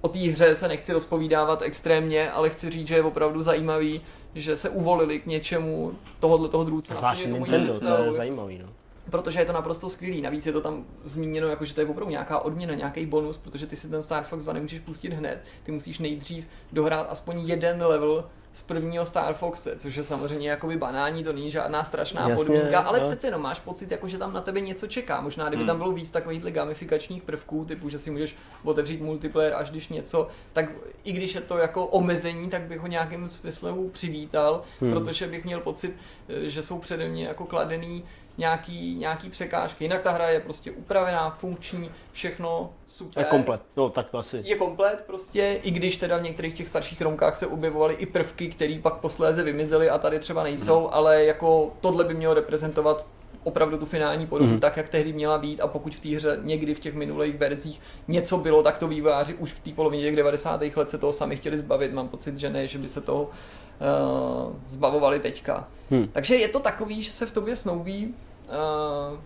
[0.00, 4.00] O té hře se nechci rozpovídávat extrémně, ale chci říct, že je opravdu zajímavý,
[4.34, 6.80] že se uvolili k něčemu tohohle toho druhu.
[6.80, 8.79] Zvláště Nintendo, to je zajímavý, no
[9.10, 10.22] protože je to naprosto skvělý.
[10.22, 13.66] Navíc je to tam zmíněno, jako že to je opravdu nějaká odměna, nějaký bonus, protože
[13.66, 15.44] ty si ten Star Fox 2 nemůžeš pustit hned.
[15.62, 20.76] Ty musíš nejdřív dohrát aspoň jeden level z prvního Star Foxe, což je samozřejmě jakoby
[20.76, 23.06] banální, to není žádná strašná Jasně, podmínka, ale no.
[23.06, 25.20] přece jenom máš pocit, jako že tam na tebe něco čeká.
[25.20, 25.66] Možná kdyby hmm.
[25.66, 30.28] tam bylo víc takových gamifikačních prvků, typu, že si můžeš otevřít multiplayer až když něco,
[30.52, 30.64] tak
[31.04, 34.92] i když je to jako omezení, tak bych ho nějakým způsobem přivítal, hmm.
[34.92, 35.96] protože bych měl pocit,
[36.28, 38.04] že jsou přede mě jako kladený
[38.40, 39.84] nějaký, nějaký překážky.
[39.84, 43.24] Jinak ta hra je prostě upravená, funkční, všechno super.
[43.24, 44.42] Je komplet, no tak to asi.
[44.44, 48.48] Je komplet prostě, i když teda v některých těch starších romkách se objevovaly i prvky,
[48.48, 50.88] které pak posléze vymizely a tady třeba nejsou, hmm.
[50.90, 53.06] ale jako tohle by mělo reprezentovat
[53.44, 54.60] opravdu tu finální podobu mm.
[54.60, 57.80] tak, jak tehdy měla být a pokud v té hře někdy v těch minulých verzích
[58.08, 60.60] něco bylo, tak to vývojáři už v té polovině těch 90.
[60.76, 61.92] let se toho sami chtěli zbavit.
[61.92, 65.68] Mám pocit, že ne, že by se toho uh, zbavovali teďka.
[65.90, 66.08] Hmm.
[66.12, 68.14] Takže je to takový, že se v tobě snoubí
[68.50, 69.18] uh,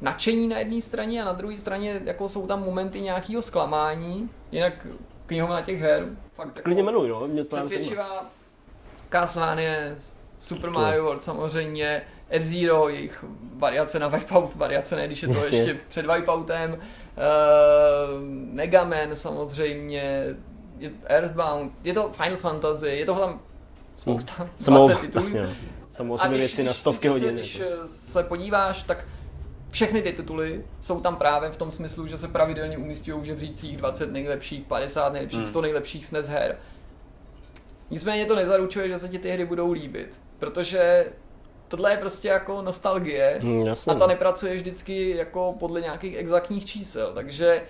[0.00, 4.86] nadšení na jedné straně a na druhé straně jako jsou tam momenty nějakého zklamání, jinak
[5.26, 7.28] knihovna těch her fakt jako Klidně jmenuj, no.
[7.28, 8.26] Mě to přesvědčivá
[9.12, 9.72] Castlevania,
[10.38, 13.24] Super Mario World samozřejmě, F-Zero, jejich
[13.54, 15.58] variace na Wipeout, variace ne, když je to Jasně.
[15.58, 16.78] ještě před Wipeoutem,
[18.52, 20.26] Mega Man samozřejmě,
[20.78, 23.40] je Earthbound, je to Final Fantasy, je toho tam
[23.96, 24.46] spousta, hmm.
[24.46, 25.10] 20 Samou, titulů.
[25.12, 25.56] vlastně,
[25.92, 27.44] A sobě když, věci na když- stovky když hodin.
[27.44, 27.80] Se, jako.
[27.80, 29.04] když se podíváš, tak
[29.70, 33.76] všechny ty tituly jsou tam právě v tom smyslu, že se pravidelně umístějí v žebřících
[33.76, 35.48] 20 nejlepších, 50 nejlepších, Hmm.
[35.48, 36.56] 100 nejlepších SNES her.
[37.90, 41.06] Nicméně to nezaručuje, že se ti ty hry budou líbit, protože
[41.68, 44.06] tohle je prostě jako nostalgie Hm, jasně, a ta no.
[44.06, 47.62] nepracuje vždycky jako podle nějakých exaktních čísel, takže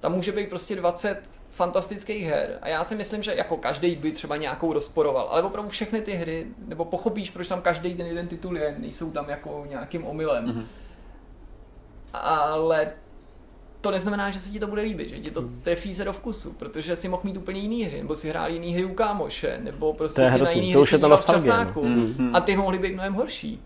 [0.00, 1.22] tam může být prostě 20
[1.60, 5.70] fantastických her a já si myslím, že jako každý by třeba nějakou rozporoval, ale opravdu
[5.70, 9.66] všechny ty hry, nebo pochopíš, proč tam každý ten jeden titul je, nejsou tam jako
[9.68, 10.44] nějakým omylem.
[10.44, 10.66] Mhm.
[12.12, 12.92] Ale
[13.80, 16.52] to neznamená, že se ti to bude líbit, že ti to trefí se do vkusu,
[16.52, 19.92] protože si mohl mít úplně jiný hry, nebo si hrál jiný hry u kámoše, nebo
[19.92, 21.34] prostě si na jiný hry sedíval v no.
[21.34, 22.36] časáku Mhm.
[22.36, 23.62] a ty mohly být mnohem horší.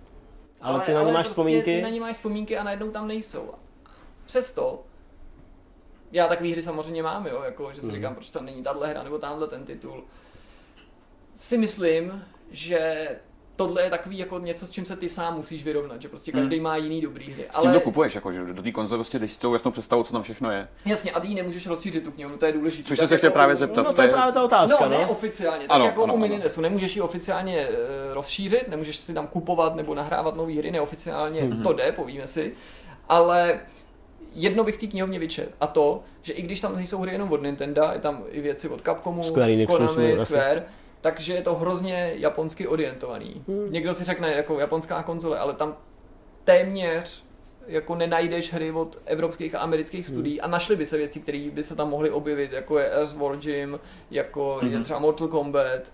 [0.60, 1.76] Ale ty na ně máš prostě vzpomínky?
[1.76, 3.50] Ty na ně máš vzpomínky a najednou tam nejsou.
[4.26, 4.82] Přesto,
[6.14, 7.94] já takové hry samozřejmě mám, jo, jako, že si Mhm.
[7.96, 10.04] říkám, proč tam není tahle hra nebo tamhle ten titul.
[11.36, 13.08] Si myslím, že
[13.56, 16.60] tohle je takový jako něco, s čím se ty sám musíš vyrovnat, že prostě každý
[16.60, 17.44] má jiný dobrý hry.
[17.50, 20.02] S tím to kupuješ, jako, že do té konzole prostě jdeš s tou jasnou představou,
[20.02, 20.68] co tam všechno je.
[20.86, 22.88] Jasně, a ty ji nemůžeš rozšířit tu knihovnu, to je důležité.
[22.88, 23.82] Což jsem se chtěl právě zeptat.
[23.82, 25.08] No to je právě ta otázka, No, ne no.
[25.10, 26.22] oficiálně, tak Ano, jako ano, u ano.
[26.26, 26.60] Mininesu.
[26.60, 27.68] Nemůžeš ji oficiálně e,
[28.14, 31.62] rozšířit, nemůžeš si tam kupovat nebo nahrávat nové hry, neoficiálně Mhm.
[31.62, 32.54] to jde, povíme si.
[33.08, 33.60] Ale
[34.34, 35.50] jedno bych té knihovně vyčet.
[35.60, 38.68] A to, že i když tam nejsou hry jenom od Nintendo, je tam i věci
[38.68, 40.18] od Capcomu, Square Enixu, Konami.
[40.18, 40.64] Square,
[41.00, 43.44] takže je to hrozně japonsky orientovaný.
[43.48, 43.72] Hmm.
[43.72, 45.76] Někdo si řekne jako japonská konzole, ale tam
[46.44, 47.24] téměř
[47.66, 50.14] jako nenajdeš hry od evropských a amerických Hmm.
[50.14, 53.40] studií a našly by se věci, které by se tam mohly objevit, jako je Earthworm
[53.44, 53.80] Jim,
[54.10, 54.82] jako je Mhm.
[54.84, 55.92] třeba Mortal Kombat,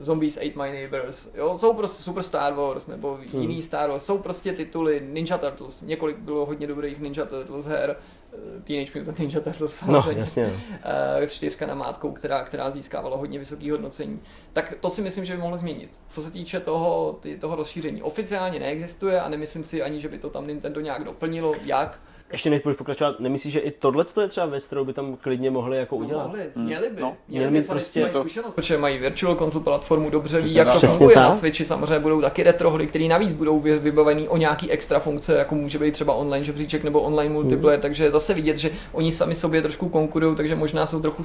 [0.00, 3.40] Zombies Ate My Neighbors, jo, jsou prostě Super Star Wars nebo Hmm.
[3.42, 7.96] jiný Star Wars, jsou prostě tituly Ninja Turtles, několik bylo hodně dobrých Ninja Turtles her,
[8.32, 10.46] eh, Teenage Mutant Ninja Turtles No, samozřejmě, jasně.
[10.46, 10.78] No.
[11.22, 14.20] eh, čtyřka na mátkou, která, která získávala hodně vysoké hodnocení.
[14.52, 15.90] Tak to si myslím, že by mohlo změnit.
[16.08, 18.02] Co se týče toho, ty, toho rozšíření.
[18.02, 21.54] Oficiálně neexistuje a nemyslím si ani, že by to tam Nintendo nějak doplnilo.
[21.62, 22.00] Jak?
[22.34, 25.50] Ještě než budeš pokračovat, nemyslíš, že i tohle je třeba věc, kterou by tam klidně
[25.50, 26.22] mohli jako udělat?
[26.22, 26.64] No, mohli, Hmm.
[26.64, 27.00] měli by.
[27.02, 30.54] No, měli měli by prostě mají to- zkušenost, protože mají Virtual Console platformu, dobře ví,
[30.54, 31.32] jak to funguje na.
[31.32, 31.64] Switchi.
[31.64, 35.54] Samozřejmě budou taky retro hry, které navíc budou vy- vybavený o nějaký extra funkce, jako
[35.54, 39.34] může být třeba online žebříček nebo online multiplayer, takže je zase vidět, že oni sami
[39.34, 41.22] sobě trošku konkurují, takže možná jsou trochu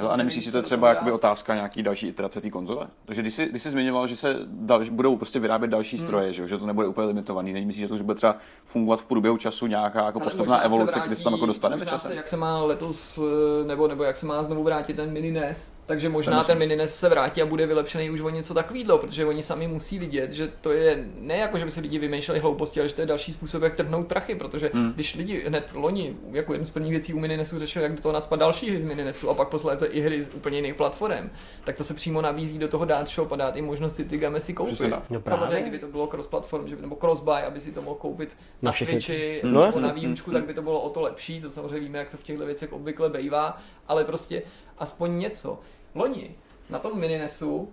[0.00, 2.86] Jo, a že nemyslíš si, to je třeba jakoby otázka nějaký další iterace té konzole?
[3.06, 6.06] Takže když jsi, když jsi zmiňoval, že se dal, že budou prostě vyrábět další Hmm.
[6.06, 9.00] stroje, že, jo, že to nebude úplně limitovaný, nemyslíš, že to už bude třeba fungovat
[9.00, 10.20] v průběhu času nějaká jako
[10.50, 11.98] možná evoluce, vrátí- kdy se tam jako dostaneme možná?
[11.98, 15.30] Se, jak se má letos, eh, nebo, nebo jak se má znovu vrátit ten mini
[15.30, 18.54] NES, takže možná Ten ten mini NES se vrátí a bude vylepšený už o něco
[18.54, 21.98] takového, protože oni sami musí vidět, že to je ne jako, že by si lidi
[21.98, 24.92] vymýšleli hlouposti, ale že to je další způsob, jak trhnout prachy, protože Hmm.
[24.92, 28.02] když lidi hned loni jako jednu z prvních věcí u mini NESu řešili, jak do
[28.02, 30.74] toho nadspat další hry z mini NESu a pak posléze i hry z úplně jiných
[30.74, 31.30] platform,
[31.64, 34.18] tak to se přímo nabízí do toho dát shop a dát jim možnost si ty
[34.18, 34.80] game si koupit.
[35.10, 35.20] No.
[35.28, 38.28] Samozřejmě, kdyby to bylo cross-platform, že by, nebo cross-buy, aby si to mohl koupit
[38.62, 38.72] na, Na.
[38.72, 41.98] Switchi, No nebo na výučku, tak by to bylo o to lepší, to samozřejmě víme,
[41.98, 43.58] jak to v těchto věcech obvykle bývá,
[43.88, 44.42] ale prostě
[44.78, 45.58] aspoň něco.
[45.94, 46.34] Loni
[46.70, 47.72] na tom mininesu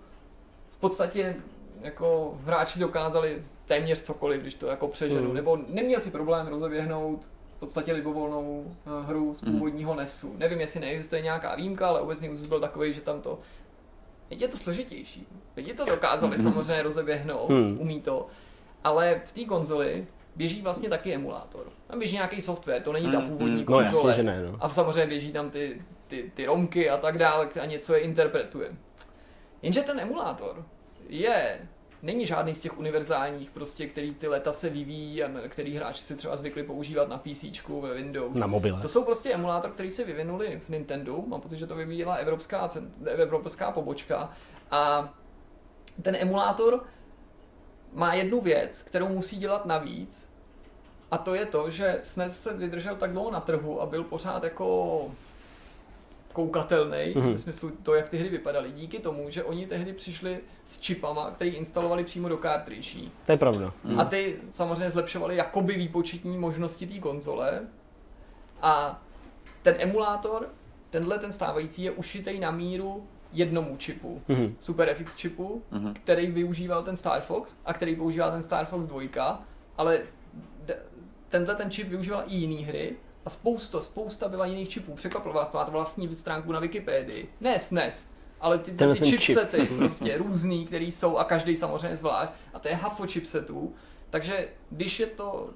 [0.70, 1.36] v podstatě
[1.80, 5.34] jako hráči dokázali téměř cokoliv, když to jako přeženu, Mm.
[5.34, 7.24] nebo neměl si problém rozeběhnout
[7.56, 9.52] v podstatě libovolnou eh, hru z Mm.
[9.52, 10.34] původního NESu.
[10.38, 13.38] Nevím, jestli neexistuje nějaká výjimka, ale obecný úzus byl takový, že tam to
[14.28, 15.26] Teď je to složitější.
[15.56, 16.44] Lidi to dokázali Mhm.
[16.52, 17.76] samozřejmě rozeběhnout, Hmm.
[17.80, 18.26] umí to,
[18.84, 21.66] ale v té konzoli běží vlastně taky emulátor.
[21.86, 23.66] Tam běží nějaký software, to není ta Mm, původní mm.
[23.68, 24.14] No jasně, konzole.
[24.16, 24.58] že ne, no.
[24.60, 28.72] A samozřejmě běží tam ty, ty, ty romky a tak dále a něco je interpretuje.
[29.62, 30.64] Jenže ten emulátor
[31.08, 31.58] je,
[32.02, 36.16] není žádný z těch univerzálních, prostě, který ty leta se vyvíjí a který hráči si
[36.16, 37.44] třeba zvykli používat na PC,
[37.82, 38.38] ve Windows.
[38.38, 38.80] Na mobile.
[38.80, 41.22] To jsou prostě emulátor, který se vyvinuli v Nintendo.
[41.26, 42.68] Mám pocit, že to vyvíjela evropská,
[43.06, 44.30] evropská pobočka.
[44.70, 45.12] A
[46.02, 46.84] ten emulátor
[47.94, 50.28] má jednu věc, kterou musí dělat navíc.
[51.10, 54.44] A to je to, že SNES se vydržel tak dlouho na trhu a byl pořád
[54.44, 55.06] jako
[56.32, 57.32] koukatelný, Mhm.
[57.34, 58.72] v smyslu to, jak ty hry vypadaly.
[58.72, 62.96] Díky tomu, že oni tehdy přišli s čipama, který instalovali přímo do cartridge.
[63.26, 63.72] To je pravda.
[63.84, 64.00] Hmm.
[64.00, 67.60] A ty samozřejmě zlepšovaly jakoby výpočetní možnosti té konzole.
[68.62, 69.02] A
[69.62, 70.48] ten emulátor,
[70.90, 74.22] tenhle ten stávající, je ušitej na míru jednomu čipu.
[74.28, 74.56] Mhm.
[74.60, 75.94] Super FX čipu, Mhm.
[75.94, 79.42] který využíval ten Star Fox a který používal ten Star Fox 2,
[79.76, 80.00] ale
[80.64, 80.76] d-
[81.28, 84.94] tenhle ten čip využíval i jiný hry a spousta, spousta byla jiných čipů.
[84.94, 87.28] Překvapilo vás to, máte vlastní stránku na Wikipedii.
[87.40, 92.32] Ne SNES, ale ty, ty, ty chipsety prostě různý, který jsou a každý samozřejmě zvlášť.
[92.54, 93.74] A to je hafo chipsetů.
[94.10, 95.50] Takže když je to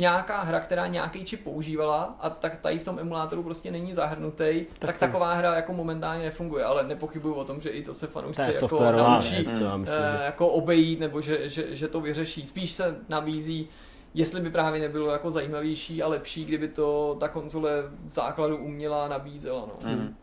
[0.00, 4.34] nějaká hra, která nějaký čip používala a tak tady v tom emulátoru prostě není zahrnutý,
[4.38, 8.06] tak, tak taková hra jako momentálně nefunguje, ale nepochybuju o tom, že i to se
[8.06, 11.88] fanoušci jako naučí věc, to já myslím, eh, že- jako obejít nebo že, že, že
[11.88, 12.46] to vyřeší.
[12.46, 13.68] Spíš se nabízí
[14.14, 17.70] Jestli by právě nebylo jako zajímavější a lepší, kdyby to ta konzole
[18.08, 19.60] v základu uměla nabízela.
[19.60, 19.90] No.
[19.90, 20.16] Mhm.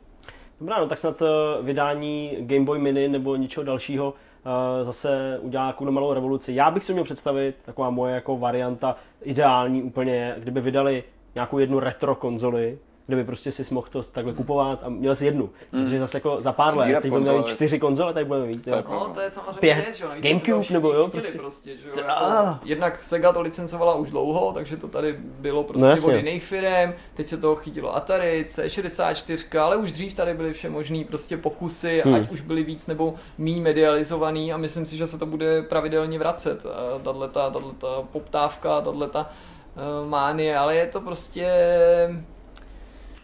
[0.60, 4.14] Dobrá, no tak snad eh, vydání Game Boy Mini nebo něčeho dalšího
[4.84, 6.54] zase udělá nějakou malou revoluci.
[6.54, 11.04] Já bych si měl představit, taková moje jako varianta ideální úplně, kdyby vydali
[11.36, 12.78] nějakou jednu retro konzoli,
[13.08, 15.50] kde by prostě si mohl to takhle kupovat a měl si jednu.
[15.72, 18.68] Protože zase jako za pár let, teď budeme mít čtyři konzole, tady budeme mít.
[18.68, 18.74] Jo.
[18.74, 18.90] pravda.
[19.08, 19.84] No, to je samozřejmě Pět.
[19.84, 20.10] věc, že jo.
[20.20, 21.38] Gamecube nebo jo, prostě.
[21.38, 21.94] prostě, že jo.
[21.98, 22.60] Jako, ah.
[22.64, 26.44] jednak Sega to licencovala už dlouho, takže to tady bylo prostě No no, od jiných
[26.44, 31.38] firm, teď se to chytilo Atari, C64, ale už dřív tady byly vše možný prostě
[31.38, 32.16] pokusy, Hmm.
[32.16, 36.20] ať už byly víc nebo méně medializovaný a myslím si, že se to bude pravidelně
[36.20, 36.66] vracet.
[36.66, 41.48] A Tato, tato poptávka, tato uh, mánie, ale je to prostě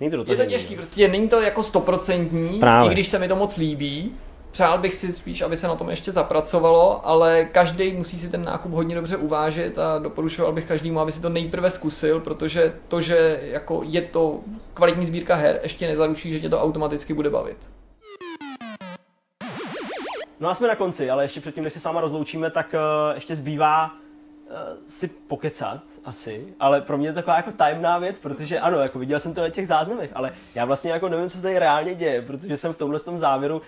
[0.04, 3.36] Není to je to těžký, prostě není to jako stoprocentní, i když se mi to
[3.36, 4.12] moc líbí.
[4.52, 8.44] Přál bych si spíš, aby se na tom ještě zapracovalo, ale každý musí si ten
[8.44, 13.02] nákup hodně dobře uvážit a doporučoval bych každému, aby si to nejprve zkusil, protože to,
[13.02, 14.40] že jako je to
[14.74, 17.58] kvalitní sbírka her, ještě nezaručí, že tě to automaticky bude bavit.
[20.40, 23.16] No a jsme na konci, ale ještě předtím, než se s váma rozloučíme, tak uh,
[23.16, 23.92] ještě zbývá
[24.88, 28.99] si pokecat asi, ale pro mě je to taková jako tajemná věc, protože ano, jako
[28.99, 31.95] viděl jsem to na těch záznamech, ale já vlastně jako nevím, co se tady reálně
[31.95, 33.61] děje, protože jsem v tomhle tom závěru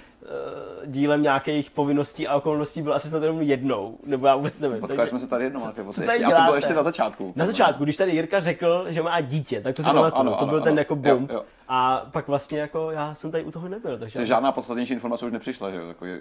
[0.85, 4.79] dílem nějakých povinností a okolností byl asi snad jenom jednou, nebo já vůbec nevím.
[4.79, 7.33] Potkali takže- jsme se tady jednou, co ještě, tady a to bylo ještě na začátku.
[7.35, 10.31] Na začátku, když tady Jirka řekl, že má dítě, tak to si Ano, pamatuju, ano,
[10.31, 10.79] to ano, byl ten ano.
[10.79, 11.31] jako Jo, bomb.
[11.31, 11.43] jo.
[11.67, 14.19] A pak vlastně jako já jsem tady u toho nebyl, takže...
[14.19, 15.83] Takže žádná podstatnější informace už nepřišla, že jo?
[15.99, 16.19] To je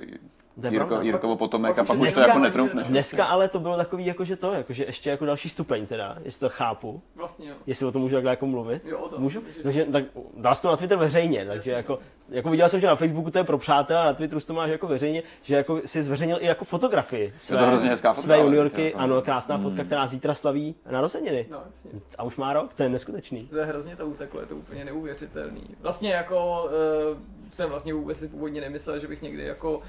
[0.70, 1.01] Jirko.
[1.01, 2.86] Jirkovo potomek pak a už pak už to dneska- jako netrumfneš.
[2.89, 6.16] Dneska ale to bylo takový, jako že to, jako že ještě jako další stupeň teda,
[6.24, 7.02] jestli to chápu.
[7.16, 7.55] Vlastně jo.
[7.66, 8.82] Jestli o tom můžu takhle jako mluvit?
[8.85, 9.22] Jo, o tom.
[9.22, 9.43] Můžu?
[9.62, 10.05] Takže- tak
[10.36, 11.98] dal jsi to na Twitter veřejně, takže jako,
[12.28, 14.70] jako viděl jsem, že na Facebooku to je pro přátel a na Twitteru to máš
[14.70, 18.38] jako veřejně, že jako si zveřejnil i jako fotografii své, to hrozně hezká fotka, své
[18.40, 21.46] juniorky, to- ano, krásná fotka, která zítra slaví narozeniny.
[21.51, 22.01] No, jasně.
[22.18, 23.46] A už má rok, to je neskutečný.
[23.46, 25.64] To je hrozně to uteklo, je to úplně neuvěřitelný.
[25.80, 27.18] Vlastně jako uh,
[27.51, 29.82] jsem vlastně vůbec si původně nemyslel, že bych někdy jako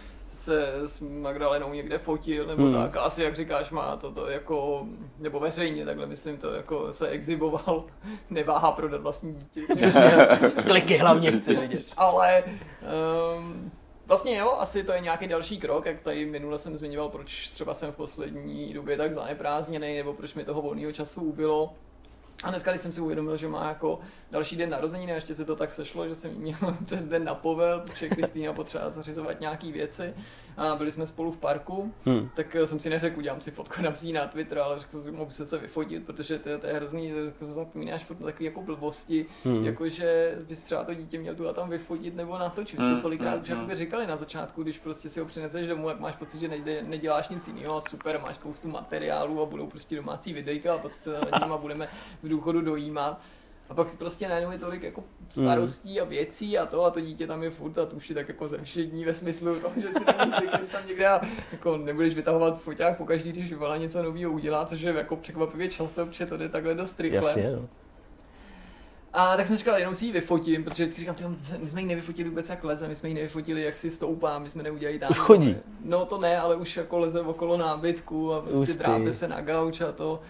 [0.45, 2.73] se s Magdalenou někde fotil, nebo Hmm.
[2.73, 4.85] tak, asi jak říkáš, má to, to jako,
[5.19, 7.85] nebo veřejně, takhle myslím to, jako se exiboval,
[8.29, 9.61] neváhá prodat vlastní dítě.
[9.75, 10.11] Přesně,
[10.67, 11.85] kliky hlavně chci vidět.
[11.97, 12.43] Ale
[13.37, 13.71] um,
[14.05, 17.73] vlastně jo, asi to je nějaký další krok, jak tady minule jsem zmiňoval, proč třeba
[17.73, 21.73] jsem v poslední době tak zaneprázdněný, nebo proč mi toho volného času ubylo.
[22.43, 23.99] A dneska, když jsem si uvědomil, že má jako
[24.31, 27.35] další den narozeniny, a ještě se to tak sešlo, že jsem měl přes den na
[27.35, 30.13] povel, protože Kristýna potřeba zařizovat nějaký věci
[30.57, 32.29] a byli jsme spolu v parku, Hmm.
[32.35, 35.31] tak eh, jsem si neřekl, udělám si fotku na na Twitter, ale řekl jsem, mohu
[35.31, 38.61] se se vyfotit, protože to, je- to je hrozný, to jako zapomínáš pro takové jako
[38.61, 39.55] blbosti, Hmm.
[39.55, 39.65] hmm.
[39.65, 42.79] jakože bys třeba to dítě měl tu a tam vyfotit nebo natočit.
[42.79, 42.95] Hmm.
[42.95, 43.75] To tolikrát hmm, už hmm.
[43.75, 47.29] říkali na začátku, když prostě si ho přineseš domů, jak máš pocit, že nejde, neděláš
[47.29, 51.41] nic jiného, super, máš spoustu materiálů a budou prostě domácí videjka a pak se nad
[51.43, 51.89] nima budeme
[52.23, 53.21] v důchodu dojímat.
[53.69, 57.27] A pak prostě najednou je tolik jako starostí a věcí a to a to dítě
[57.27, 60.05] tam je furt a to už je tak jako zemšední ve smyslu toho, že si
[60.05, 61.21] tam zvykneš tam někde a
[61.51, 65.67] jako nebudeš vytahovat foťák po každý, když Vala něco nového udělá, což je jako překvapivě
[65.67, 67.17] často, protože to jde takhle dost rychle.
[67.17, 67.67] Jasně, no.
[69.13, 71.87] A tak jsem říkal, jenom si ji vyfotím, protože vždycky říkám, tyjo, my jsme ji
[71.87, 75.11] nevyfotili vůbec jak leze, my jsme ji nevyfotili, jak si stoupá, my jsme neudělali tam.
[75.11, 75.55] Už chodí.
[75.83, 79.81] No to ne, ale už jako leze okolo nábytku a prostě drápe se na gauč
[79.81, 80.21] a to.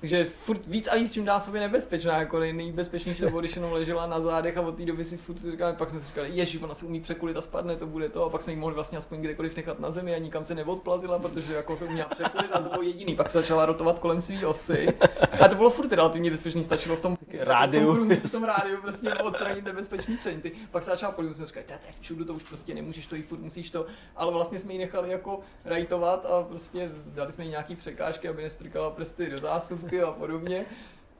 [0.00, 3.56] Takže furt víc a víc čím dá sobě nebezpečná, jako nej- nejbezpečnější to bylo, když
[3.56, 6.30] jenom ležela na zádech a od té doby si furt říkáme, pak jsme si říkali,
[6.32, 8.74] ježi, ona se umí překulit a spadne, to bude to, a pak jsme ji mohli
[8.74, 12.50] vlastně aspoň kdekoliv nechat na zemi a nikam se neodplazila, protože jako se uměla překulit
[12.52, 13.16] a to bylo jediný.
[13.16, 14.88] Pak se začala rotovat kolem své osy.
[15.40, 17.82] A to bylo furt relativně bezpečný, stačilo v tom Rádiu.
[17.82, 20.52] v tom, průměru, v tom rádiu prostě odstranit nebezpečný předměty.
[20.70, 23.16] Pak se začala polivit, jsme říkali, to je v čudu, to už prostě nemůžeš, to
[23.16, 27.44] jí furt musíš to, ale vlastně jsme ji nechali jako rajtovat a prostě dali jsme
[27.44, 29.40] jí nějaký překážky, aby nestrkala prsty do
[29.84, 30.66] zásuvky a podobně.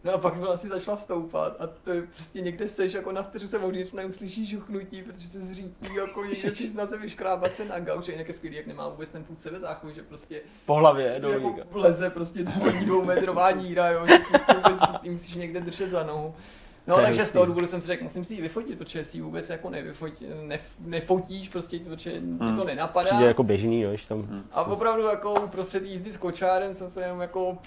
[0.05, 3.49] No a pak vlastně začala stoupat a to je prostě někde seš, jako na vteřinu
[3.49, 7.79] se odjíš, neuslyšíš žuchnutí, protože se zřítí jako někde přes na zemi škrábat se na
[7.79, 11.31] gauč, jinak je skvělý, jak nemá vůbec ten půd sebezáchovy, že prostě Po hlavě, do
[11.31, 12.43] jako leze prostě
[12.85, 16.35] dvoumetrová díra, jo, že prostě vůbec musíš někde držet za nohu.
[16.87, 19.21] No takže z toho důvodu jsem si řekl, musím si ji vyfotit, protože si ji
[19.21, 23.07] vůbec jako nevyfotí, nef, nefotíš, prostě, protože ti to nenapadá.
[23.07, 24.45] Přijde jako běžný, jo, tam...
[24.53, 27.59] A opravdu jako uprostřed jízdy s kočárem jsem se jenom jako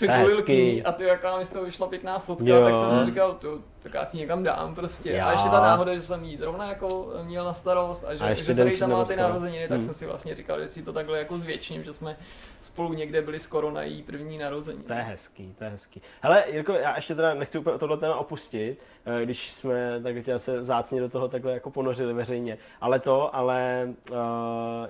[0.45, 2.63] k ní a ty jaká mi z toho vyšla pěkná fotka, Jo.
[2.63, 5.11] tak jsem si říkal, to, tak já si někam dám prostě.
[5.11, 5.27] Já.
[5.27, 8.33] A ještě ta náhoda, že jsem jí zrovna jako měl na starost a že, A
[8.33, 9.85] že tam má ty narozeniny, tak Hmm.
[9.85, 12.17] jsem si vlastně říkal, že si to takhle jako zvětším, že jsme
[12.61, 14.83] spolu někde byli skoro na její první narozeniny.
[14.83, 16.01] To je hezký, to je hezký.
[16.21, 20.39] Hele, Jirko, já ještě teda nechci úplně tohle téma opustit, eh, když jsme tak tě
[20.39, 22.57] se vzácně do toho takhle jako ponořili veřejně.
[22.81, 24.17] Ale to, ale uh,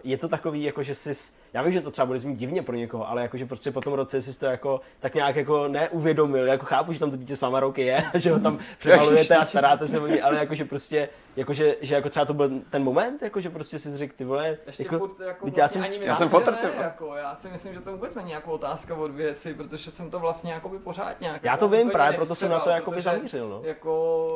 [0.03, 2.75] je to takový, jako že jsi, já vím, že to třeba bude znít divně pro
[2.75, 6.65] někoho, ale jakože prostě po tom roce jsi to jako tak nějak jako neuvědomil, jako
[6.65, 8.59] chápu, že tam to dítě s váma roky je, že ho tam
[8.91, 12.49] přemalujete a staráte se o něj, ale jakože prostě, jakože, že jako třeba to byl
[12.69, 15.83] ten moment, jakože prostě si řekl, ty vole, Ještě jako, furt jako vlastně já jsem-
[15.83, 18.95] ani já jsem fotr, ne, jako, já si myslím, že to vůbec není jako otázka
[18.95, 22.17] od věci, protože jsem to vlastně jakoby pořád nějak já jako to vím, úplně právě
[22.17, 23.61] proto jsem na to jakoby zamířil, no.
[23.63, 24.27] Jako,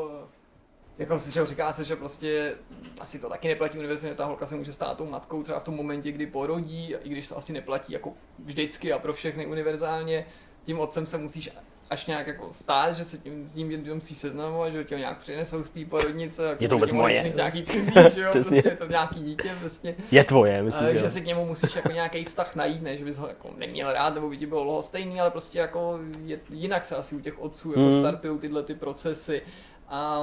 [0.97, 2.55] jako že říká se, že prostě
[2.99, 5.75] asi to taky neplatí univerzitně, ta holka se může stát tou matkou třeba v tom
[5.75, 10.25] momentě, kdy porodí, i když to asi neplatí jako vždycky a pro všechny univerzálně,
[10.63, 11.49] tím otcem se musíš
[11.91, 14.99] až nějak jako stát, že se tím, s ním jednou musíš seznamovat, že tě ho
[14.99, 16.45] nějak přinesou z té porodnice.
[16.45, 17.31] Jako, Je to vůbec tě moje.
[17.35, 19.95] Nějaký cizí, že jo, prostě je to nějaký dítě, prostě.
[20.11, 21.11] Je tvoje, myslím, Ale že že jo.
[21.11, 24.13] si k němu musíš jako nějaký vztah najít, ne, že bys ho jako neměl rád,
[24.13, 27.69] nebo by ti bylo lhostejný, ale prostě jako je, jinak se asi u těch otců
[27.69, 27.99] jako Mm.
[27.99, 29.41] startují tyhle ty procesy.
[29.89, 30.21] A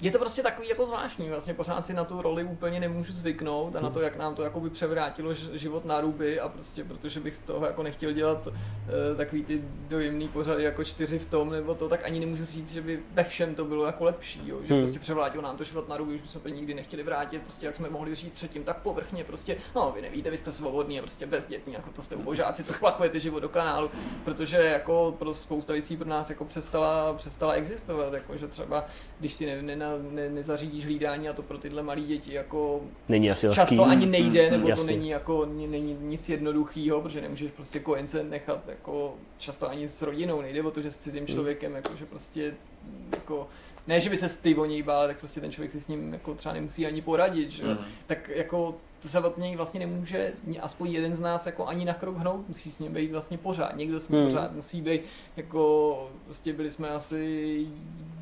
[0.00, 3.76] je to prostě takový jako zvláštní, vlastně pořád si na tu roli úplně nemůžu zvyknout
[3.76, 7.34] a na to, jak nám to jakoby převrátilo život na ruby a prostě protože bych
[7.34, 8.54] z toho jako nechtěl dělat uh,
[9.16, 12.82] takový ty dojemný pořady jako čtyři v tom nebo to, tak ani nemůžu říct, že
[12.82, 14.58] by ve všem to bylo jako lepší, jo?
[14.64, 14.82] že Hmm.
[14.82, 17.76] prostě převrátilo nám to život na ruby, už bychom to nikdy nechtěli vrátit, prostě jak
[17.76, 21.26] jsme mohli žít předtím, tak povrchně, prostě, no vy nevíte, vy jste svobodní a prostě
[21.26, 23.90] bezdětní, jako to jste ubožáci, to splachujete život do kanálu,
[24.24, 28.86] protože jako pro spousta věcí pro nás jako přestala, přestala existovat, jako že třeba
[29.20, 29.76] když si ne, ne,
[30.10, 33.56] ne, nezařídíš hlídání a to pro tyhle malé děti jako Není asi lehký.
[33.60, 34.92] často ani nejde, Mm, nebo to jasně.
[34.96, 40.40] není jako není nic jednoduchého, protože nemůžeš prostě kojence nechat jako často ani s rodinou,
[40.42, 42.54] nejde o to, že s cizím člověkem, jako že prostě
[43.14, 43.48] jako
[43.86, 46.12] ne, že by se ty o něj bál, tak prostě ten člověk si s ním
[46.12, 47.64] jako třeba nemusí ani poradit, že?
[47.64, 47.78] Mm.
[48.06, 51.94] tak jako to se od něj vlastně nemůže aspoň jeden z nás jako ani na
[51.94, 54.28] krok hnout, musí s ním být vlastně pořád, někdo s ním Hmm.
[54.30, 55.00] pořád musí být,
[55.36, 57.66] jako prostě byli jsme asi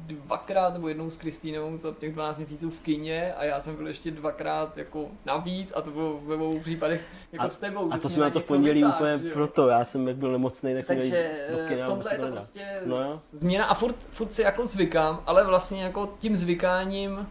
[0.09, 3.87] dvakrát nebo jednou s Kristýnou za těch 12 měsíců v kině a já jsem byl
[3.89, 7.01] ještě dvakrát jako navíc a to bylo ve obou případech
[7.33, 7.93] jako A- s tebou.
[7.93, 9.31] A to jsme na to v pondělí úplně jo.
[9.33, 12.19] proto, já jsem jak byl nemocný, tak Takže jeli do eh, kina v tomhle je
[12.19, 13.19] to prostě No jo.
[13.31, 17.29] změna a furt, furt si jako zvykám, ale vlastně jako tím zvykáním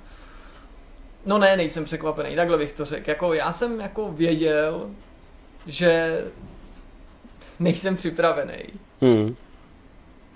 [1.26, 3.10] No ne, nejsem překvapený, takhle bych to řekl.
[3.10, 4.90] Jako já jsem jako věděl,
[5.66, 6.24] že
[7.60, 8.64] nejsem připravený.
[9.02, 9.36] Hmm.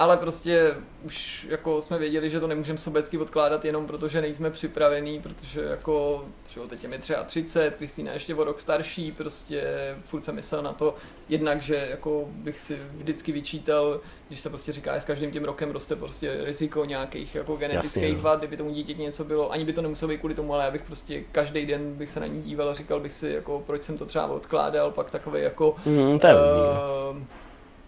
[0.02, 4.52] Ale prostě už jako jsme věděli, že to nemůžeme sobecky odkládat jenom proto, že nejsme
[4.52, 9.64] připravení, protože jako, že jo, teď je mi 33, Kristýna ještě o rok starší, prostě
[10.04, 10.96] furt jsem myslel na to,
[11.30, 15.44] jednak, že jako bych si vždycky vyčítal, když se prostě říká, že s každým tím
[15.44, 19.66] rokem roste prostě riziko nějakých jako genetických Jasně, vad, kdyby tomu dítěti něco bylo, ani
[19.66, 22.26] by to nemuselo být kvůli tomu, ale já bych prostě každý den bych se na
[22.26, 25.76] ní díval a říkal bych si, jako proč jsem to třeba odkládal, pak takový jako
[26.22, 27.41] to je dobrý.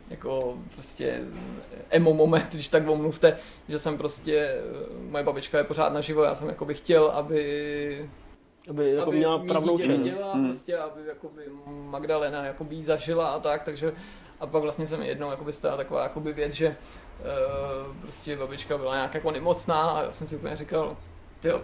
[0.09, 1.21] Jako prostě
[1.89, 3.37] emo moment, když tak omluvte,
[3.69, 4.61] že jsem prostě,
[5.09, 8.09] moje babička je pořád naživo, já jsem jako bych chtěl, aby,
[8.69, 10.45] Aby, jako aby měla mý pravnou dítě viděla, Hmm.
[10.45, 13.93] prostě, aby jakoby Magdalena jakoby jí zažila a tak, takže
[14.39, 18.77] a pak vlastně se mi jednou jakoby stala taková jakoby věc, že uh, prostě babička
[18.77, 20.97] byla nějak jako nemocná a já jsem si úplně říkal,
[21.43, 21.59] jo,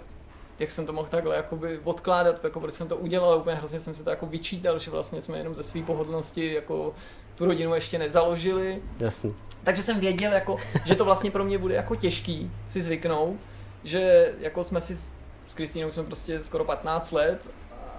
[0.60, 3.96] jak jsem to mohl takhle jakoby odkládat, jako proč jsem to udělal, úplně hrozně jsem
[3.96, 6.94] si to jako vyčítal, že vlastně jsme jenom ze své pohodlnosti jako
[7.36, 9.36] tu rodinu ještě nezaložili, Jasný.
[9.64, 13.38] takže jsem věděl, jako, že to vlastně pro mě bude jako těžký si zvyknout,
[13.84, 17.40] že jako jsme si s Kristýnou jsme prostě skoro 15 let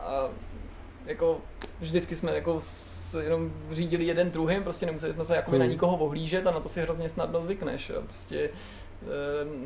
[0.00, 0.28] a
[1.06, 1.38] jako
[1.80, 2.60] vždycky jsme jako
[3.22, 5.72] jenom řídili jeden druhým, prostě nemuseli jsme se jakoby na Hmm.
[5.72, 7.88] nikoho ohlížet a na to si hrozně snadno zvykneš.
[7.88, 8.02] Jo.
[8.02, 8.50] Prostě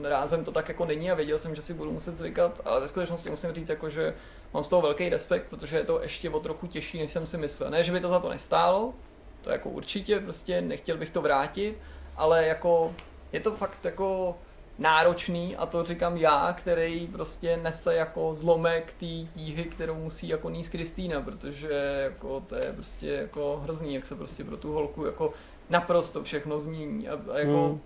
[0.02, 2.88] rázem to tak jako není a věděl jsem, že si budu muset zvykat, ale ve
[2.88, 4.14] skutečnosti musím říct, jako, že
[4.54, 7.36] mám z toho velký respekt, protože je to ještě o trochu těžší, než jsem si
[7.36, 7.70] myslel.
[7.70, 8.94] Ne, že by to za to nestálo,
[9.42, 11.78] to jako určitě, prostě nechtěl bych to vrátit,
[12.16, 12.94] ale jako
[13.32, 14.36] je to fakt jako
[14.78, 20.50] náročný a to říkám já, který prostě nese jako zlomek té tíhy, kterou musí jako
[20.50, 25.04] níst Kristýna, protože jako to je prostě jako hrozný, jak se prostě pro tu holku
[25.04, 25.32] jako
[25.70, 27.78] naprosto všechno změní a, a jako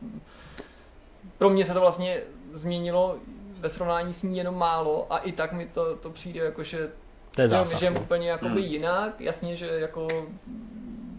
[1.38, 2.20] pro mě se to vlastně
[2.52, 3.16] změnilo
[3.60, 6.90] ve srovnání s ní jenom málo a i tak mi to, to přijde jako, že
[7.34, 7.78] To je že zásah.
[7.78, 8.70] žijem úplně jakoby Hmm.
[8.72, 10.08] jinak, jasně, že jako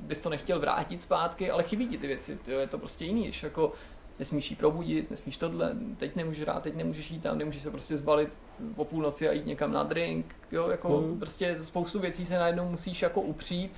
[0.08, 3.24] bys to nechtěl vrátit zpátky, ale chybí ti ty věci, tyjo, je to prostě jiný,
[3.24, 3.72] když jako
[4.20, 7.98] nesmíš jí probudit, nesmíš tohle, teď nemůžeš hrát, teď nemůžeš jít tam, nemůžeš se prostě
[7.98, 8.40] zbalit
[8.76, 11.20] po půlnoci a jít někam na drink, jo, jako Hmm.
[11.20, 13.72] prostě spoustu věcí se najednou musíš jako upřít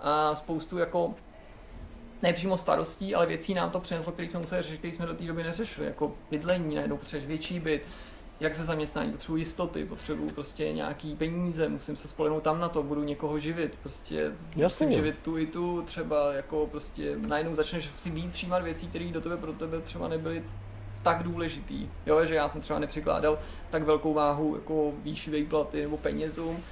[0.00, 1.14] a spoustu jako
[2.22, 5.14] ne přímo starostí, ale věcí nám to přineslo, který jsme museli řešit, který jsme do
[5.14, 7.82] té doby neřešili, jako bydlení, najednou potřebuješ větší byt,
[8.40, 12.82] jak se zaměstnání, potřebuji jistoty, potřebuji prostě nějaký peníze, musím se spolehnout tam na to,
[12.82, 14.86] budu někoho živit, prostě Jasně.
[14.86, 19.10] musím živit tu i tu, třeba jako prostě najednou začneš si víc všímat věcí, které
[19.12, 20.42] do tebe pro tebe třeba nebyly
[21.02, 23.38] tak důležitý, jo, že já jsem třeba nepřikládal
[23.70, 26.64] tak velkou váhu jako výši výplaty nebo penězům,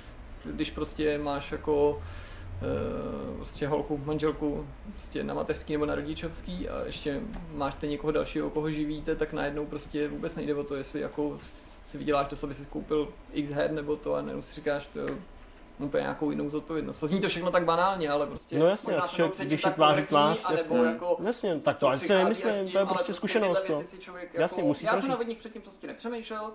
[0.44, 2.02] když prostě máš jako
[3.36, 7.20] prostě holku, manželku prostě na mateřský nebo na rodičovský a ještě
[7.54, 11.38] máš ten někoho dalšího, koho živíte, tak najednou prostě vůbec nejde o to, jestli jako
[11.40, 15.00] si vyděláš to, aby si koupil x her nebo to a najednou si říkáš, to
[15.78, 17.00] úplně nějakou jinou zodpovědnost.
[17.00, 19.70] To zní to všechno tak banálně, ale prostě No jasně, možná a člověk, když je
[19.70, 20.78] tváří tvář, jasně.
[20.78, 23.64] jako Jasně, tak to ani si nemyslím, tím, to je prostě tyhle zkušenost.
[23.68, 23.76] No.
[23.76, 26.50] si člověk Jasně, jako, musí já jsem na nich předtím prostě nepřemýšlel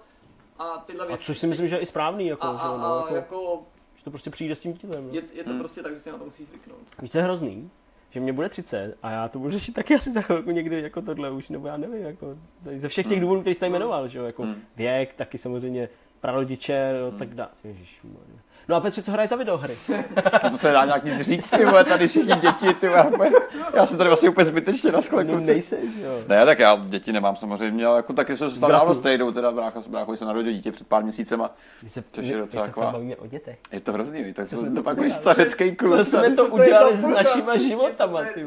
[0.60, 2.78] a tyhle A věci což si myslím, že je i správný, jako, a, že, a,
[2.78, 3.79] no, a jako, jako že
[4.10, 5.08] to prostě přijde s tím dílem.
[5.08, 5.14] No.
[5.14, 6.80] je, je to prostě tak, že si na to musí zvyknout.
[7.02, 7.70] Víš, co je hrozný?
[8.12, 11.02] Že mě bude 30 a já to budu řešit taky asi za chvilku někdy jako
[11.02, 14.20] tohle už, nebo já nevím, jako tady ze všech těch důvodů, který jste jmenoval, že
[14.20, 14.56] jo, jako Hmm.
[14.76, 15.90] věk, taky samozřejmě
[16.22, 17.50] prarodiče, jo, tak dále.
[17.64, 18.39] Ježišmarja.
[18.70, 19.78] No a Petře, co hraješ za videohry?
[20.44, 23.32] No to se dá nějak nic říct, ty vole, tady všichni děti, ty vole, úplně-
[23.74, 25.32] Já jsem tady vlastně úplně zbytečně na skleku.
[25.32, 26.12] No nejseš, jo.
[26.28, 29.82] Ne, tak já děti nemám samozřejmě, ale jako taky se stalo dávno stejdou, teda brácha,
[29.88, 31.56] bráchovi se narodil dítě před pár měsícema.
[31.84, 33.58] My se, Což je my, docela my se taková- fakt bavíme o dětech.
[33.72, 35.92] Je to hrozný, tak Co to, jsme to to pak už stařecký klub.
[35.92, 38.46] Co jsme to udělali s našima Co to je- životama, ty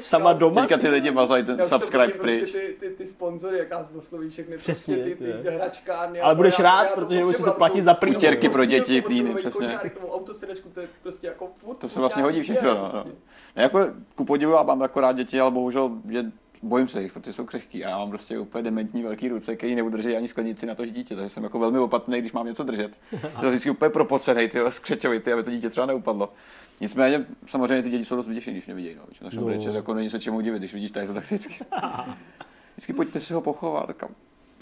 [0.00, 2.52] Sama doma, Teďka ty lidi mazají ten subscribe prostě pryč.
[2.52, 6.20] Ty, ty, ty sponzory, jak nás osloví všechny, Přesně, prostě ty, hračkárny.
[6.20, 7.98] Ale to budeš rád, protože potřebuji, se platit za.
[8.08, 9.63] Utěrky pro Prostě děti, jako přesně.
[9.66, 11.76] Kočárek, tomu autosedačku, to je prostě jako furt.
[11.76, 12.90] To se vlastně hodí všechno, děl, no.
[12.90, 13.08] prostě.
[13.56, 13.62] no.
[13.62, 13.78] Jako
[14.14, 16.32] ku podivu, já mám jako rád děti, ale bohužel je,
[16.62, 19.74] bojím se jich, protože jsou křehký a já mám prostě úplně dementní velký ruce, který
[19.74, 22.90] neudrží ani sklenici na to dítě, takže jsem jako velmi opatrný, když mám něco držet.
[23.40, 26.32] To je vždycky úplně propocenej, ty skřečovitý, aby to dítě třeba neupadlo.
[26.80, 29.02] Nicméně, samozřejmě ty děti jsou dost vyděšený, když mě vidějí, no.
[29.08, 29.42] Když No.
[29.42, 29.76] no.
[29.76, 31.64] jako není se čemu divit, když vidíš tady to takticky.
[32.76, 34.04] Vždycky pojďte si ho pochovat, tak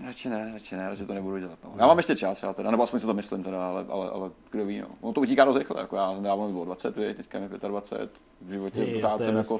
[0.06, 1.58] radši ne, radši ne, radši to nebudu dělat.
[1.64, 1.74] No.
[1.78, 4.30] Já mám ještě čas, já teda, nebo aspoň si to myslím teda, ale, ale, ale
[4.50, 4.88] kdo ví, no.
[5.00, 8.10] Ono to utíká dost rychle, jako já dávno mi bylo 20, viď, teďka mi 25,
[8.40, 9.58] v životě Ty, pořád to je jsem jako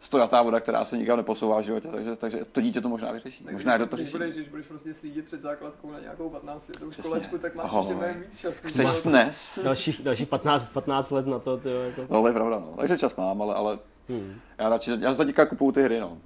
[0.00, 3.46] stojatá voda, která se nikam neposouvá v životě, takže, takže to dítě to možná vyřeší.
[3.52, 4.18] Možná je to to když řeší.
[4.18, 7.08] budeš, když budeš prostě slídit před základkou na nějakou 15 letou Přesně.
[7.08, 8.68] školačku, tak máš ještě mnohem víc času.
[8.68, 9.58] Chceš snes?
[9.64, 12.00] Dalších, dalších 15, 15 let na to, ty jo, jako.
[12.10, 12.74] No, to je pravda, no.
[12.76, 13.78] Takže čas mám, ale, ale
[14.08, 14.40] Hmm.
[14.58, 16.18] já radši, já za kupuju ty hry, no.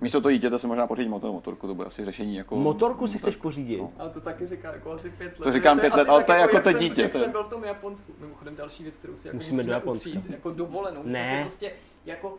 [0.00, 2.56] Místo toho dítěte se možná pořídit motor, motorku, to bude asi řešení jako...
[2.56, 3.78] Motorku si chceš pořídit?
[3.78, 3.92] No.
[3.98, 5.44] Ale to taky říká jako asi pět let.
[5.44, 7.14] To říkám že pět let, ale tak to je jako jak to jsem- dítě, Jak
[7.14, 10.10] jsem byl v tom Japonsku, mimochodem další věc, kterou si jako Musíme do Japonska.
[10.10, 10.96] upřít, jako dovolenou.
[10.96, 11.36] Musíme Ne.
[11.38, 11.72] si prostě
[12.06, 12.38] jako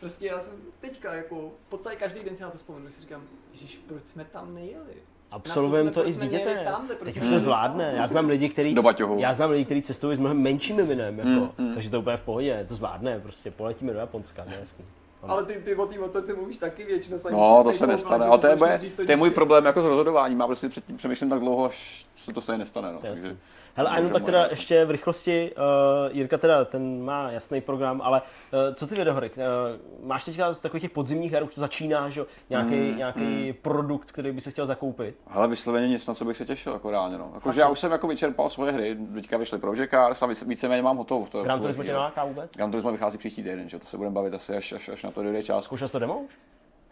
[0.00, 3.00] Prostě já jsem teďka jako, v podstatě každý den si na to vzpomenu, že si
[3.00, 3.22] říkám,
[3.52, 4.92] ježiš, proč jsme tam nejeli?
[5.30, 6.58] Absolvujeme to i s dítětem.
[7.04, 7.94] Teď jsme už to zvládne.
[7.96, 8.76] Já znám lidi, kteří
[9.16, 11.74] já znám lidi, kteří cestují s mnohem menším miminem, jako, Mm, mm.
[11.74, 14.84] takže to úplně v pohodě, to zvládne, prostě poletíme do Japonska, to je jasný.
[15.28, 17.18] Ale ty, ty o té motorce mluvíš taky většinou.
[17.30, 18.26] No, to se nestane.
[18.26, 18.56] Ale to je,
[18.96, 20.38] to je můj problém jako s rozhodováním.
[20.38, 22.92] Má prostě předtím přemýšlím tak dlouho, až se to stejně nestane.
[22.92, 22.98] No.
[23.00, 23.36] Takže.
[23.76, 28.00] Hele, a jenom tak teda ještě v rychlosti, uh, Jirka teda, ten má jasný program,
[28.04, 29.30] ale uh, co ty videohry?
[29.30, 32.96] Uh, máš teďka z takových těch podzimních her, už to začíná, že jo, nějaký, Mm,
[32.98, 35.16] nějaký produkt, který by se chtěl zakoupit?
[35.26, 37.18] Hele, vysloveně nic, na co bych se těšil, jako reálně.
[37.18, 37.30] No.
[37.34, 40.44] Jako, že já už jsem jako vyčerpal svoje hry, teďka vyšly Project Cars a více-
[40.44, 41.26] víceméně mám hotovo.
[41.26, 42.50] To, Gran Turismo tě neláká vůbec?
[42.56, 43.78] Gran Turismo vychází příští týden, že?
[43.78, 45.64] to se budeme bavit asi až, až, až na to dojde čas.
[45.64, 46.30] Zkoušel jsi to demo už?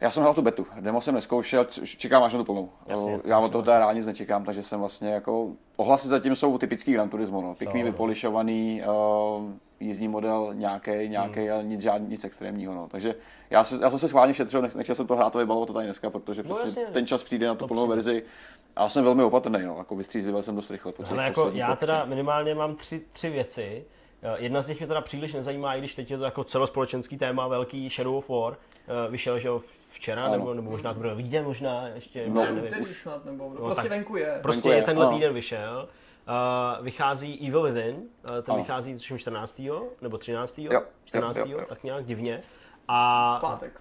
[0.03, 2.71] Já jsem hrál tu betu, demo jsem neskoušel, čekám až na tu plnou.
[2.87, 6.59] Jasně, já od toho teda rád nic nečekám, takže jsem vlastně jako, ohlasy zatím jsou
[6.59, 7.55] typický Gran Turismo, no.
[7.55, 7.87] pěkný, no.
[7.87, 8.83] vypolišovaný,
[9.39, 9.51] uh,
[9.81, 12.75] jízdní model nějaký, nějaký, ale nic, žádný, nic extrémního.
[12.75, 12.89] No.
[12.89, 13.15] Takže
[13.51, 15.73] já, se, já jsem se schválně šetřil, nech- nechtěl jsem to hrát a vybalovat to
[15.73, 16.95] tady dneska, protože No přesně jasně.
[16.95, 17.95] ten čas přijde na tu plnou přijde.
[17.95, 18.23] verzi.
[18.77, 19.75] A já jsem velmi opatrný, no.
[19.79, 20.93] jako vystřízlivel jsem dost rychle.
[20.93, 23.85] Po těch jako já teda minimálně mám tři, tři věci.
[24.37, 27.49] Jedna z nich mě teda příliš nezajímá, i když teď je to jako celospolečenský téma,
[27.49, 28.57] velký Shadow of War.
[29.07, 30.33] Eh, Vyšel, že jo, včera, Ano.
[30.33, 32.71] nebo, nebo možná to bude vyjde, možná ještě, No, já Ne, nevím.
[32.81, 34.39] úterý snad, nebo No, prostě tak- venku je.
[34.43, 35.15] Prostě Venku je, tenhle ano.
[35.17, 35.89] týden vyšel.
[36.79, 38.57] Uh, vychází Evil Within, uh, ten Ano.
[38.57, 39.93] vychází tuším 14.
[40.01, 40.59] nebo 13.
[40.59, 41.37] Jo, jo, 14.
[41.37, 41.65] jo, jo.
[41.69, 42.43] tak nějak divně.
[42.89, 43.81] A Pátek.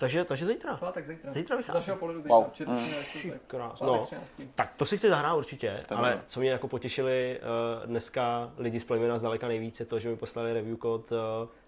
[0.00, 0.76] Takže, takže zítra.
[0.76, 1.30] Pátek zítra.
[1.30, 1.76] Zítra Z vychází.
[1.76, 2.36] našeho pohledu zítra.
[2.36, 2.44] Wow.
[2.66, 2.76] Mm.
[2.76, 4.24] Pátek No, 13.
[4.54, 6.24] tak to si chci zahrát určitě, je ale pravda.
[6.26, 7.40] co mě jako potěšili
[7.80, 11.18] uh, dneska lidi z Plemena zdaleka nejvíc je to, že mi poslali review kód uh,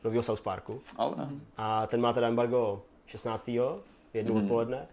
[0.04, 0.80] nového South Parku.
[0.96, 1.14] Ale,
[1.56, 3.48] A ten má teda embargo 16.
[4.14, 4.42] jednou Mhm.
[4.42, 4.86] odpoledne.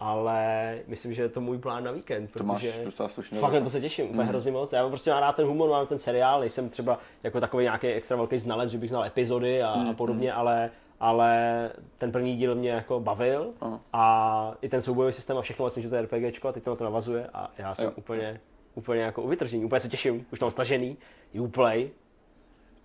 [0.00, 3.38] Ale myslím, že je to můj plán na víkend, to máš protože docela slušný.
[3.38, 4.72] fakt na to se těším, úplně hrozně moc.
[4.72, 7.86] Já mám prostě mám rád ten humor, mám ten seriál, nejsem třeba jako takový nějaký
[7.86, 10.70] extra velký znalec, že bych znal epizody a, a podobně, ale,
[11.00, 13.80] ale ten první díl mě jako bavil Aha.
[13.92, 16.70] a i ten soubojový systém a všechno vlastně, že to je RPGčko a teď to
[16.70, 17.92] na to navazuje a já jsem Jo.
[17.96, 18.40] úplně,
[18.74, 20.96] úplně jako u vytržení, úplně se těším, už tam stažený,
[21.40, 21.90] Uplay,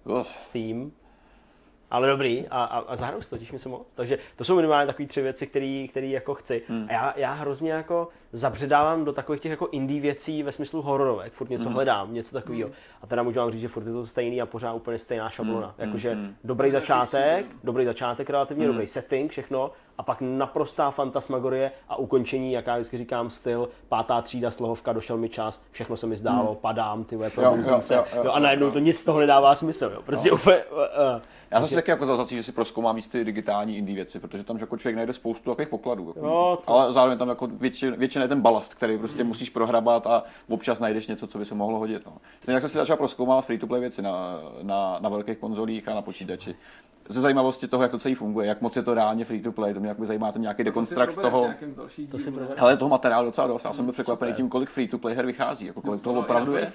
[0.05, 0.91] Oh, Steam,
[1.91, 3.93] ale dobrý a, a, a zahraju si to, těším se moc.
[3.93, 5.47] Takže to jsou minimálně takové tři věci,
[5.87, 6.61] které jako chci.
[6.67, 6.87] Hmm.
[6.89, 11.33] A já, já hrozně jako zabředávám do takových těch jako indie věcí ve smyslu hororovek,
[11.33, 11.73] furt něco hmm.
[11.73, 12.67] hledám, něco takového.
[12.67, 12.77] Hmm.
[13.01, 15.75] A teda můžu vám říct, že furt je to stejný a pořád úplně stejná šablona.
[15.77, 15.87] Hmm.
[15.87, 16.35] Jakože hmm.
[16.43, 18.73] dobrý začátek, dobrý začátek relativně, hmm.
[18.73, 19.71] dobrý setting, všechno,
[20.01, 25.17] a pak naprostá fantasmagorie a ukončení, jak já vždycky říkám, styl, pátá třída, slohovka, došel
[25.17, 26.55] mi čas, všechno se mi zdálo, hmm.
[26.55, 27.29] padám, ty vole,
[27.81, 30.01] se, jo, jo, jo, a najednou to nic z toho nedává smysl, jo.
[30.05, 30.35] Prostě jo.
[30.35, 31.21] úplně, uh, uh.
[31.51, 34.57] Já jsem si taky jako zazací, že si proskoumám ty digitální indie věci, protože tam
[34.57, 36.07] jako člověk najde spoustu takových pokladů.
[36.07, 36.73] Jako, jo, to...
[36.73, 40.79] Ale zároveň tam jako většina, většina je ten balast, který prostě musíš prohrabat a občas
[40.79, 42.05] najdeš něco, co by se mohlo hodit.
[42.05, 42.13] No.
[42.41, 46.01] Stejně jak jsem si začal proskoumávat free-to-play věci na, na, na velkých konzolích a na
[46.01, 46.55] počítači
[47.09, 49.73] ze zajímavosti toho, jak to celý funguje, jak moc je to reálně free to play,
[49.73, 51.49] to mě jak by zajímá ten nějaký dekonstrukt toho.
[52.11, 53.65] To si Hele, toho materiálu docela dost.
[53.65, 56.55] Já jsem byl překvapený tím, kolik free to play her vychází, jako kolik toho opravdu
[56.55, 56.71] je.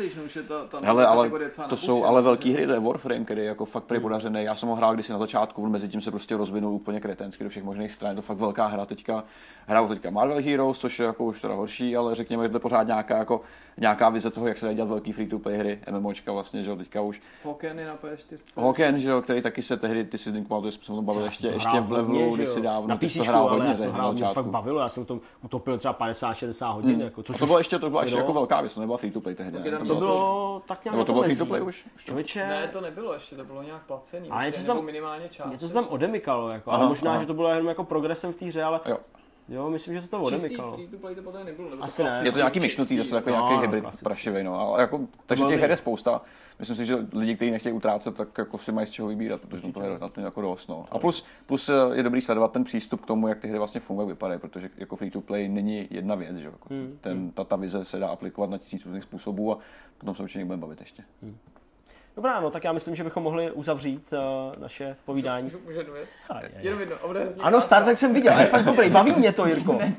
[0.83, 1.31] Hele, ale
[1.69, 4.45] to jsou ale velký hry, to je Warframe, který je jako fakt prý podařený.
[4.45, 7.51] Já jsem ho hrál kdysi na začátku, mezi tím se prostě rozvinul úplně kretensky do
[7.51, 8.11] všech možných stran.
[8.11, 9.25] Je to fakt velká hra teďka.
[9.67, 12.87] Hraju teďka Marvel Heroes, což je jako už teda horší, ale řekněme, že to pořád
[12.87, 13.41] nějaká, jako,
[13.77, 16.71] nějaká vize toho, jak se dá dělat velký free to play hry, MMOčka vlastně, že
[16.71, 17.23] jo, teďka už.
[17.45, 18.39] Hoken je na PS4.
[18.63, 21.25] Hoken, že jo, který taky se tehdy, ty si pamatuješ, jsme se o tom bavili
[21.25, 24.27] ještě, ještě v levelu, když si dávno, na PC, to hrál hodně, já hrál, mě
[24.27, 26.93] fakt bavilo, já jsem to utopil třeba 50-60 hodin.
[26.93, 27.01] Hmm.
[27.01, 29.21] Jako, což to bylo ještě, to byla ještě jako velká věc, to nebyla free to
[29.21, 29.71] play tehdy.
[29.71, 31.87] To, to bylo tak nějak Nebo to bylo free to play už?
[31.97, 32.47] Člověče...
[32.47, 34.31] Ne, to nebylo ještě, to bylo nějak placený.
[34.31, 35.51] A něco tam, minimálně část.
[35.51, 38.45] Něco se tam odemykalo, jako, ale možná, že to bylo jenom jako progresem v té
[38.45, 38.81] hře, ale
[39.49, 40.75] Jo, myslím, že se to odemykalo.
[40.75, 41.71] free to play to potom nebylo.
[41.71, 42.21] Nebo Asi ne.
[42.25, 44.61] Je to nějaký mixnutý, zase jako nějaký no, hybrid prašivý, no.
[44.61, 46.21] Ale jako, takže těch her je spousta.
[46.59, 49.73] Myslím si, že lidi, kteří nechtějí utrácet, tak jako si mají z čeho vybírat, protože
[49.73, 50.69] to je na to jako dost.
[50.69, 50.87] No.
[50.91, 54.09] A plus, plus je dobrý sledovat ten přístup k tomu, jak ty hry vlastně fungují,
[54.09, 56.45] vypadají, protože jako free to play není jedna věc, že?
[56.47, 56.99] Jako hmm.
[57.01, 57.31] ten, hmm.
[57.31, 59.59] ta, ta vize se dá aplikovat na tisíc různých způsobů a
[59.99, 61.05] potom se určitě budeme bavit ještě.
[61.23, 61.37] Hmm.
[62.17, 65.45] Dobrá, no tak já myslím, že bychom mohli uzavřít uh, naše povídání.
[65.45, 65.93] Můžu, můžu, můžu
[66.59, 66.97] Jenom jedno,
[67.41, 69.73] Ano, Star Trek jsem viděl, je fakt dobrý, baví mě to, Jirko.
[69.73, 69.97] Ne.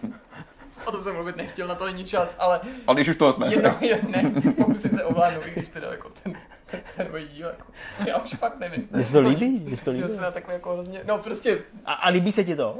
[0.86, 2.60] O tom jsem mluvit nechtěl, na to není čas, ale...
[2.88, 3.54] Ale když už to jsme.
[3.54, 3.78] Jedno,
[4.08, 6.34] ne, pokusím se ovládnout, i když teda jako ten,
[6.72, 7.66] ten, ten můj díl, jako,
[8.06, 8.88] já už fakt nevím.
[8.92, 9.60] Mně se to líbí?
[9.60, 10.02] Mně se to líbí?
[10.02, 11.60] Já jsem na takový jako hrozně, no prostě...
[11.86, 12.80] A, a líbí se ti to?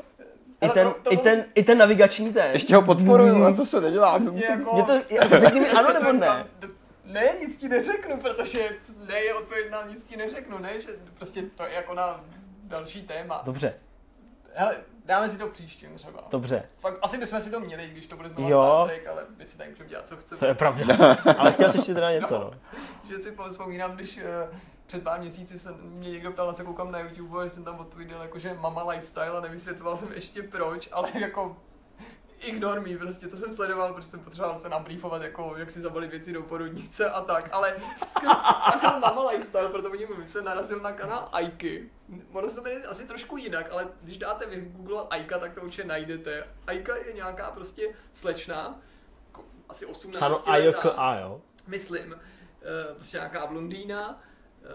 [0.62, 2.52] I ten, to, to i, ten, I ten navigační ten.
[2.54, 4.20] Ještě ho podporuju, a to se nedělá.
[4.20, 6.46] Prostě jako, mě to, řekni mi ano nebo ne.
[7.08, 8.70] Ne, nic ti neřeknu, protože
[9.08, 12.24] ne je odpověď na nic ti neřeknu, ne, že prostě to je jako na
[12.64, 13.42] další téma.
[13.46, 13.74] Dobře.
[14.54, 14.76] Hele,
[15.06, 16.24] dáme si to příštím třeba.
[16.32, 16.70] Dobře.
[16.80, 19.58] Fakt, asi bychom si to měli, když to bude znovu Star Trek, ale my si
[19.58, 20.40] tady můžeme dělat, co chceme.
[20.40, 21.18] To je pravda.
[21.38, 22.52] ale chtěl jsi ještě teda něco, no.
[22.52, 22.80] no.
[23.10, 26.92] Že si vzpomínám, když uh, před pár měsíci se mě někdo ptal, na co koukám
[26.92, 30.90] na YouTube, a jsem tam odpověděl, jako, že mama lifestyle a nevysvětloval jsem ještě proč,
[30.92, 31.58] ale jako
[32.40, 36.12] ignore me, prostě to jsem sledoval, protože jsem potřeboval se nabrýfovat, jako jak si zabalit
[36.12, 37.76] věci do porodnice a tak, ale
[38.08, 38.38] skrz
[38.82, 41.90] kanál Mama Lifestyle, proto o něm mluvím, jsem narazil na kanál Aiky.
[42.32, 45.62] Ono se to jmenuje asi trošku jinak, ale když dáte vy Google Aika, tak to
[45.62, 46.48] určitě najdete.
[46.68, 48.80] Aika je nějaká prostě slečna,
[49.28, 51.42] jako asi 18 Sano letá, jo?
[51.68, 52.16] Myslím,
[52.62, 54.22] eh, prostě nějaká blondýna,
[54.64, 54.68] eh,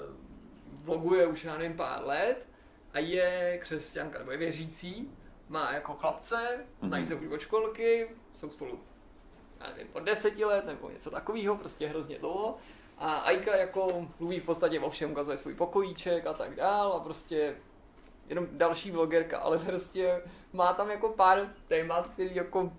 [0.73, 2.47] vloguje už já nevím pár let
[2.93, 5.11] a je křesťanka, nebo je věřící
[5.53, 6.87] má jako chlapce, mm-hmm.
[6.89, 8.81] znají se už od školky, jsou spolu,
[9.61, 12.57] já nevím, od deseti let nebo něco takového, prostě hrozně dlouho.
[12.99, 17.01] A Aika jako mluví v podstatě o všem, ukazuje svůj pokojíček a tak dál a
[17.01, 17.57] prostě
[18.29, 20.23] jenom další vlogerka, ale prostě
[20.53, 22.73] má tam jako pár témat, který jako,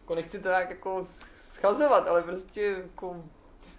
[0.00, 1.06] jako nechci to tak jako
[1.40, 3.24] schazovat, ale prostě jako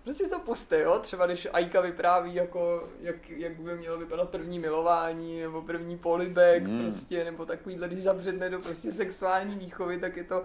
[0.08, 1.00] Prostě si to puste, jo?
[1.00, 6.64] Třeba když Aika vypráví, jako, jak, jak by mělo vypadat první milování, nebo první polibek,
[6.64, 6.82] mm.
[6.82, 10.44] prostě, nebo takovýhle, když zabředne do prostě sexuální výchovy, tak je to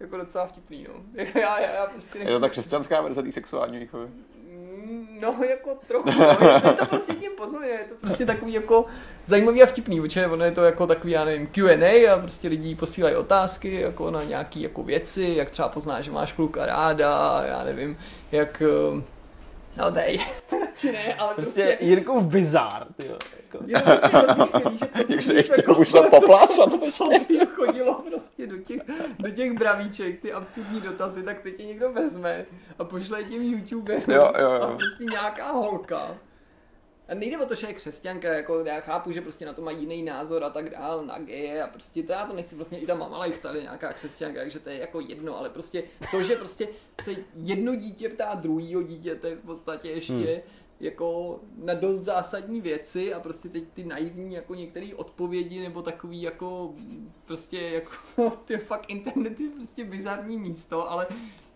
[0.00, 1.02] jako docela vtipný, no.
[1.40, 2.32] já, já, já prostě nechci...
[2.32, 4.08] Je to ta křesťanská verze té sexuální výchovy?
[5.20, 6.26] No, jako trochu, no,
[6.64, 8.84] je to prostě tím poznuje, je to prostě takový jako
[9.26, 12.74] zajímavý a vtipný, protože ono je to jako takový, já nevím, Q&A a prostě lidi
[12.74, 17.64] posílají otázky jako na nějaký jako věci, jak třeba poznáš, že máš kluka ráda, já
[17.64, 17.98] nevím,
[18.32, 19.02] jak eh,
[19.76, 20.20] No dej.
[20.76, 21.64] Či ne, ale prostě...
[21.64, 23.64] prostě Jirkův bizár, ty jako.
[23.66, 26.68] Je prostě hrozně skvělý, že Jak se ještě už se poplácat.
[27.54, 28.80] chodilo prostě do těch,
[29.18, 32.46] do těch bravíček, ty absurdní dotazy, tak teď je někdo vezme
[32.78, 34.62] a pošle těm youtuberům jo, jo, jo.
[34.62, 36.18] a prostě nějaká holka
[37.08, 39.80] a nejde o to, že je křesťanka, jako já chápu, že prostě na to mají
[39.80, 42.86] jiný názor a tak dál, na geje a prostě to já to nechci vlastně i
[42.86, 46.68] ta mama lifestyle nějaká křesťanka, takže to je jako jedno, ale prostě to, že prostě
[47.02, 48.82] se jedno dítě ptá druhýho
[49.20, 50.40] to je v podstatě ještě hmm.
[50.80, 56.22] Jako na dost zásadní věci a prostě teď ty naivní jako některé odpovědi nebo takový
[56.22, 56.74] jako
[57.24, 61.06] prostě jako ty fakt internet je prostě bizarní místo, ale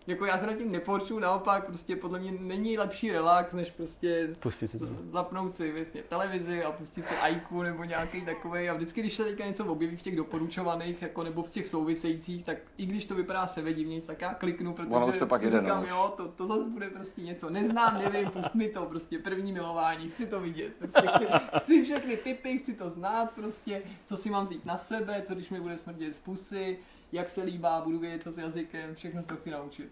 [0.07, 4.29] Jako já se nad tím neporču, naopak prostě podle mě není lepší relax, než prostě
[4.39, 4.87] Pustit si to.
[5.11, 8.69] zapnout si vlastně televizi a pustit si ajku nebo nějaký takový.
[8.69, 12.45] A vždycky, když se teďka něco objeví v těch doporučovaných jako nebo v těch souvisejících,
[12.45, 15.41] tak i když to vypadá se divnějc, tak já kliknu, protože Ono už to pak
[15.41, 15.89] si jde, říkám, no.
[15.89, 17.49] jo, to, to zase bude prostě něco.
[17.49, 20.73] Neznám, nevím, pust mi to, prostě první milování, chci to vidět.
[20.79, 21.25] Prostě chci,
[21.57, 25.49] chci všechny typy, chci to znát, prostě, co si mám vzít na sebe, co když
[25.49, 26.77] mi bude smrdět z pusy,
[27.11, 29.89] jak se líbá, budu vědět, co s jazykem, všechno se to chci naučit.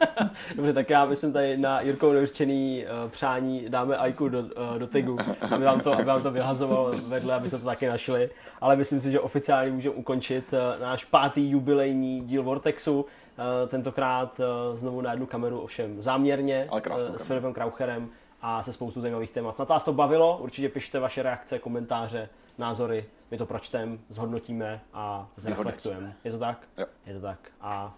[0.56, 4.86] Dobře, tak já myslím tady na Jirkou neurčený uh, přání dáme Aiku do, uh, do
[4.86, 5.16] tagu,
[5.50, 8.30] aby vám, to, aby vám to vyhazoval vedle, aby se to taky našli.
[8.60, 13.00] Ale myslím si, že oficiálně můžeme ukončit uh, náš pátý jubilejní díl Vortexu.
[13.00, 17.26] Uh, tentokrát uh, znovu na jednu kameru, ovšem záměrně, uh, s.
[17.26, 18.10] Filipem Kraucherem
[18.42, 19.54] a se spoustu zajímavých témat.
[19.54, 22.28] Snad vás to bavilo, určitě pište vaše reakce, komentáře,
[22.58, 26.16] názory, my to pročteme, zhodnotíme a zreflektujeme.
[26.24, 26.68] Je to tak?
[26.76, 26.86] Jo.
[27.06, 27.52] Je to tak.
[27.60, 27.94] A,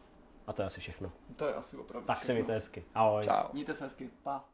[0.46, 1.12] a to je asi všechno.
[1.36, 2.34] To je asi opravdu Tak se všechno.
[2.34, 2.84] mějte hezky.
[2.94, 3.24] Ahoj.
[3.24, 3.48] Čau.
[3.52, 4.10] Mějte se hezky.
[4.22, 4.44] Pa.